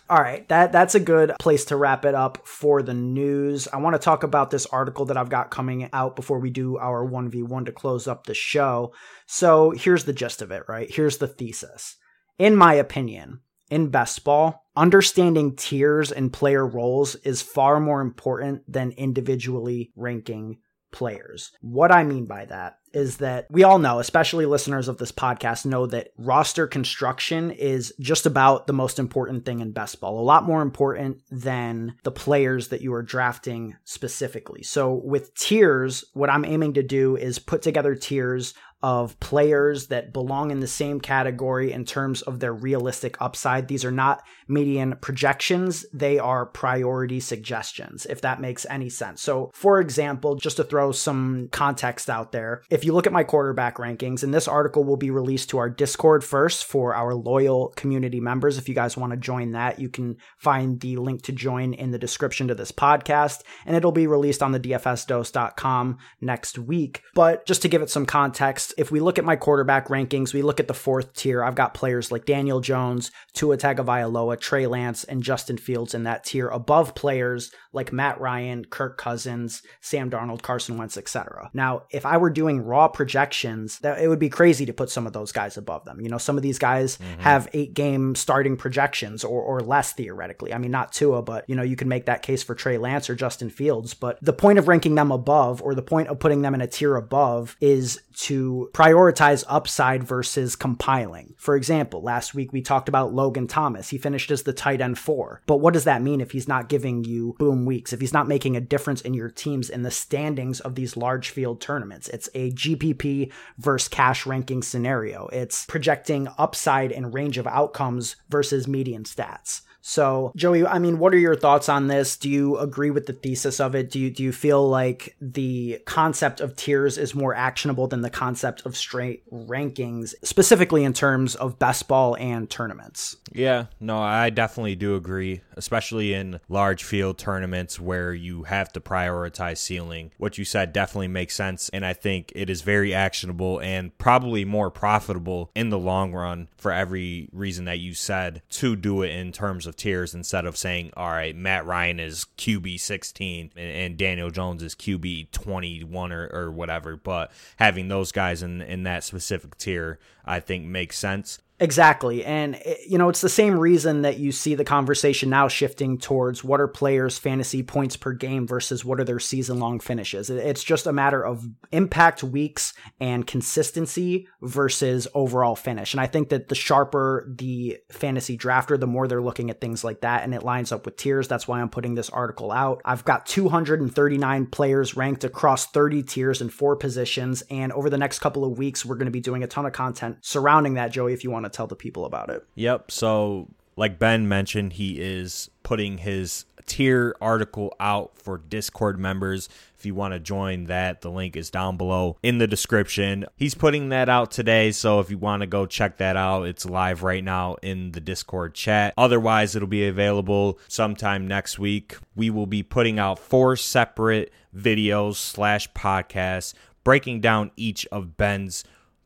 All 0.08 0.22
right, 0.22 0.48
that 0.50 0.72
that's 0.72 0.94
a 0.94 1.00
good 1.00 1.34
place 1.40 1.66
to 1.66 1.76
wrap 1.76 2.06
it 2.06 2.14
up 2.14 2.46
for 2.48 2.84
the 2.84 2.94
news. 2.94 3.68
I 3.68 3.78
want 3.78 3.96
to 3.96 4.00
talk 4.00 4.22
about 4.22 4.52
this 4.52 4.68
article 4.68 5.06
that 5.06 5.18
I've 5.18 5.30
got 5.30 5.50
coming 5.50 5.90
out 5.94 6.16
before 6.16 6.38
we 6.38 6.52
do 6.52 6.78
our 6.78 7.04
1v1 7.04 7.66
to 7.66 7.72
close 7.72 8.08
up 8.08 8.28
the 8.28 8.36
show. 8.36 8.94
So, 9.26 9.72
here's 9.72 10.04
the 10.06 10.14
gist 10.14 10.44
of 10.44 10.52
it, 10.52 10.64
right? 10.68 10.92
Here's 10.92 11.18
the 11.18 11.28
thesis. 11.28 11.96
In 12.38 12.56
my 12.56 12.76
opinion, 12.76 13.40
in 13.72 13.90
best 13.90 14.24
ball, 14.24 14.68
understanding 14.76 15.56
tiers 15.56 16.12
and 16.12 16.32
player 16.32 16.68
roles 16.68 17.16
is 17.16 17.42
far 17.42 17.80
more 17.80 18.02
important 18.02 18.62
than 18.72 18.92
individually 18.92 19.92
ranking 19.96 20.58
players. 20.96 21.52
What 21.60 21.92
I 21.92 22.06
mean 22.06 22.26
by 22.26 22.46
that 22.46 22.78
is 22.94 23.18
that 23.18 23.46
we 23.52 23.64
all 23.64 23.78
know, 23.78 24.00
especially 24.00 24.46
listeners 24.46 24.88
of 24.88 24.98
this 24.98 25.12
podcast, 25.12 25.66
know 25.66 25.86
that 25.88 26.12
roster 26.18 26.66
construction 26.66 27.52
is 27.52 27.94
just 28.00 28.26
about 28.26 28.66
the 28.66 28.74
most 28.74 28.98
important 28.98 29.46
thing 29.46 29.60
in 29.60 29.74
best 29.74 30.00
ball, 30.00 30.18
a 30.18 30.24
lot 30.24 30.46
more 30.46 30.62
important 30.62 31.22
than 31.30 31.96
the 32.04 32.12
players 32.12 32.70
that 32.70 32.80
you 32.80 32.94
are 32.94 33.04
drafting 33.04 33.76
specifically. 33.84 34.64
So 34.64 35.02
with 35.04 35.36
tiers, 35.36 36.06
what 36.14 36.30
I'm 36.30 36.46
aiming 36.46 36.76
to 36.76 36.84
do 36.84 37.18
is 37.18 37.40
put 37.40 37.62
together 37.62 37.94
tiers 37.94 38.54
of 38.86 39.20
players 39.20 39.88
that 39.88 40.14
belong 40.14 40.52
in 40.52 40.60
the 40.60 40.68
same 40.68 41.02
category 41.02 41.72
in 41.72 41.84
terms 41.84 42.22
of 42.22 42.40
their 42.40 42.54
realistic 42.54 43.20
upside. 43.20 43.68
These 43.68 43.84
are 43.84 43.90
not 43.90 44.22
median 44.48 44.96
projections, 45.02 45.88
they 45.92 46.20
are 46.20 46.46
priority 46.46 47.20
suggestions, 47.20 48.06
if 48.06 48.22
that 48.22 48.40
makes 48.40 48.64
any 48.70 48.90
sense. 48.90 49.24
So, 49.24 49.50
for 49.56 49.82
example, 49.82 50.36
just 50.36 50.58
to 50.58 50.64
throw 50.64 50.92
some 50.92 51.50
context 51.52 52.12
out 52.12 52.32
there, 52.32 52.62
if 52.70 52.86
you 52.86 52.94
look 52.94 53.08
at 53.08 53.12
my 53.12 53.24
quarterback 53.24 53.78
rankings, 53.78 54.22
and 54.22 54.32
this 54.32 54.48
article 54.48 54.84
will 54.84 54.98
be 54.98 55.10
released 55.10 55.50
to 55.50 55.58
our 55.58 55.70
Discord 55.70 56.24
first 56.24 56.64
for 56.64 56.94
our 56.94 57.16
loyal 57.16 57.70
community 57.70 58.20
members. 58.20 58.60
If 58.60 58.70
you 58.70 58.76
guys 58.76 58.96
want 58.96 59.14
to 59.14 59.18
join 59.18 59.54
that, 59.54 59.80
you 59.80 59.90
can 59.90 60.18
find 60.38 60.80
the 60.80 60.98
link 60.98 61.24
to 61.24 61.32
join 61.32 61.74
in 61.74 61.90
the 61.90 61.98
description 61.98 62.50
to 62.50 62.54
this 62.54 62.72
podcast, 62.72 63.42
and 63.66 63.76
it'll 63.76 63.92
be 63.92 64.06
released 64.06 64.44
on 64.44 64.52
the 64.52 64.60
dfsdose.com 64.60 65.98
next 66.22 66.60
week. 66.60 67.02
But 67.16 67.48
just 67.48 67.64
to 67.64 67.68
give 67.68 67.82
it 67.82 67.90
some 67.90 68.06
context, 68.06 68.74
if 68.78 68.92
we 68.92 69.00
look 69.00 69.18
at 69.18 69.26
my 69.26 69.36
quarterback 69.36 69.88
rankings, 69.88 70.34
we 70.34 70.42
look 70.42 70.60
at 70.60 70.68
the 70.68 70.74
fourth 70.74 71.14
tier, 71.14 71.44
I've 71.44 71.56
got 71.56 71.74
players 71.74 72.12
like 72.12 72.26
Daniel 72.26 72.60
Jones, 72.60 73.12
Tua 73.34 73.58
Tagovailoa, 73.58 74.40
Trey 74.40 74.68
Lance, 74.68 75.04
and 75.04 75.24
Justin 75.24 75.58
Fields 75.58 75.94
in 75.94 76.04
that 76.04 76.24
tier 76.24 76.48
above 76.48 76.96
players 76.96 77.52
like 77.74 77.92
Matt 77.92 78.20
Ryan, 78.20 78.66
Kirk 78.66 78.98
Cousins, 78.98 79.62
Sam 79.82 80.10
Darnold, 80.10 80.42
Carson 80.42 80.78
Wentz, 80.78 80.98
etc. 80.98 81.50
Now, 81.54 81.84
if 81.92 82.06
I 82.06 82.18
were 82.18 82.30
doing 82.30 82.62
raw 82.62 82.88
projections, 82.88 83.80
that 83.80 84.00
it 84.00 84.08
would 84.08 84.20
be 84.20 84.30
crazy 84.30 84.66
to 84.66 84.74
put 84.74 84.90
some 84.90 85.06
of 85.06 85.14
those 85.14 85.32
guys 85.32 85.58
above 85.58 85.84
them. 85.86 86.00
You 86.00 86.10
know, 86.10 86.18
some 86.18 86.38
of 86.38 86.44
these 86.44 86.58
guys 86.58 86.98
mm-hmm. 86.98 87.22
have 87.22 87.50
eight 87.54 87.74
game 87.74 88.16
starting 88.16 88.56
projections 88.56 89.24
or, 89.24 89.42
or 89.42 89.60
less 89.60 89.94
theoretically. 89.94 90.54
I 90.54 90.58
mean, 90.58 90.72
not 90.72 90.94
Tua, 90.94 91.22
but 91.22 91.44
you 91.50 91.56
know, 91.56 91.64
you 91.64 91.76
can 91.76 91.90
make 91.90 92.06
that 92.06 92.22
case 92.22 92.44
for 92.44 92.56
Trey 92.56 92.78
Lance 92.78 93.10
or 93.10 93.16
Justin 93.16 93.50
Fields. 93.50 93.94
But 93.94 94.18
the 94.22 94.34
point 94.34 94.58
of 94.58 94.68
ranking 94.68 94.96
them 94.96 95.12
above 95.12 95.62
or 95.62 95.76
the 95.76 95.82
point 95.82 96.08
of 96.08 96.20
putting 96.20 96.42
them 96.42 96.54
in 96.54 96.62
a 96.62 96.68
tier 96.68 96.96
above 96.96 97.58
is 97.60 98.00
to 98.16 98.55
prioritize 98.74 99.44
upside 99.48 100.04
versus 100.04 100.56
compiling. 100.56 101.34
For 101.38 101.56
example, 101.56 102.02
last 102.02 102.34
week 102.34 102.54
we 102.54 102.62
talked 102.62 102.90
about 102.90 103.14
Logan 103.14 103.48
Thomas. 103.48 103.90
He 103.90 103.98
finished 103.98 104.32
as 104.32 104.44
the 104.44 104.54
tight 104.54 104.82
end 104.82 104.98
four. 104.98 105.42
But 105.46 105.58
what 105.58 105.74
does 105.74 105.84
that 105.86 106.02
mean 106.02 106.22
if 106.22 106.32
he's 106.32 106.48
not 106.48 106.70
giving 106.70 107.04
you 107.04 107.36
boom 107.40 107.66
weeks, 107.66 107.94
if 107.94 108.02
he's 108.02 108.14
not 108.14 108.28
making 108.28 108.56
a 108.56 108.62
difference 108.62 109.02
in 109.02 109.14
your 109.14 109.30
teams 109.30 109.70
in 109.70 109.84
the 109.84 109.92
standings 109.92 110.60
of 110.60 110.76
these 110.76 110.98
large 110.98 111.30
field 111.30 111.62
tournaments? 111.62 112.08
It's 112.10 112.30
a 112.34 112.52
GPP 112.52 113.32
versus 113.58 113.88
cash 113.88 114.26
ranking 114.26 114.62
scenario. 114.62 115.28
It's 115.28 115.66
projecting 115.66 116.28
upside 116.38 116.92
and 116.92 117.14
range 117.14 117.38
of 117.38 117.48
outcomes 117.48 118.16
versus 118.30 118.68
median 118.68 119.04
stats. 119.04 119.62
So, 119.88 120.32
Joey, 120.36 120.66
I 120.66 120.80
mean, 120.80 120.98
what 120.98 121.14
are 121.14 121.20
your 121.20 121.36
thoughts 121.36 121.70
on 121.70 121.86
this? 121.86 122.18
Do 122.18 122.28
you 122.28 122.58
agree 122.58 122.90
with 122.90 123.06
the 123.06 123.14
thesis 123.14 123.60
of 123.60 123.76
it? 123.76 123.92
Do 123.92 124.00
you 124.00 124.10
do 124.10 124.24
you 124.24 124.32
feel 124.32 124.68
like 124.68 125.16
the 125.22 125.80
concept 125.86 126.42
of 126.42 126.56
tiers 126.56 126.98
is 126.98 127.14
more 127.14 127.36
actionable 127.36 127.86
than 127.86 128.02
the 128.02 128.10
concept 128.10 128.66
of 128.66 128.76
straight 128.76 129.30
rankings, 129.32 130.16
specifically 130.24 130.84
in 130.84 130.94
terms 130.94 131.36
of 131.36 131.60
best 131.60 131.88
ball 131.88 132.18
and 132.18 132.50
tournaments? 132.50 133.18
Yeah, 133.32 133.66
no, 133.80 134.00
I 134.00 134.32
definitely 134.32 134.76
do 134.76 134.96
agree, 134.96 135.42
especially 135.56 136.16
in 136.16 136.40
large 136.50 136.84
field 136.84 137.20
tournaments 137.20 137.80
where 137.80 138.12
you 138.12 138.44
have 138.44 138.74
to 138.74 138.80
prioritize 138.80 139.58
ceiling. 139.60 140.12
What 140.18 140.40
you 140.40 140.46
said 140.46 140.74
definitely 140.74 141.10
makes 141.10 141.36
sense, 141.36 141.70
and 141.70 141.86
I 141.86 141.94
think 141.94 142.32
it 142.36 142.50
is 142.50 142.64
very 142.64 142.92
actionable 142.92 143.62
and 143.62 143.96
probably 144.00 144.46
more 144.46 144.72
profitable 144.72 145.52
in 145.54 145.70
the 145.70 145.78
long 145.78 146.12
run 146.12 146.50
for 146.58 146.72
every 146.72 147.30
reason 147.32 147.66
that 147.66 147.78
you 147.78 147.94
said 147.94 148.42
to 148.50 148.76
do 148.76 149.04
it 149.04 149.12
in 149.12 149.32
terms 149.32 149.68
of 149.68 149.75
of 149.76 149.82
tiers 149.82 150.14
instead 150.14 150.46
of 150.46 150.58
saying, 150.58 150.92
all 150.96 151.10
right, 151.10 151.36
Matt 151.36 151.66
Ryan 151.66 152.00
is 152.00 152.26
QB 152.38 152.80
16 152.80 153.52
and, 153.56 153.72
and 153.72 153.98
Daniel 153.98 154.30
Jones 154.32 154.64
is 154.64 154.76
QB 154.76 155.32
21 155.32 156.12
or, 156.12 156.30
or 156.32 156.52
whatever. 156.52 156.96
But 156.96 157.32
having 157.58 157.88
those 157.88 158.12
guys 158.12 158.42
in, 158.42 158.62
in 158.62 158.84
that 158.84 159.04
specific 159.04 159.58
tier, 159.58 160.00
I 160.26 160.40
think 160.40 160.66
makes 160.66 160.98
sense. 160.98 161.40
Exactly. 161.60 162.26
And, 162.26 162.56
eh, 162.66 162.76
you 162.86 162.98
know, 162.98 163.08
it's 163.08 163.22
the 163.22 163.30
same 163.30 163.58
reason 163.58 164.02
that 164.02 164.18
you 164.18 164.34
see 164.34 164.56
the 164.56 164.66
conversation 164.66 165.30
now 165.30 165.48
shifting 165.48 165.98
towards 165.98 166.44
what 166.44 166.60
are 166.60 166.68
players' 166.68 167.18
fantasy 167.18 167.64
points 167.64 167.96
per 167.96 168.12
game 168.12 168.46
versus 168.46 168.84
what 168.84 169.00
are 169.00 169.06
their 169.06 169.20
season 169.20 169.60
long 169.60 169.80
finishes. 169.80 170.30
It's 170.30 170.64
just 170.64 170.86
a 170.86 170.92
matter 170.92 171.26
of 171.26 171.48
impact 171.72 172.24
weeks 172.24 172.74
and 173.00 173.26
consistency 173.26 174.28
versus 174.42 175.08
overall 175.14 175.56
finish. 175.56 175.94
And 175.94 176.02
I 176.02 176.08
think 176.08 176.28
that 176.30 176.50
the 176.50 176.56
sharper 176.56 177.26
the 177.30 177.78
fantasy 177.90 178.38
drafter, 178.38 178.78
the 178.78 178.88
more 178.88 179.08
they're 179.08 179.22
looking 179.22 179.50
at 179.50 179.62
things 179.62 179.84
like 179.84 180.02
that. 180.02 180.24
And 180.24 180.34
it 180.34 180.44
lines 180.44 180.74
up 180.74 180.86
with 180.86 180.98
tiers. 180.98 181.30
That's 181.30 181.48
why 181.48 181.62
I'm 181.62 181.70
putting 181.70 181.96
this 181.96 182.10
article 182.10 182.52
out. 182.52 182.82
I've 182.84 183.06
got 183.06 183.26
239 183.28 184.48
players 184.48 184.98
ranked 184.98 185.24
across 185.24 185.68
30 185.68 186.04
tiers 186.04 186.42
and 186.42 186.52
four 186.52 186.76
positions. 186.76 187.44
And 187.50 187.72
over 187.72 187.90
the 187.90 187.98
next 187.98 188.20
couple 188.20 188.44
of 188.44 188.58
weeks, 188.58 188.84
we're 188.86 188.96
going 188.96 189.06
to 189.06 189.12
be 189.12 189.22
doing 189.22 189.44
a 189.44 189.48
ton 189.48 189.66
of 189.66 189.72
content 189.72 190.18
surrounding 190.22 190.74
that, 190.74 190.92
Joey, 190.92 191.14
if 191.14 191.24
you 191.24 191.32
want 191.32 191.45
to 191.52 191.56
tell 191.56 191.68
the 191.68 191.76
people 191.76 192.06
about 192.06 192.30
it. 192.30 192.46
Yep. 192.56 192.92
So, 192.92 193.50
like 193.76 194.00
Ben 194.00 194.28
mentioned, 194.28 194.74
he 194.74 195.00
is 195.00 195.50
putting 195.64 196.00
his 196.00 196.46
tier 196.66 197.16
article 197.22 197.76
out 197.80 198.18
for 198.18 198.38
Discord 198.38 199.00
members. 199.00 199.50
If 199.78 199.86
you 199.86 199.94
want 199.94 200.14
to 200.14 200.20
join 200.20 200.66
that, 200.66 201.02
the 201.02 201.12
link 201.12 201.36
is 201.36 201.50
down 201.50 201.78
below 201.78 202.18
in 202.24 202.38
the 202.38 202.48
description. 202.48 203.26
He's 203.38 203.56
putting 203.56 203.90
that 203.90 204.10
out 204.10 204.32
today, 204.32 204.72
so 204.72 205.00
if 205.00 205.10
you 205.12 205.18
want 205.18 205.42
to 205.42 205.48
go 205.48 205.66
check 205.66 205.98
that 205.98 206.18
out, 206.18 206.44
it's 206.44 206.66
live 206.66 207.04
right 207.04 207.24
now 207.24 207.56
in 207.62 207.92
the 207.92 208.00
Discord 208.00 208.56
chat. 208.56 208.94
Otherwise, 208.98 209.56
it'll 209.56 209.68
be 209.68 209.88
available 209.88 210.60
sometime 210.68 211.28
next 211.28 211.60
week. 211.60 211.98
We 212.16 212.30
will 212.30 212.48
be 212.48 212.64
putting 212.64 213.00
out 213.00 213.20
four 213.20 213.56
separate 213.56 214.32
videos 214.56 215.16
slash 215.16 215.72
podcasts 215.74 216.54
breaking 216.84 217.20
down 217.20 217.52
each 217.56 217.86
of 217.88 218.16
Ben's 218.16 218.64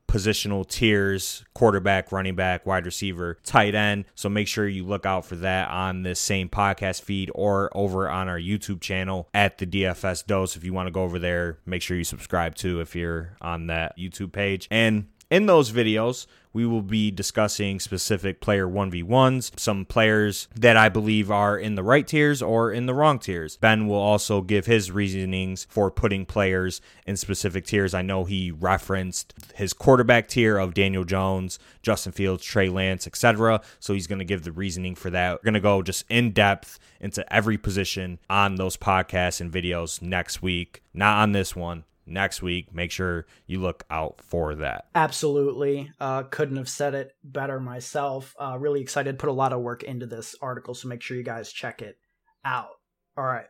positional 0.09 0.67
tiers 0.67 1.45
quarterback, 1.53 2.11
running 2.11 2.35
back, 2.35 2.65
wide 2.65 2.85
receiver, 2.85 3.37
tight 3.43 3.75
end. 3.75 4.05
So 4.15 4.27
make 4.27 4.47
sure 4.47 4.67
you 4.67 4.83
look 4.83 5.05
out 5.05 5.25
for 5.25 5.35
that 5.37 5.69
on 5.69 6.01
this 6.01 6.19
same 6.19 6.49
podcast 6.49 7.03
feed 7.03 7.29
or 7.35 7.69
over 7.77 8.09
on 8.09 8.27
our 8.27 8.39
YouTube 8.39 8.81
channel 8.81 9.29
at 9.33 9.59
the 9.59 9.67
DFS 9.67 10.25
Dose. 10.25 10.55
If 10.55 10.63
you 10.63 10.73
want 10.73 10.87
to 10.87 10.91
go 10.91 11.03
over 11.03 11.19
there, 11.19 11.59
make 11.65 11.81
sure 11.81 11.95
you 11.95 12.03
subscribe 12.03 12.55
to 12.55 12.81
if 12.81 12.95
you're 12.95 13.35
on 13.39 13.67
that 13.67 13.97
YouTube 13.97 14.31
page. 14.31 14.67
And 14.71 15.07
in 15.29 15.45
those 15.45 15.71
videos, 15.71 16.25
we 16.51 16.65
will 16.65 16.81
be 16.81 17.11
discussing 17.11 17.79
specific 17.79 18.41
player 18.41 18.67
1v1s, 18.67 19.59
some 19.59 19.85
players 19.85 20.47
that 20.55 20.75
I 20.75 20.89
believe 20.89 21.29
are 21.29 21.57
in 21.57 21.75
the 21.75 21.83
right 21.83 22.07
tiers 22.07 22.41
or 22.41 22.71
in 22.71 22.87
the 22.87 22.93
wrong 22.93 23.19
tiers. 23.19 23.57
Ben 23.57 23.87
will 23.87 23.97
also 23.97 24.41
give 24.41 24.65
his 24.65 24.89
reasonings 24.89 25.67
for 25.69 25.91
putting 25.91 26.25
players 26.25 26.81
in 27.05 27.17
specific 27.17 27.65
tiers. 27.65 27.93
I 27.93 28.01
know 28.01 28.25
he 28.25 28.49
referenced 28.49 29.35
his 29.55 29.73
quarterback 29.73 30.27
tier 30.27 30.57
of 30.57 30.73
Daniel 30.73 31.03
Jones, 31.03 31.59
Justin 31.83 32.13
Fields, 32.13 32.43
Trey 32.43 32.69
Lance, 32.69 33.05
etc. 33.05 33.61
So 33.79 33.93
he's 33.93 34.07
going 34.07 34.19
to 34.19 34.25
give 34.25 34.43
the 34.43 34.51
reasoning 34.51 34.95
for 34.95 35.11
that. 35.11 35.33
We're 35.33 35.45
going 35.45 35.53
to 35.53 35.59
go 35.59 35.83
just 35.83 36.05
in 36.09 36.31
depth 36.31 36.79
into 36.99 37.31
every 37.31 37.57
position 37.59 38.19
on 38.29 38.55
those 38.55 38.75
podcasts 38.75 39.39
and 39.39 39.51
videos 39.51 40.01
next 40.01 40.41
week. 40.41 40.81
Not 40.93 41.19
on 41.19 41.31
this 41.31 41.55
one, 41.55 41.85
next 42.09 42.41
week. 42.41 42.73
Make 42.73 42.91
sure 42.91 43.25
you 43.45 43.59
look 43.59 43.85
out 43.89 44.21
for 44.21 44.55
that. 44.55 44.85
Absolutely. 44.95 45.91
Uh, 45.99 46.23
couldn't 46.23 46.57
have 46.57 46.69
said 46.69 46.95
it 46.95 47.15
better 47.23 47.59
myself. 47.59 48.35
Uh, 48.39 48.57
really 48.59 48.81
excited. 48.81 49.19
Put 49.19 49.29
a 49.29 49.33
lot 49.33 49.53
of 49.53 49.61
work 49.61 49.83
into 49.83 50.05
this 50.05 50.35
article, 50.41 50.73
so 50.73 50.87
make 50.87 51.01
sure 51.01 51.17
you 51.17 51.23
guys 51.23 51.51
check 51.51 51.81
it 51.81 51.97
out. 52.43 52.69
All 53.17 53.25
right. 53.25 53.47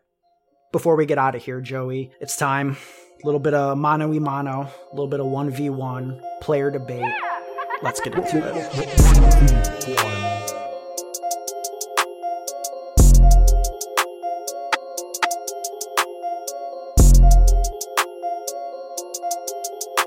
Before 0.71 0.95
we 0.95 1.05
get 1.05 1.17
out 1.17 1.35
of 1.35 1.43
here, 1.43 1.61
Joey, 1.61 2.11
it's 2.21 2.35
time. 2.35 2.77
A 3.23 3.25
little 3.25 3.39
bit 3.39 3.53
of 3.53 3.77
mano 3.77 4.07
y 4.09 4.19
mano, 4.19 4.61
a 4.91 4.95
little 4.95 5.07
bit 5.07 5.19
of 5.19 5.25
1v1 5.25 6.21
player 6.41 6.71
debate. 6.71 7.13
Let's 7.81 7.99
get 7.99 8.13
into 8.13 8.37
it. 8.45 10.25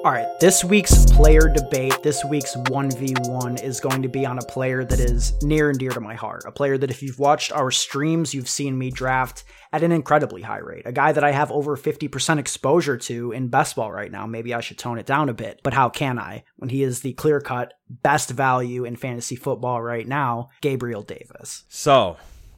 All 0.05 0.11
right, 0.11 0.27
this 0.41 0.65
week's 0.65 1.07
player 1.13 1.49
debate, 1.49 2.03
this 2.03 2.25
week's 2.25 2.57
1v1 2.57 3.63
is 3.63 3.79
going 3.79 4.03
to 4.03 4.09
be 4.09 4.27
on 4.27 4.37
a 4.37 4.43
player 4.43 4.83
that 4.83 4.99
is 4.99 5.41
near 5.45 5.71
and 5.71 5.79
dear 5.79 5.93
to 5.93 6.01
my 6.01 6.17
heart. 6.17 6.43
A 6.45 6.51
player 6.51 6.77
that, 6.77 6.91
if 6.91 7.05
you've 7.05 7.21
watched 7.21 7.53
our 7.53 7.71
streams, 7.71 8.35
you've 8.35 8.49
seen 8.49 8.77
me 8.77 8.91
draft 8.91 9.45
at 9.73 9.85
an 9.85 9.93
incredibly 9.93 10.43
high 10.43 10.59
rate. 10.59 10.83
A 10.87 10.93
guy 10.93 11.13
that 11.13 11.23
I 11.23 11.31
have 11.31 11.53
over 11.53 11.77
50% 11.77 12.39
exposure 12.39 12.97
to 12.97 13.31
in 13.31 13.47
best 13.47 13.77
ball 13.77 13.93
right 13.93 14.11
now. 14.11 14.27
Maybe 14.27 14.53
I 14.53 14.61
should 14.61 14.77
tone 14.77 14.99
it 14.99 15.07
down 15.07 15.29
a 15.29 15.35
bit, 15.35 15.61
but 15.63 15.73
how 15.73 15.89
can 15.89 16.19
I 16.19 16.43
when 16.57 16.71
he 16.71 16.83
is 16.83 17.03
the 17.03 17.13
clear 17.13 17.41
cut 17.41 17.75
best 17.89 18.31
value 18.31 18.85
in 18.85 18.97
fantasy 18.97 19.37
football 19.37 19.81
right 19.81 20.09
now, 20.09 20.49
Gabriel 20.63 21.03
Davis? 21.03 21.63
So, 21.69 22.17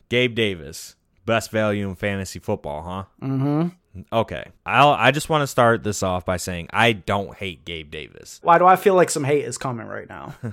Gabe 0.09 0.34
Davis, 0.34 0.97
best 1.26 1.51
value 1.51 1.86
in 1.86 1.95
fantasy 1.95 2.38
football, 2.38 2.82
huh? 2.82 3.05
Mm 3.22 3.38
hmm. 3.38 3.68
Okay. 4.12 4.45
I'll 4.66 4.90
I 4.90 5.11
just 5.11 5.28
want 5.28 5.42
to 5.42 5.47
start 5.47 5.82
this 5.82 6.03
off 6.03 6.24
by 6.24 6.36
saying 6.36 6.68
I 6.72 6.92
don't 6.92 7.34
hate 7.36 7.64
Gabe 7.64 7.90
Davis. 7.90 8.40
Why 8.42 8.59
do 8.59 8.66
I 8.66 8.76
feel 8.76 8.95
like 8.95 9.11
some 9.11 9.24
hate 9.24 9.45
is 9.45 9.59
coming 9.59 9.86
right 9.86 10.09
now? 10.09 10.34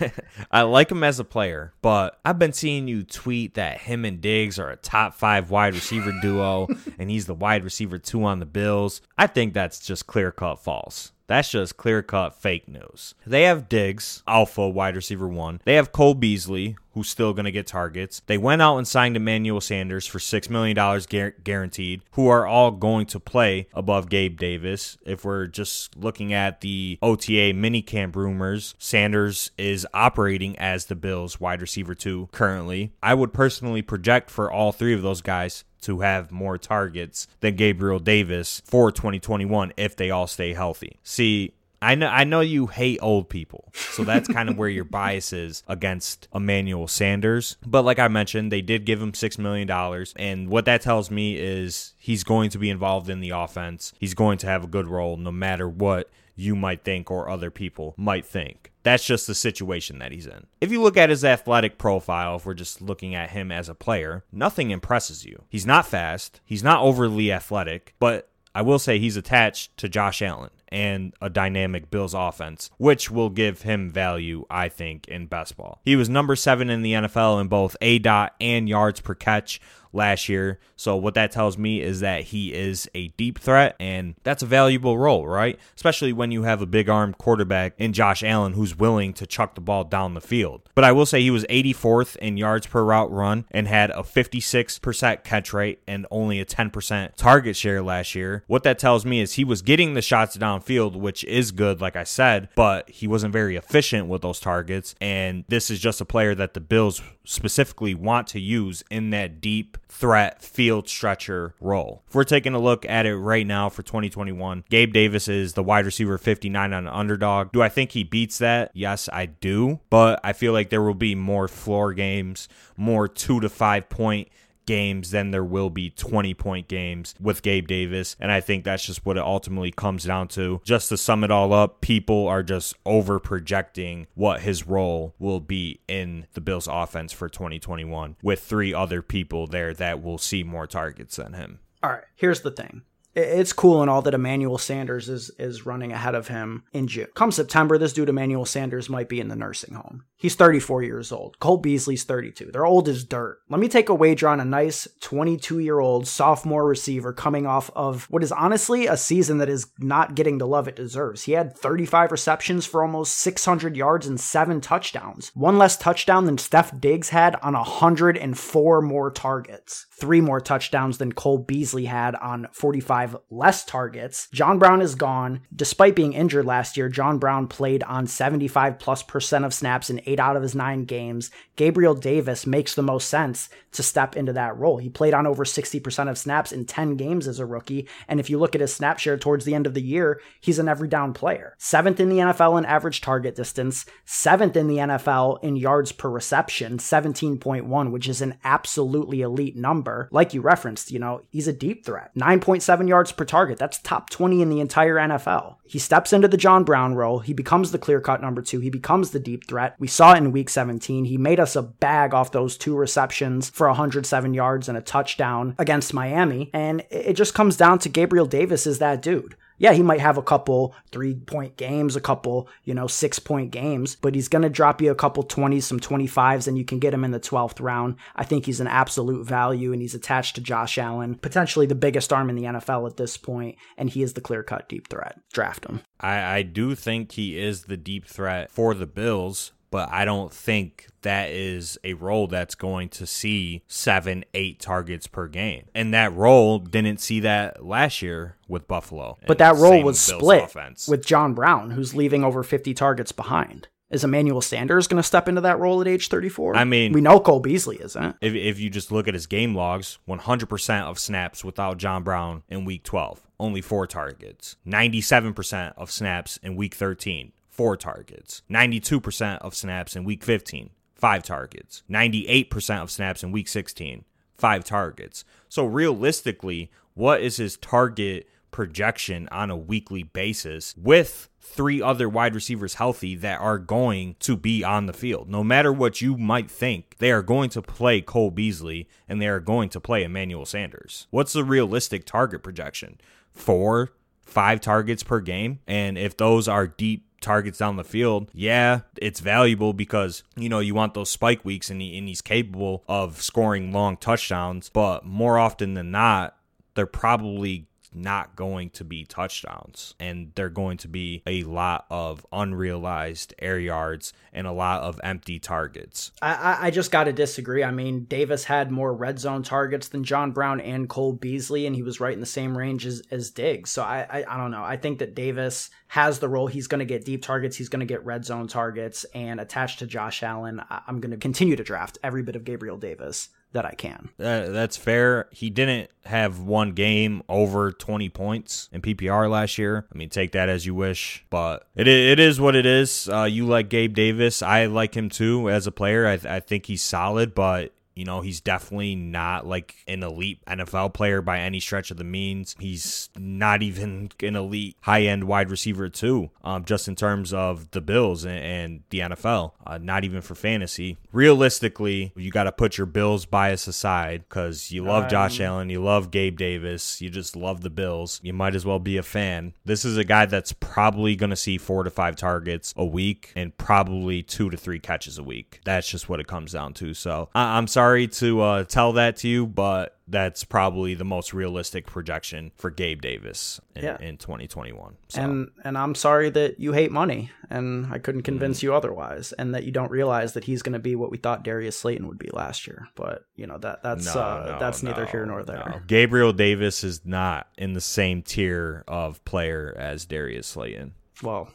I 0.50 0.62
like 0.62 0.90
him 0.90 1.04
as 1.04 1.18
a 1.18 1.24
player, 1.24 1.72
but 1.82 2.18
I've 2.24 2.38
been 2.38 2.52
seeing 2.52 2.88
you 2.88 3.02
tweet 3.02 3.54
that 3.54 3.82
him 3.82 4.04
and 4.04 4.20
Diggs 4.20 4.58
are 4.58 4.70
a 4.70 4.76
top 4.76 5.14
5 5.14 5.50
wide 5.50 5.74
receiver 5.74 6.12
duo 6.20 6.68
and 6.98 7.10
he's 7.10 7.26
the 7.26 7.34
wide 7.34 7.64
receiver 7.64 7.98
2 7.98 8.24
on 8.24 8.38
the 8.38 8.46
Bills. 8.46 9.00
I 9.18 9.26
think 9.26 9.54
that's 9.54 9.80
just 9.80 10.06
clear-cut 10.06 10.56
false. 10.56 11.12
That's 11.26 11.50
just 11.50 11.76
clear 11.76 12.02
cut 12.02 12.34
fake 12.34 12.68
news. 12.68 13.14
They 13.26 13.42
have 13.42 13.68
Diggs, 13.68 14.22
alpha 14.26 14.68
wide 14.68 14.96
receiver 14.96 15.28
one. 15.28 15.60
They 15.64 15.74
have 15.74 15.92
Cole 15.92 16.14
Beasley, 16.14 16.76
who's 16.92 17.08
still 17.08 17.32
going 17.32 17.44
to 17.44 17.50
get 17.50 17.66
targets. 17.66 18.20
They 18.26 18.38
went 18.38 18.62
out 18.62 18.76
and 18.76 18.86
signed 18.86 19.16
Emmanuel 19.16 19.60
Sanders 19.60 20.06
for 20.06 20.18
$6 20.18 20.50
million 20.50 21.34
guaranteed, 21.42 22.02
who 22.12 22.28
are 22.28 22.46
all 22.46 22.70
going 22.70 23.06
to 23.06 23.20
play 23.20 23.68
above 23.74 24.08
Gabe 24.08 24.38
Davis. 24.38 24.98
If 25.04 25.24
we're 25.24 25.46
just 25.46 25.96
looking 25.96 26.32
at 26.32 26.60
the 26.60 26.98
OTA 27.02 27.54
minicamp 27.54 28.14
rumors, 28.14 28.74
Sanders 28.78 29.50
is 29.56 29.86
operating 29.94 30.58
as 30.58 30.86
the 30.86 30.94
Bills 30.94 31.40
wide 31.40 31.62
receiver 31.62 31.94
two 31.94 32.28
currently. 32.32 32.92
I 33.02 33.14
would 33.14 33.32
personally 33.32 33.82
project 33.82 34.30
for 34.30 34.50
all 34.50 34.72
three 34.72 34.94
of 34.94 35.02
those 35.02 35.22
guys 35.22 35.64
to 35.82 36.00
have 36.00 36.32
more 36.32 36.58
targets 36.58 37.26
than 37.40 37.56
Gabriel 37.56 37.98
Davis 37.98 38.62
for 38.64 38.90
2021 38.90 39.72
if 39.76 39.96
they 39.96 40.10
all 40.10 40.26
stay 40.26 40.54
healthy. 40.54 40.98
See, 41.02 41.54
I 41.82 41.96
know 41.96 42.06
I 42.06 42.22
know 42.22 42.40
you 42.40 42.68
hate 42.68 43.00
old 43.02 43.28
people. 43.28 43.72
So 43.74 44.04
that's 44.04 44.28
kind 44.28 44.48
of 44.48 44.56
where 44.56 44.68
your 44.68 44.84
bias 44.98 45.32
is 45.32 45.64
against 45.66 46.28
Emmanuel 46.32 46.86
Sanders. 46.86 47.56
But 47.66 47.84
like 47.84 47.98
I 47.98 48.06
mentioned, 48.06 48.52
they 48.52 48.62
did 48.62 48.84
give 48.84 49.02
him 49.02 49.12
6 49.12 49.38
million 49.38 49.66
dollars 49.66 50.14
and 50.16 50.48
what 50.48 50.64
that 50.66 50.80
tells 50.80 51.10
me 51.10 51.36
is 51.36 51.94
he's 51.98 52.22
going 52.22 52.50
to 52.50 52.58
be 52.58 52.70
involved 52.70 53.10
in 53.10 53.20
the 53.20 53.30
offense. 53.30 53.92
He's 53.98 54.14
going 54.14 54.38
to 54.38 54.46
have 54.46 54.62
a 54.62 54.68
good 54.68 54.86
role 54.86 55.16
no 55.16 55.32
matter 55.32 55.68
what 55.68 56.08
you 56.34 56.56
might 56.56 56.84
think 56.84 57.10
or 57.10 57.28
other 57.28 57.50
people 57.50 57.94
might 57.96 58.24
think. 58.24 58.72
That's 58.82 59.04
just 59.04 59.26
the 59.26 59.34
situation 59.34 59.98
that 59.98 60.12
he's 60.12 60.26
in. 60.26 60.46
If 60.60 60.72
you 60.72 60.82
look 60.82 60.96
at 60.96 61.10
his 61.10 61.24
athletic 61.24 61.78
profile, 61.78 62.36
if 62.36 62.46
we're 62.46 62.54
just 62.54 62.82
looking 62.82 63.14
at 63.14 63.30
him 63.30 63.52
as 63.52 63.68
a 63.68 63.74
player, 63.74 64.24
nothing 64.32 64.70
impresses 64.70 65.24
you. 65.24 65.44
He's 65.48 65.66
not 65.66 65.86
fast, 65.86 66.40
he's 66.44 66.64
not 66.64 66.82
overly 66.82 67.30
athletic, 67.30 67.94
but 67.98 68.28
I 68.54 68.62
will 68.62 68.78
say 68.78 68.98
he's 68.98 69.16
attached 69.16 69.76
to 69.78 69.88
Josh 69.88 70.20
Allen 70.20 70.50
and 70.68 71.14
a 71.20 71.30
dynamic 71.30 71.90
Bills 71.90 72.14
offense, 72.14 72.70
which 72.78 73.10
will 73.10 73.30
give 73.30 73.62
him 73.62 73.90
value, 73.90 74.44
I 74.50 74.68
think, 74.68 75.08
in 75.08 75.26
best 75.26 75.56
ball. 75.56 75.80
He 75.84 75.96
was 75.96 76.08
number 76.08 76.36
seven 76.36 76.70
in 76.70 76.82
the 76.82 76.92
NFL 76.92 77.40
in 77.40 77.48
both 77.48 77.76
aDOT 77.80 78.30
and 78.40 78.68
yards 78.68 79.00
per 79.00 79.14
catch 79.14 79.60
last 79.92 80.28
year. 80.28 80.58
So 80.76 80.96
what 80.96 81.14
that 81.14 81.32
tells 81.32 81.56
me 81.58 81.80
is 81.80 82.00
that 82.00 82.24
he 82.24 82.52
is 82.52 82.88
a 82.94 83.08
deep 83.08 83.38
threat 83.38 83.76
and 83.78 84.14
that's 84.22 84.42
a 84.42 84.46
valuable 84.46 84.98
role, 84.98 85.26
right? 85.26 85.58
Especially 85.76 86.12
when 86.12 86.30
you 86.30 86.42
have 86.42 86.62
a 86.62 86.66
big 86.66 86.88
arm 86.88 87.14
quarterback 87.14 87.74
in 87.78 87.92
Josh 87.92 88.22
Allen 88.22 88.54
who's 88.54 88.76
willing 88.76 89.12
to 89.14 89.26
chuck 89.26 89.54
the 89.54 89.60
ball 89.60 89.84
down 89.84 90.14
the 90.14 90.20
field. 90.20 90.68
But 90.74 90.84
I 90.84 90.92
will 90.92 91.06
say 91.06 91.20
he 91.20 91.30
was 91.30 91.44
84th 91.44 92.16
in 92.16 92.36
yards 92.36 92.66
per 92.66 92.82
route 92.84 93.12
run 93.12 93.44
and 93.50 93.68
had 93.68 93.90
a 93.90 94.02
56% 94.02 95.24
catch 95.24 95.52
rate 95.52 95.82
and 95.86 96.06
only 96.10 96.40
a 96.40 96.44
10% 96.44 97.14
target 97.16 97.56
share 97.56 97.82
last 97.82 98.14
year. 98.14 98.44
What 98.46 98.62
that 98.64 98.78
tells 98.78 99.04
me 99.04 99.20
is 99.20 99.34
he 99.34 99.44
was 99.44 99.62
getting 99.62 99.94
the 99.94 100.02
shots 100.02 100.36
downfield, 100.36 100.96
which 100.96 101.24
is 101.24 101.52
good, 101.52 101.80
like 101.80 101.96
I 101.96 102.04
said, 102.04 102.48
but 102.54 102.88
he 102.90 103.06
wasn't 103.06 103.32
very 103.32 103.56
efficient 103.56 104.08
with 104.08 104.22
those 104.22 104.40
targets. 104.40 104.94
And 105.00 105.44
this 105.48 105.70
is 105.70 105.78
just 105.78 106.00
a 106.00 106.04
player 106.04 106.34
that 106.34 106.54
the 106.54 106.60
Bills 106.60 107.02
specifically 107.24 107.94
want 107.94 108.26
to 108.28 108.40
use 108.40 108.82
in 108.90 109.10
that 109.10 109.40
deep 109.40 109.78
threat 109.92 110.42
field 110.42 110.88
stretcher 110.88 111.54
role. 111.60 112.02
If 112.08 112.14
we're 112.14 112.24
taking 112.24 112.54
a 112.54 112.58
look 112.58 112.86
at 112.86 113.04
it 113.04 113.14
right 113.16 113.46
now 113.46 113.68
for 113.68 113.82
2021, 113.82 114.64
Gabe 114.70 114.92
Davis 114.92 115.28
is 115.28 115.52
the 115.52 115.62
wide 115.62 115.84
receiver 115.84 116.16
59 116.16 116.72
on 116.72 116.88
underdog. 116.88 117.52
Do 117.52 117.62
I 117.62 117.68
think 117.68 117.92
he 117.92 118.02
beats 118.02 118.38
that? 118.38 118.70
Yes, 118.72 119.08
I 119.12 119.26
do. 119.26 119.80
But 119.90 120.18
I 120.24 120.32
feel 120.32 120.54
like 120.54 120.70
there 120.70 120.82
will 120.82 120.94
be 120.94 121.14
more 121.14 121.46
floor 121.46 121.92
games, 121.92 122.48
more 122.76 123.06
two 123.06 123.38
to 123.40 123.48
five 123.50 123.90
point 123.90 124.28
games 124.66 125.10
than 125.10 125.30
there 125.30 125.44
will 125.44 125.70
be 125.70 125.90
20 125.90 126.34
point 126.34 126.68
games 126.68 127.14
with 127.20 127.42
Gabe 127.42 127.66
Davis. 127.66 128.16
And 128.20 128.30
I 128.30 128.40
think 128.40 128.64
that's 128.64 128.84
just 128.84 129.04
what 129.04 129.16
it 129.16 129.22
ultimately 129.22 129.70
comes 129.70 130.04
down 130.04 130.28
to. 130.28 130.60
Just 130.64 130.88
to 130.90 130.96
sum 130.96 131.24
it 131.24 131.30
all 131.30 131.52
up, 131.52 131.80
people 131.80 132.26
are 132.28 132.42
just 132.42 132.74
over 132.84 133.18
projecting 133.18 134.06
what 134.14 134.42
his 134.42 134.66
role 134.66 135.14
will 135.18 135.40
be 135.40 135.80
in 135.88 136.26
the 136.34 136.40
Bills 136.40 136.68
offense 136.70 137.12
for 137.12 137.28
2021 137.28 138.16
with 138.22 138.42
three 138.42 138.72
other 138.74 139.02
people 139.02 139.46
there 139.46 139.74
that 139.74 140.02
will 140.02 140.18
see 140.18 140.42
more 140.42 140.66
targets 140.66 141.16
than 141.16 141.34
him. 141.34 141.60
All 141.82 141.90
right, 141.90 142.04
here's 142.14 142.42
the 142.42 142.50
thing 142.50 142.82
it's 143.14 143.52
cool 143.52 143.82
and 143.82 143.90
all 143.90 144.02
that 144.02 144.14
Emmanuel 144.14 144.58
Sanders 144.58 145.08
is 145.08 145.30
is 145.38 145.66
running 145.66 145.92
ahead 145.92 146.14
of 146.14 146.28
him 146.28 146.64
in 146.72 146.86
June. 146.86 147.08
Come 147.14 147.30
September, 147.30 147.76
this 147.76 147.92
dude 147.92 148.08
Emmanuel 148.08 148.46
Sanders 148.46 148.88
might 148.88 149.08
be 149.08 149.20
in 149.20 149.28
the 149.28 149.36
nursing 149.36 149.74
home. 149.74 150.04
He's 150.22 150.36
34 150.36 150.84
years 150.84 151.10
old. 151.10 151.40
Cole 151.40 151.56
Beasley's 151.56 152.04
32. 152.04 152.52
They're 152.52 152.64
old 152.64 152.88
as 152.88 153.02
dirt. 153.02 153.40
Let 153.50 153.58
me 153.58 153.66
take 153.66 153.88
a 153.88 153.94
wager 153.94 154.28
on 154.28 154.38
a 154.38 154.44
nice 154.44 154.86
22 155.00 155.58
year 155.58 155.80
old 155.80 156.06
sophomore 156.06 156.64
receiver 156.64 157.12
coming 157.12 157.44
off 157.44 157.72
of 157.74 158.04
what 158.04 158.22
is 158.22 158.30
honestly 158.30 158.86
a 158.86 158.96
season 158.96 159.38
that 159.38 159.48
is 159.48 159.66
not 159.80 160.14
getting 160.14 160.38
the 160.38 160.46
love 160.46 160.68
it 160.68 160.76
deserves. 160.76 161.24
He 161.24 161.32
had 161.32 161.58
35 161.58 162.12
receptions 162.12 162.64
for 162.66 162.82
almost 162.82 163.18
600 163.18 163.76
yards 163.76 164.06
and 164.06 164.20
seven 164.20 164.60
touchdowns. 164.60 165.32
One 165.34 165.58
less 165.58 165.76
touchdown 165.76 166.26
than 166.26 166.38
Steph 166.38 166.78
Diggs 166.78 167.08
had 167.08 167.34
on 167.42 167.54
104 167.54 168.80
more 168.80 169.10
targets. 169.10 169.86
Three 169.90 170.20
more 170.20 170.40
touchdowns 170.40 170.98
than 170.98 171.14
Cole 171.14 171.38
Beasley 171.38 171.86
had 171.86 172.14
on 172.14 172.46
45 172.52 173.16
less 173.28 173.64
targets. 173.64 174.28
John 174.32 174.60
Brown 174.60 174.80
is 174.82 174.94
gone. 174.94 175.40
Despite 175.52 175.96
being 175.96 176.12
injured 176.12 176.46
last 176.46 176.76
year, 176.76 176.88
John 176.88 177.18
Brown 177.18 177.48
played 177.48 177.82
on 177.82 178.06
75 178.06 178.78
plus 178.78 179.02
percent 179.02 179.44
of 179.44 179.52
snaps 179.52 179.90
in 179.90 180.00
eight 180.12 180.20
out 180.20 180.36
of 180.36 180.42
his 180.42 180.54
nine 180.54 180.84
games. 180.84 181.30
Gabriel 181.56 181.94
Davis 181.94 182.46
makes 182.46 182.74
the 182.74 182.82
most 182.82 183.08
sense 183.08 183.48
to 183.72 183.82
step 183.82 184.16
into 184.16 184.32
that 184.32 184.56
role. 184.56 184.76
He 184.76 184.88
played 184.88 185.14
on 185.14 185.26
over 185.26 185.44
60% 185.44 186.10
of 186.10 186.18
snaps 186.18 186.52
in 186.52 186.66
10 186.66 186.96
games 186.96 187.26
as 187.26 187.38
a 187.38 187.46
rookie. 187.46 187.88
And 188.06 188.20
if 188.20 188.28
you 188.28 188.38
look 188.38 188.54
at 188.54 188.60
his 188.60 188.74
snap 188.74 188.98
share 188.98 189.16
towards 189.16 189.44
the 189.44 189.54
end 189.54 189.66
of 189.66 189.74
the 189.74 189.82
year, 189.82 190.20
he's 190.40 190.58
an 190.58 190.68
every 190.68 190.88
down 190.88 191.14
player. 191.14 191.54
Seventh 191.58 191.98
in 191.98 192.08
the 192.08 192.18
NFL 192.18 192.58
in 192.58 192.64
average 192.66 193.00
target 193.00 193.34
distance, 193.34 193.86
seventh 194.04 194.56
in 194.56 194.68
the 194.68 194.76
NFL 194.76 195.42
in 195.42 195.56
yards 195.56 195.92
per 195.92 196.10
reception, 196.10 196.78
17.1, 196.78 197.90
which 197.90 198.08
is 198.08 198.20
an 198.20 198.38
absolutely 198.44 199.22
elite 199.22 199.56
number. 199.56 200.08
Like 200.12 200.34
you 200.34 200.42
referenced, 200.42 200.90
you 200.90 200.98
know, 200.98 201.22
he's 201.30 201.48
a 201.48 201.52
deep 201.52 201.84
threat. 201.84 202.14
9.7 202.14 202.88
yards 202.88 203.12
per 203.12 203.24
target. 203.24 203.58
That's 203.58 203.78
top 203.78 204.10
20 204.10 204.42
in 204.42 204.50
the 204.50 204.60
entire 204.60 204.96
NFL. 204.96 205.56
He 205.64 205.78
steps 205.78 206.12
into 206.12 206.28
the 206.28 206.36
John 206.36 206.64
Brown 206.64 206.94
role. 206.94 207.20
He 207.20 207.32
becomes 207.32 207.72
the 207.72 207.78
clear 207.78 208.00
cut 208.00 208.20
number 208.20 208.42
two. 208.42 208.60
He 208.60 208.68
becomes 208.68 209.10
the 209.10 209.20
deep 209.20 209.48
threat. 209.48 209.74
We 209.78 209.88
saw 209.88 210.01
it 210.10 210.18
in 210.18 210.32
week 210.32 210.50
17. 210.50 211.04
He 211.04 211.16
made 211.16 211.38
us 211.38 211.54
a 211.54 211.62
bag 211.62 212.12
off 212.12 212.32
those 212.32 212.56
two 212.56 212.76
receptions 212.76 213.48
for 213.48 213.68
107 213.68 214.34
yards 214.34 214.68
and 214.68 214.76
a 214.76 214.82
touchdown 214.82 215.54
against 215.58 215.94
Miami. 215.94 216.50
And 216.52 216.84
it 216.90 217.14
just 217.14 217.34
comes 217.34 217.56
down 217.56 217.78
to 217.80 217.88
Gabriel 217.88 218.26
Davis 218.26 218.66
is 218.66 218.80
that 218.80 219.02
dude 219.02 219.36
yeah, 219.62 219.72
he 219.72 219.82
might 219.84 220.00
have 220.00 220.18
a 220.18 220.22
couple 220.22 220.74
three 220.90 221.14
point 221.14 221.56
games, 221.56 221.94
a 221.94 222.00
couple, 222.00 222.48
you 222.64 222.74
know, 222.74 222.88
six 222.88 223.20
point 223.20 223.52
games, 223.52 223.94
but 223.94 224.12
he's 224.12 224.26
going 224.26 224.42
to 224.42 224.50
drop 224.50 224.82
you 224.82 224.90
a 224.90 224.96
couple 224.96 225.22
20s, 225.22 225.62
some 225.62 225.78
25s, 225.78 226.48
and 226.48 226.58
you 226.58 226.64
can 226.64 226.80
get 226.80 226.92
him 226.92 227.04
in 227.04 227.12
the 227.12 227.20
12th 227.20 227.60
round. 227.60 227.94
I 228.16 228.24
think 228.24 228.44
he's 228.44 228.58
an 228.58 228.66
absolute 228.66 229.24
value 229.24 229.72
and 229.72 229.80
he's 229.80 229.94
attached 229.94 230.34
to 230.34 230.40
Josh 230.40 230.78
Allen, 230.78 231.14
potentially 231.14 231.66
the 231.66 231.76
biggest 231.76 232.12
arm 232.12 232.28
in 232.28 232.34
the 232.34 232.42
NFL 232.42 232.90
at 232.90 232.96
this 232.96 233.16
point, 233.16 233.56
and 233.76 233.88
he 233.88 234.02
is 234.02 234.14
the 234.14 234.20
clear 234.20 234.42
cut 234.42 234.68
deep 234.68 234.88
threat. 234.88 235.20
Draft 235.32 235.66
him. 235.66 235.82
I, 236.00 236.38
I 236.38 236.42
do 236.42 236.74
think 236.74 237.12
he 237.12 237.38
is 237.38 237.66
the 237.66 237.76
deep 237.76 238.06
threat 238.06 238.50
for 238.50 238.74
the 238.74 238.86
Bills 238.86 239.52
but 239.72 239.90
I 239.90 240.04
don't 240.04 240.32
think 240.32 240.86
that 241.00 241.30
is 241.30 241.78
a 241.82 241.94
role 241.94 242.26
that's 242.28 242.54
going 242.54 242.90
to 242.90 243.06
see 243.06 243.62
seven, 243.66 244.22
eight 244.34 244.60
targets 244.60 245.06
per 245.06 245.26
game. 245.26 245.64
And 245.74 245.94
that 245.94 246.14
role 246.14 246.58
didn't 246.58 246.98
see 246.98 247.20
that 247.20 247.64
last 247.64 248.02
year 248.02 248.36
with 248.46 248.68
Buffalo. 248.68 249.16
But 249.26 249.38
that 249.38 249.56
role 249.56 249.82
was 249.82 250.06
Bills 250.06 250.20
split 250.20 250.44
offense. 250.44 250.86
with 250.86 251.04
John 251.04 251.32
Brown, 251.32 251.70
who's 251.70 251.94
leaving 251.94 252.22
over 252.22 252.42
50 252.42 252.74
targets 252.74 253.12
behind. 253.12 253.68
Is 253.90 254.04
Emmanuel 254.04 254.40
Sanders 254.42 254.86
going 254.86 254.98
to 254.98 255.02
step 255.02 255.28
into 255.28 255.40
that 255.42 255.58
role 255.58 255.80
at 255.80 255.88
age 255.88 256.08
34? 256.08 256.56
I 256.56 256.64
mean, 256.64 256.92
we 256.92 257.00
know 257.00 257.18
Cole 257.18 257.40
Beasley 257.40 257.76
isn't. 257.76 258.16
If, 258.20 258.34
if 258.34 258.58
you 258.58 258.70
just 258.70 258.92
look 258.92 259.08
at 259.08 259.14
his 259.14 259.26
game 259.26 259.54
logs, 259.54 259.98
100% 260.08 260.82
of 260.84 260.98
snaps 260.98 261.44
without 261.44 261.76
John 261.76 262.02
Brown 262.02 262.42
in 262.48 262.64
week 262.64 262.84
12, 262.84 263.20
only 263.38 263.60
four 263.60 263.86
targets. 263.86 264.56
97% 264.66 265.74
of 265.76 265.90
snaps 265.90 266.38
in 266.42 266.56
week 266.56 266.74
13, 266.74 267.32
four 267.52 267.76
targets. 267.76 268.42
92% 268.50 269.38
of 269.38 269.54
snaps 269.54 269.94
in 269.94 270.02
week 270.02 270.24
15, 270.24 270.70
five 270.96 271.22
targets. 271.22 271.84
98% 271.88 272.82
of 272.82 272.90
snaps 272.90 273.22
in 273.22 273.30
week 273.30 273.46
16, 273.46 274.04
five 274.36 274.64
targets. 274.64 275.24
So 275.48 275.64
realistically, 275.64 276.72
what 276.94 277.20
is 277.20 277.36
his 277.36 277.56
target 277.58 278.26
projection 278.50 279.28
on 279.32 279.50
a 279.50 279.56
weekly 279.56 280.02
basis 280.02 280.74
with 280.76 281.28
three 281.40 281.82
other 281.82 282.08
wide 282.08 282.34
receivers 282.34 282.74
healthy 282.74 283.16
that 283.16 283.40
are 283.40 283.58
going 283.58 284.14
to 284.20 284.36
be 284.36 284.62
on 284.62 284.86
the 284.86 284.92
field. 284.92 285.28
No 285.28 285.42
matter 285.42 285.72
what 285.72 286.00
you 286.00 286.16
might 286.16 286.50
think, 286.50 286.96
they 286.98 287.10
are 287.10 287.22
going 287.22 287.50
to 287.50 287.62
play 287.62 288.00
Cole 288.00 288.30
Beasley 288.30 288.88
and 289.08 289.20
they 289.20 289.26
are 289.26 289.40
going 289.40 289.68
to 289.70 289.80
play 289.80 290.04
Emmanuel 290.04 290.46
Sanders. 290.46 291.08
What's 291.10 291.32
the 291.32 291.44
realistic 291.44 292.04
target 292.04 292.42
projection? 292.42 293.00
Four, 293.32 293.92
five 294.24 294.60
targets 294.60 295.02
per 295.02 295.20
game? 295.20 295.60
And 295.66 295.98
if 295.98 296.16
those 296.16 296.46
are 296.46 296.66
deep 296.66 297.06
targets 297.22 297.58
down 297.58 297.76
the 297.76 297.84
field, 297.84 298.30
yeah, 298.34 298.80
it's 298.96 299.20
valuable 299.20 299.72
because, 299.72 300.22
you 300.36 300.48
know, 300.48 300.58
you 300.58 300.74
want 300.74 300.94
those 300.94 301.10
spike 301.10 301.44
weeks 301.44 301.70
and, 301.70 301.80
he, 301.80 301.96
and 301.96 302.08
he's 302.08 302.20
capable 302.20 302.84
of 302.88 303.22
scoring 303.22 303.72
long 303.72 303.96
touchdowns. 303.96 304.68
But 304.68 305.06
more 305.06 305.38
often 305.38 305.74
than 305.74 305.90
not, 305.90 306.36
they're 306.74 306.86
probably 306.86 307.66
not 307.94 308.36
going 308.36 308.70
to 308.70 308.84
be 308.84 309.04
touchdowns 309.04 309.94
and 310.00 310.32
they're 310.34 310.48
going 310.48 310.76
to 310.78 310.88
be 310.88 311.22
a 311.26 311.42
lot 311.44 311.86
of 311.90 312.26
unrealized 312.32 313.34
air 313.38 313.58
yards 313.58 314.12
and 314.32 314.46
a 314.46 314.52
lot 314.52 314.82
of 314.82 315.00
empty 315.02 315.38
targets. 315.38 316.10
I, 316.20 316.58
I 316.62 316.70
just 316.70 316.90
got 316.90 317.04
to 317.04 317.12
disagree. 317.12 317.62
I 317.62 317.70
mean, 317.70 318.04
Davis 318.04 318.44
had 318.44 318.70
more 318.70 318.94
red 318.94 319.18
zone 319.18 319.42
targets 319.42 319.88
than 319.88 320.04
John 320.04 320.32
Brown 320.32 320.60
and 320.60 320.88
Cole 320.88 321.12
Beasley, 321.12 321.66
and 321.66 321.76
he 321.76 321.82
was 321.82 322.00
right 322.00 322.14
in 322.14 322.20
the 322.20 322.26
same 322.26 322.56
range 322.56 322.86
as, 322.86 323.02
as 323.10 323.30
Diggs. 323.30 323.70
So 323.70 323.82
I, 323.82 324.06
I, 324.08 324.24
I 324.28 324.36
don't 324.36 324.50
know. 324.50 324.64
I 324.64 324.76
think 324.76 324.98
that 325.00 325.14
Davis 325.14 325.70
has 325.88 326.18
the 326.18 326.28
role. 326.28 326.46
He's 326.46 326.66
going 326.66 326.78
to 326.78 326.84
get 326.84 327.04
deep 327.04 327.22
targets. 327.22 327.56
He's 327.56 327.68
going 327.68 327.80
to 327.80 327.86
get 327.86 328.04
red 328.04 328.24
zone 328.24 328.48
targets. 328.48 329.04
And 329.14 329.40
attached 329.40 329.80
to 329.80 329.86
Josh 329.86 330.22
Allen, 330.22 330.62
I'm 330.70 331.00
going 331.00 331.10
to 331.10 331.18
continue 331.18 331.56
to 331.56 331.64
draft 331.64 331.98
every 332.02 332.22
bit 332.22 332.36
of 332.36 332.44
Gabriel 332.44 332.78
Davis 332.78 333.28
that 333.52 333.64
I 333.64 333.74
can. 333.74 334.08
Uh, 334.18 334.48
that's 334.48 334.76
fair. 334.76 335.28
He 335.30 335.50
didn't 335.50 335.90
have 336.04 336.40
one 336.40 336.72
game 336.72 337.22
over 337.28 337.72
20 337.72 338.08
points 338.08 338.68
in 338.72 338.82
PPR 338.82 339.30
last 339.30 339.58
year. 339.58 339.86
I 339.92 339.98
mean, 339.98 340.08
take 340.08 340.32
that 340.32 340.48
as 340.48 340.66
you 340.66 340.74
wish, 340.74 341.24
but 341.30 341.66
it 341.74 341.86
it 341.86 342.18
is 342.18 342.40
what 342.40 342.56
it 342.56 342.66
is. 342.66 343.08
Uh, 343.08 343.24
you 343.24 343.46
like 343.46 343.68
Gabe 343.68 343.94
Davis. 343.94 344.42
I 344.42 344.66
like 344.66 344.96
him 344.96 345.08
too 345.08 345.50
as 345.50 345.66
a 345.66 345.72
player. 345.72 346.06
I, 346.06 346.18
I 346.36 346.40
think 346.40 346.66
he's 346.66 346.82
solid, 346.82 347.34
but 347.34 347.72
you 347.94 348.04
know, 348.04 348.20
he's 348.22 348.40
definitely 348.40 348.94
not 348.94 349.46
like 349.46 349.76
an 349.86 350.02
elite 350.02 350.40
NFL 350.46 350.94
player 350.94 351.20
by 351.20 351.40
any 351.40 351.60
stretch 351.60 351.90
of 351.90 351.96
the 351.96 352.04
means. 352.04 352.56
He's 352.58 353.10
not 353.16 353.62
even 353.62 354.10
an 354.22 354.36
elite 354.36 354.76
high 354.80 355.02
end 355.02 355.24
wide 355.24 355.50
receiver, 355.50 355.88
too, 355.88 356.30
um, 356.42 356.64
just 356.64 356.88
in 356.88 356.96
terms 356.96 357.32
of 357.32 357.70
the 357.72 357.80
Bills 357.80 358.24
and, 358.24 358.38
and 358.38 358.82
the 358.90 359.00
NFL, 359.00 359.52
uh, 359.66 359.78
not 359.78 360.04
even 360.04 360.22
for 360.22 360.34
fantasy. 360.34 360.96
Realistically, 361.12 362.12
you 362.16 362.30
got 362.30 362.44
to 362.44 362.52
put 362.52 362.78
your 362.78 362.86
Bills 362.86 363.26
bias 363.26 363.66
aside 363.68 364.24
because 364.28 364.72
you 364.72 364.82
love 364.84 365.08
Josh 365.08 365.38
um, 365.40 365.46
Allen, 365.46 365.70
you 365.70 365.82
love 365.82 366.10
Gabe 366.10 366.36
Davis, 366.38 367.00
you 367.00 367.10
just 367.10 367.36
love 367.36 367.60
the 367.60 367.70
Bills. 367.70 368.18
You 368.22 368.32
might 368.32 368.54
as 368.54 368.64
well 368.66 368.78
be 368.78 368.96
a 368.96 369.02
fan. 369.02 369.52
This 369.64 369.84
is 369.84 369.96
a 369.96 370.04
guy 370.04 370.26
that's 370.26 370.52
probably 370.52 371.14
going 371.14 371.30
to 371.30 371.36
see 371.36 371.58
four 371.58 371.84
to 371.84 371.90
five 371.90 372.16
targets 372.16 372.72
a 372.76 372.84
week 372.84 373.32
and 373.36 373.56
probably 373.58 374.22
two 374.22 374.50
to 374.50 374.56
three 374.56 374.78
catches 374.78 375.18
a 375.18 375.22
week. 375.22 375.60
That's 375.64 375.88
just 375.88 376.08
what 376.08 376.18
it 376.20 376.26
comes 376.26 376.52
down 376.52 376.72
to. 376.74 376.94
So 376.94 377.28
I- 377.34 377.58
I'm 377.58 377.66
sorry 377.66 377.82
sorry 377.82 378.06
to 378.06 378.40
uh, 378.40 378.64
tell 378.64 378.92
that 378.92 379.16
to 379.18 379.28
you, 379.28 379.44
but 379.46 379.98
that's 380.12 380.44
probably 380.44 380.94
the 380.94 381.04
most 381.04 381.32
realistic 381.32 381.86
projection 381.86 382.52
for 382.54 382.70
Gabe 382.70 383.00
Davis 383.00 383.60
in, 383.74 383.82
yeah. 383.82 383.96
in 383.98 384.18
2021. 384.18 384.96
So. 385.08 385.20
And 385.20 385.48
and 385.64 385.76
I'm 385.76 385.94
sorry 385.94 386.28
that 386.30 386.60
you 386.60 386.72
hate 386.72 386.92
money, 386.92 387.30
and 387.50 387.86
I 387.92 387.98
couldn't 387.98 388.22
convince 388.22 388.60
mm. 388.60 388.64
you 388.64 388.74
otherwise, 388.74 389.32
and 389.32 389.54
that 389.54 389.64
you 389.64 389.72
don't 389.72 389.90
realize 389.90 390.34
that 390.34 390.44
he's 390.44 390.62
going 390.62 390.74
to 390.74 390.78
be 390.78 390.94
what 390.94 391.10
we 391.10 391.16
thought 391.16 391.42
Darius 391.42 391.78
Slayton 391.78 392.06
would 392.06 392.18
be 392.18 392.28
last 392.30 392.66
year. 392.66 392.88
But 392.94 393.24
you 393.34 393.46
know 393.46 393.56
that 393.58 393.82
that's 393.82 394.14
no, 394.14 394.20
uh, 394.20 394.46
no, 394.52 394.58
that's 394.60 394.82
no, 394.82 394.90
neither 394.90 395.06
here 395.06 395.24
nor 395.24 395.42
there. 395.42 395.82
Gabriel 395.86 396.34
Davis 396.34 396.84
is 396.84 397.00
not 397.06 397.48
in 397.56 397.72
the 397.72 397.80
same 397.80 398.22
tier 398.22 398.84
of 398.86 399.24
player 399.24 399.74
as 399.78 400.04
Darius 400.04 400.46
Slayton. 400.46 400.92
Well, 401.22 401.48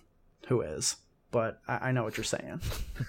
who 0.47 0.61
is? 0.61 0.95
But 1.29 1.61
I, 1.67 1.89
I 1.89 1.91
know 1.91 2.03
what 2.03 2.17
you're 2.17 2.23
saying. 2.23 2.61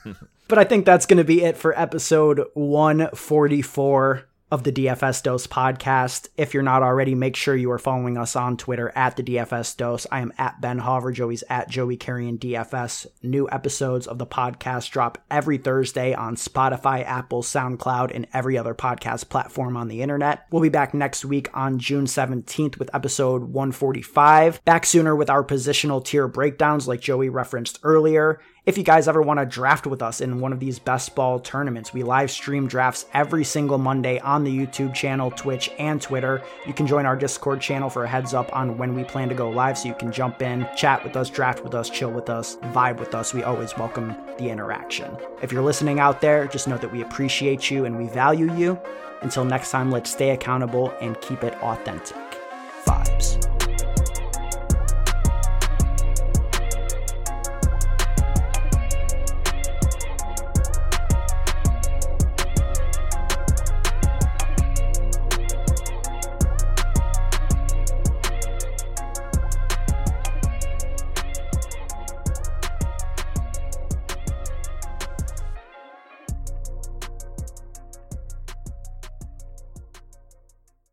But 0.48 0.58
I 0.58 0.64
think 0.64 0.86
that's 0.86 1.04
going 1.04 1.18
to 1.18 1.24
be 1.24 1.42
it 1.42 1.58
for 1.58 1.78
episode 1.78 2.42
144. 2.54 4.27
Of 4.50 4.64
the 4.64 4.72
DFS 4.72 5.22
Dose 5.22 5.46
podcast. 5.46 6.28
If 6.38 6.54
you're 6.54 6.62
not 6.62 6.82
already, 6.82 7.14
make 7.14 7.36
sure 7.36 7.54
you 7.54 7.70
are 7.70 7.78
following 7.78 8.16
us 8.16 8.34
on 8.34 8.56
Twitter 8.56 8.90
at 8.96 9.14
the 9.14 9.22
DFS 9.22 9.76
Dose. 9.76 10.06
I 10.10 10.20
am 10.20 10.32
at 10.38 10.58
Ben 10.58 10.80
Hauver. 10.80 11.12
Joey's 11.12 11.44
at 11.50 11.68
Joey 11.68 11.98
Carrion 11.98 12.38
DFS. 12.38 13.06
New 13.22 13.46
episodes 13.52 14.06
of 14.06 14.16
the 14.16 14.26
podcast 14.26 14.90
drop 14.90 15.22
every 15.30 15.58
Thursday 15.58 16.14
on 16.14 16.36
Spotify, 16.36 17.04
Apple, 17.04 17.42
SoundCloud, 17.42 18.10
and 18.14 18.26
every 18.32 18.56
other 18.56 18.74
podcast 18.74 19.28
platform 19.28 19.76
on 19.76 19.88
the 19.88 20.00
internet. 20.00 20.46
We'll 20.50 20.62
be 20.62 20.70
back 20.70 20.94
next 20.94 21.26
week 21.26 21.50
on 21.52 21.78
June 21.78 22.06
17th 22.06 22.78
with 22.78 22.88
episode 22.94 23.42
145. 23.42 24.64
Back 24.64 24.86
sooner 24.86 25.14
with 25.14 25.28
our 25.28 25.44
positional 25.44 26.02
tier 26.02 26.26
breakdowns, 26.26 26.88
like 26.88 27.02
Joey 27.02 27.28
referenced 27.28 27.80
earlier. 27.82 28.40
If 28.68 28.76
you 28.76 28.84
guys 28.84 29.08
ever 29.08 29.22
want 29.22 29.40
to 29.40 29.46
draft 29.46 29.86
with 29.86 30.02
us 30.02 30.20
in 30.20 30.40
one 30.40 30.52
of 30.52 30.60
these 30.60 30.78
best 30.78 31.14
ball 31.14 31.40
tournaments, 31.40 31.94
we 31.94 32.02
live 32.02 32.30
stream 32.30 32.68
drafts 32.68 33.06
every 33.14 33.42
single 33.42 33.78
Monday 33.78 34.18
on 34.18 34.44
the 34.44 34.54
YouTube 34.54 34.92
channel, 34.92 35.30
Twitch, 35.30 35.70
and 35.78 36.02
Twitter. 36.02 36.42
You 36.66 36.74
can 36.74 36.86
join 36.86 37.06
our 37.06 37.16
Discord 37.16 37.62
channel 37.62 37.88
for 37.88 38.04
a 38.04 38.08
heads 38.08 38.34
up 38.34 38.54
on 38.54 38.76
when 38.76 38.94
we 38.94 39.04
plan 39.04 39.30
to 39.30 39.34
go 39.34 39.48
live 39.48 39.78
so 39.78 39.88
you 39.88 39.94
can 39.94 40.12
jump 40.12 40.42
in, 40.42 40.68
chat 40.76 41.02
with 41.02 41.16
us, 41.16 41.30
draft 41.30 41.64
with 41.64 41.74
us, 41.74 41.88
chill 41.88 42.10
with 42.10 42.28
us, 42.28 42.56
vibe 42.74 43.00
with 43.00 43.14
us. 43.14 43.32
We 43.32 43.42
always 43.42 43.74
welcome 43.78 44.14
the 44.36 44.50
interaction. 44.50 45.16
If 45.40 45.50
you're 45.50 45.64
listening 45.64 45.98
out 45.98 46.20
there, 46.20 46.46
just 46.46 46.68
know 46.68 46.76
that 46.76 46.92
we 46.92 47.00
appreciate 47.00 47.70
you 47.70 47.86
and 47.86 47.96
we 47.96 48.08
value 48.08 48.54
you. 48.54 48.78
Until 49.22 49.46
next 49.46 49.70
time, 49.70 49.90
let's 49.90 50.10
stay 50.10 50.32
accountable 50.32 50.92
and 51.00 51.18
keep 51.22 51.42
it 51.42 51.54
authentic. 51.62 52.18
Vibes. 52.84 53.67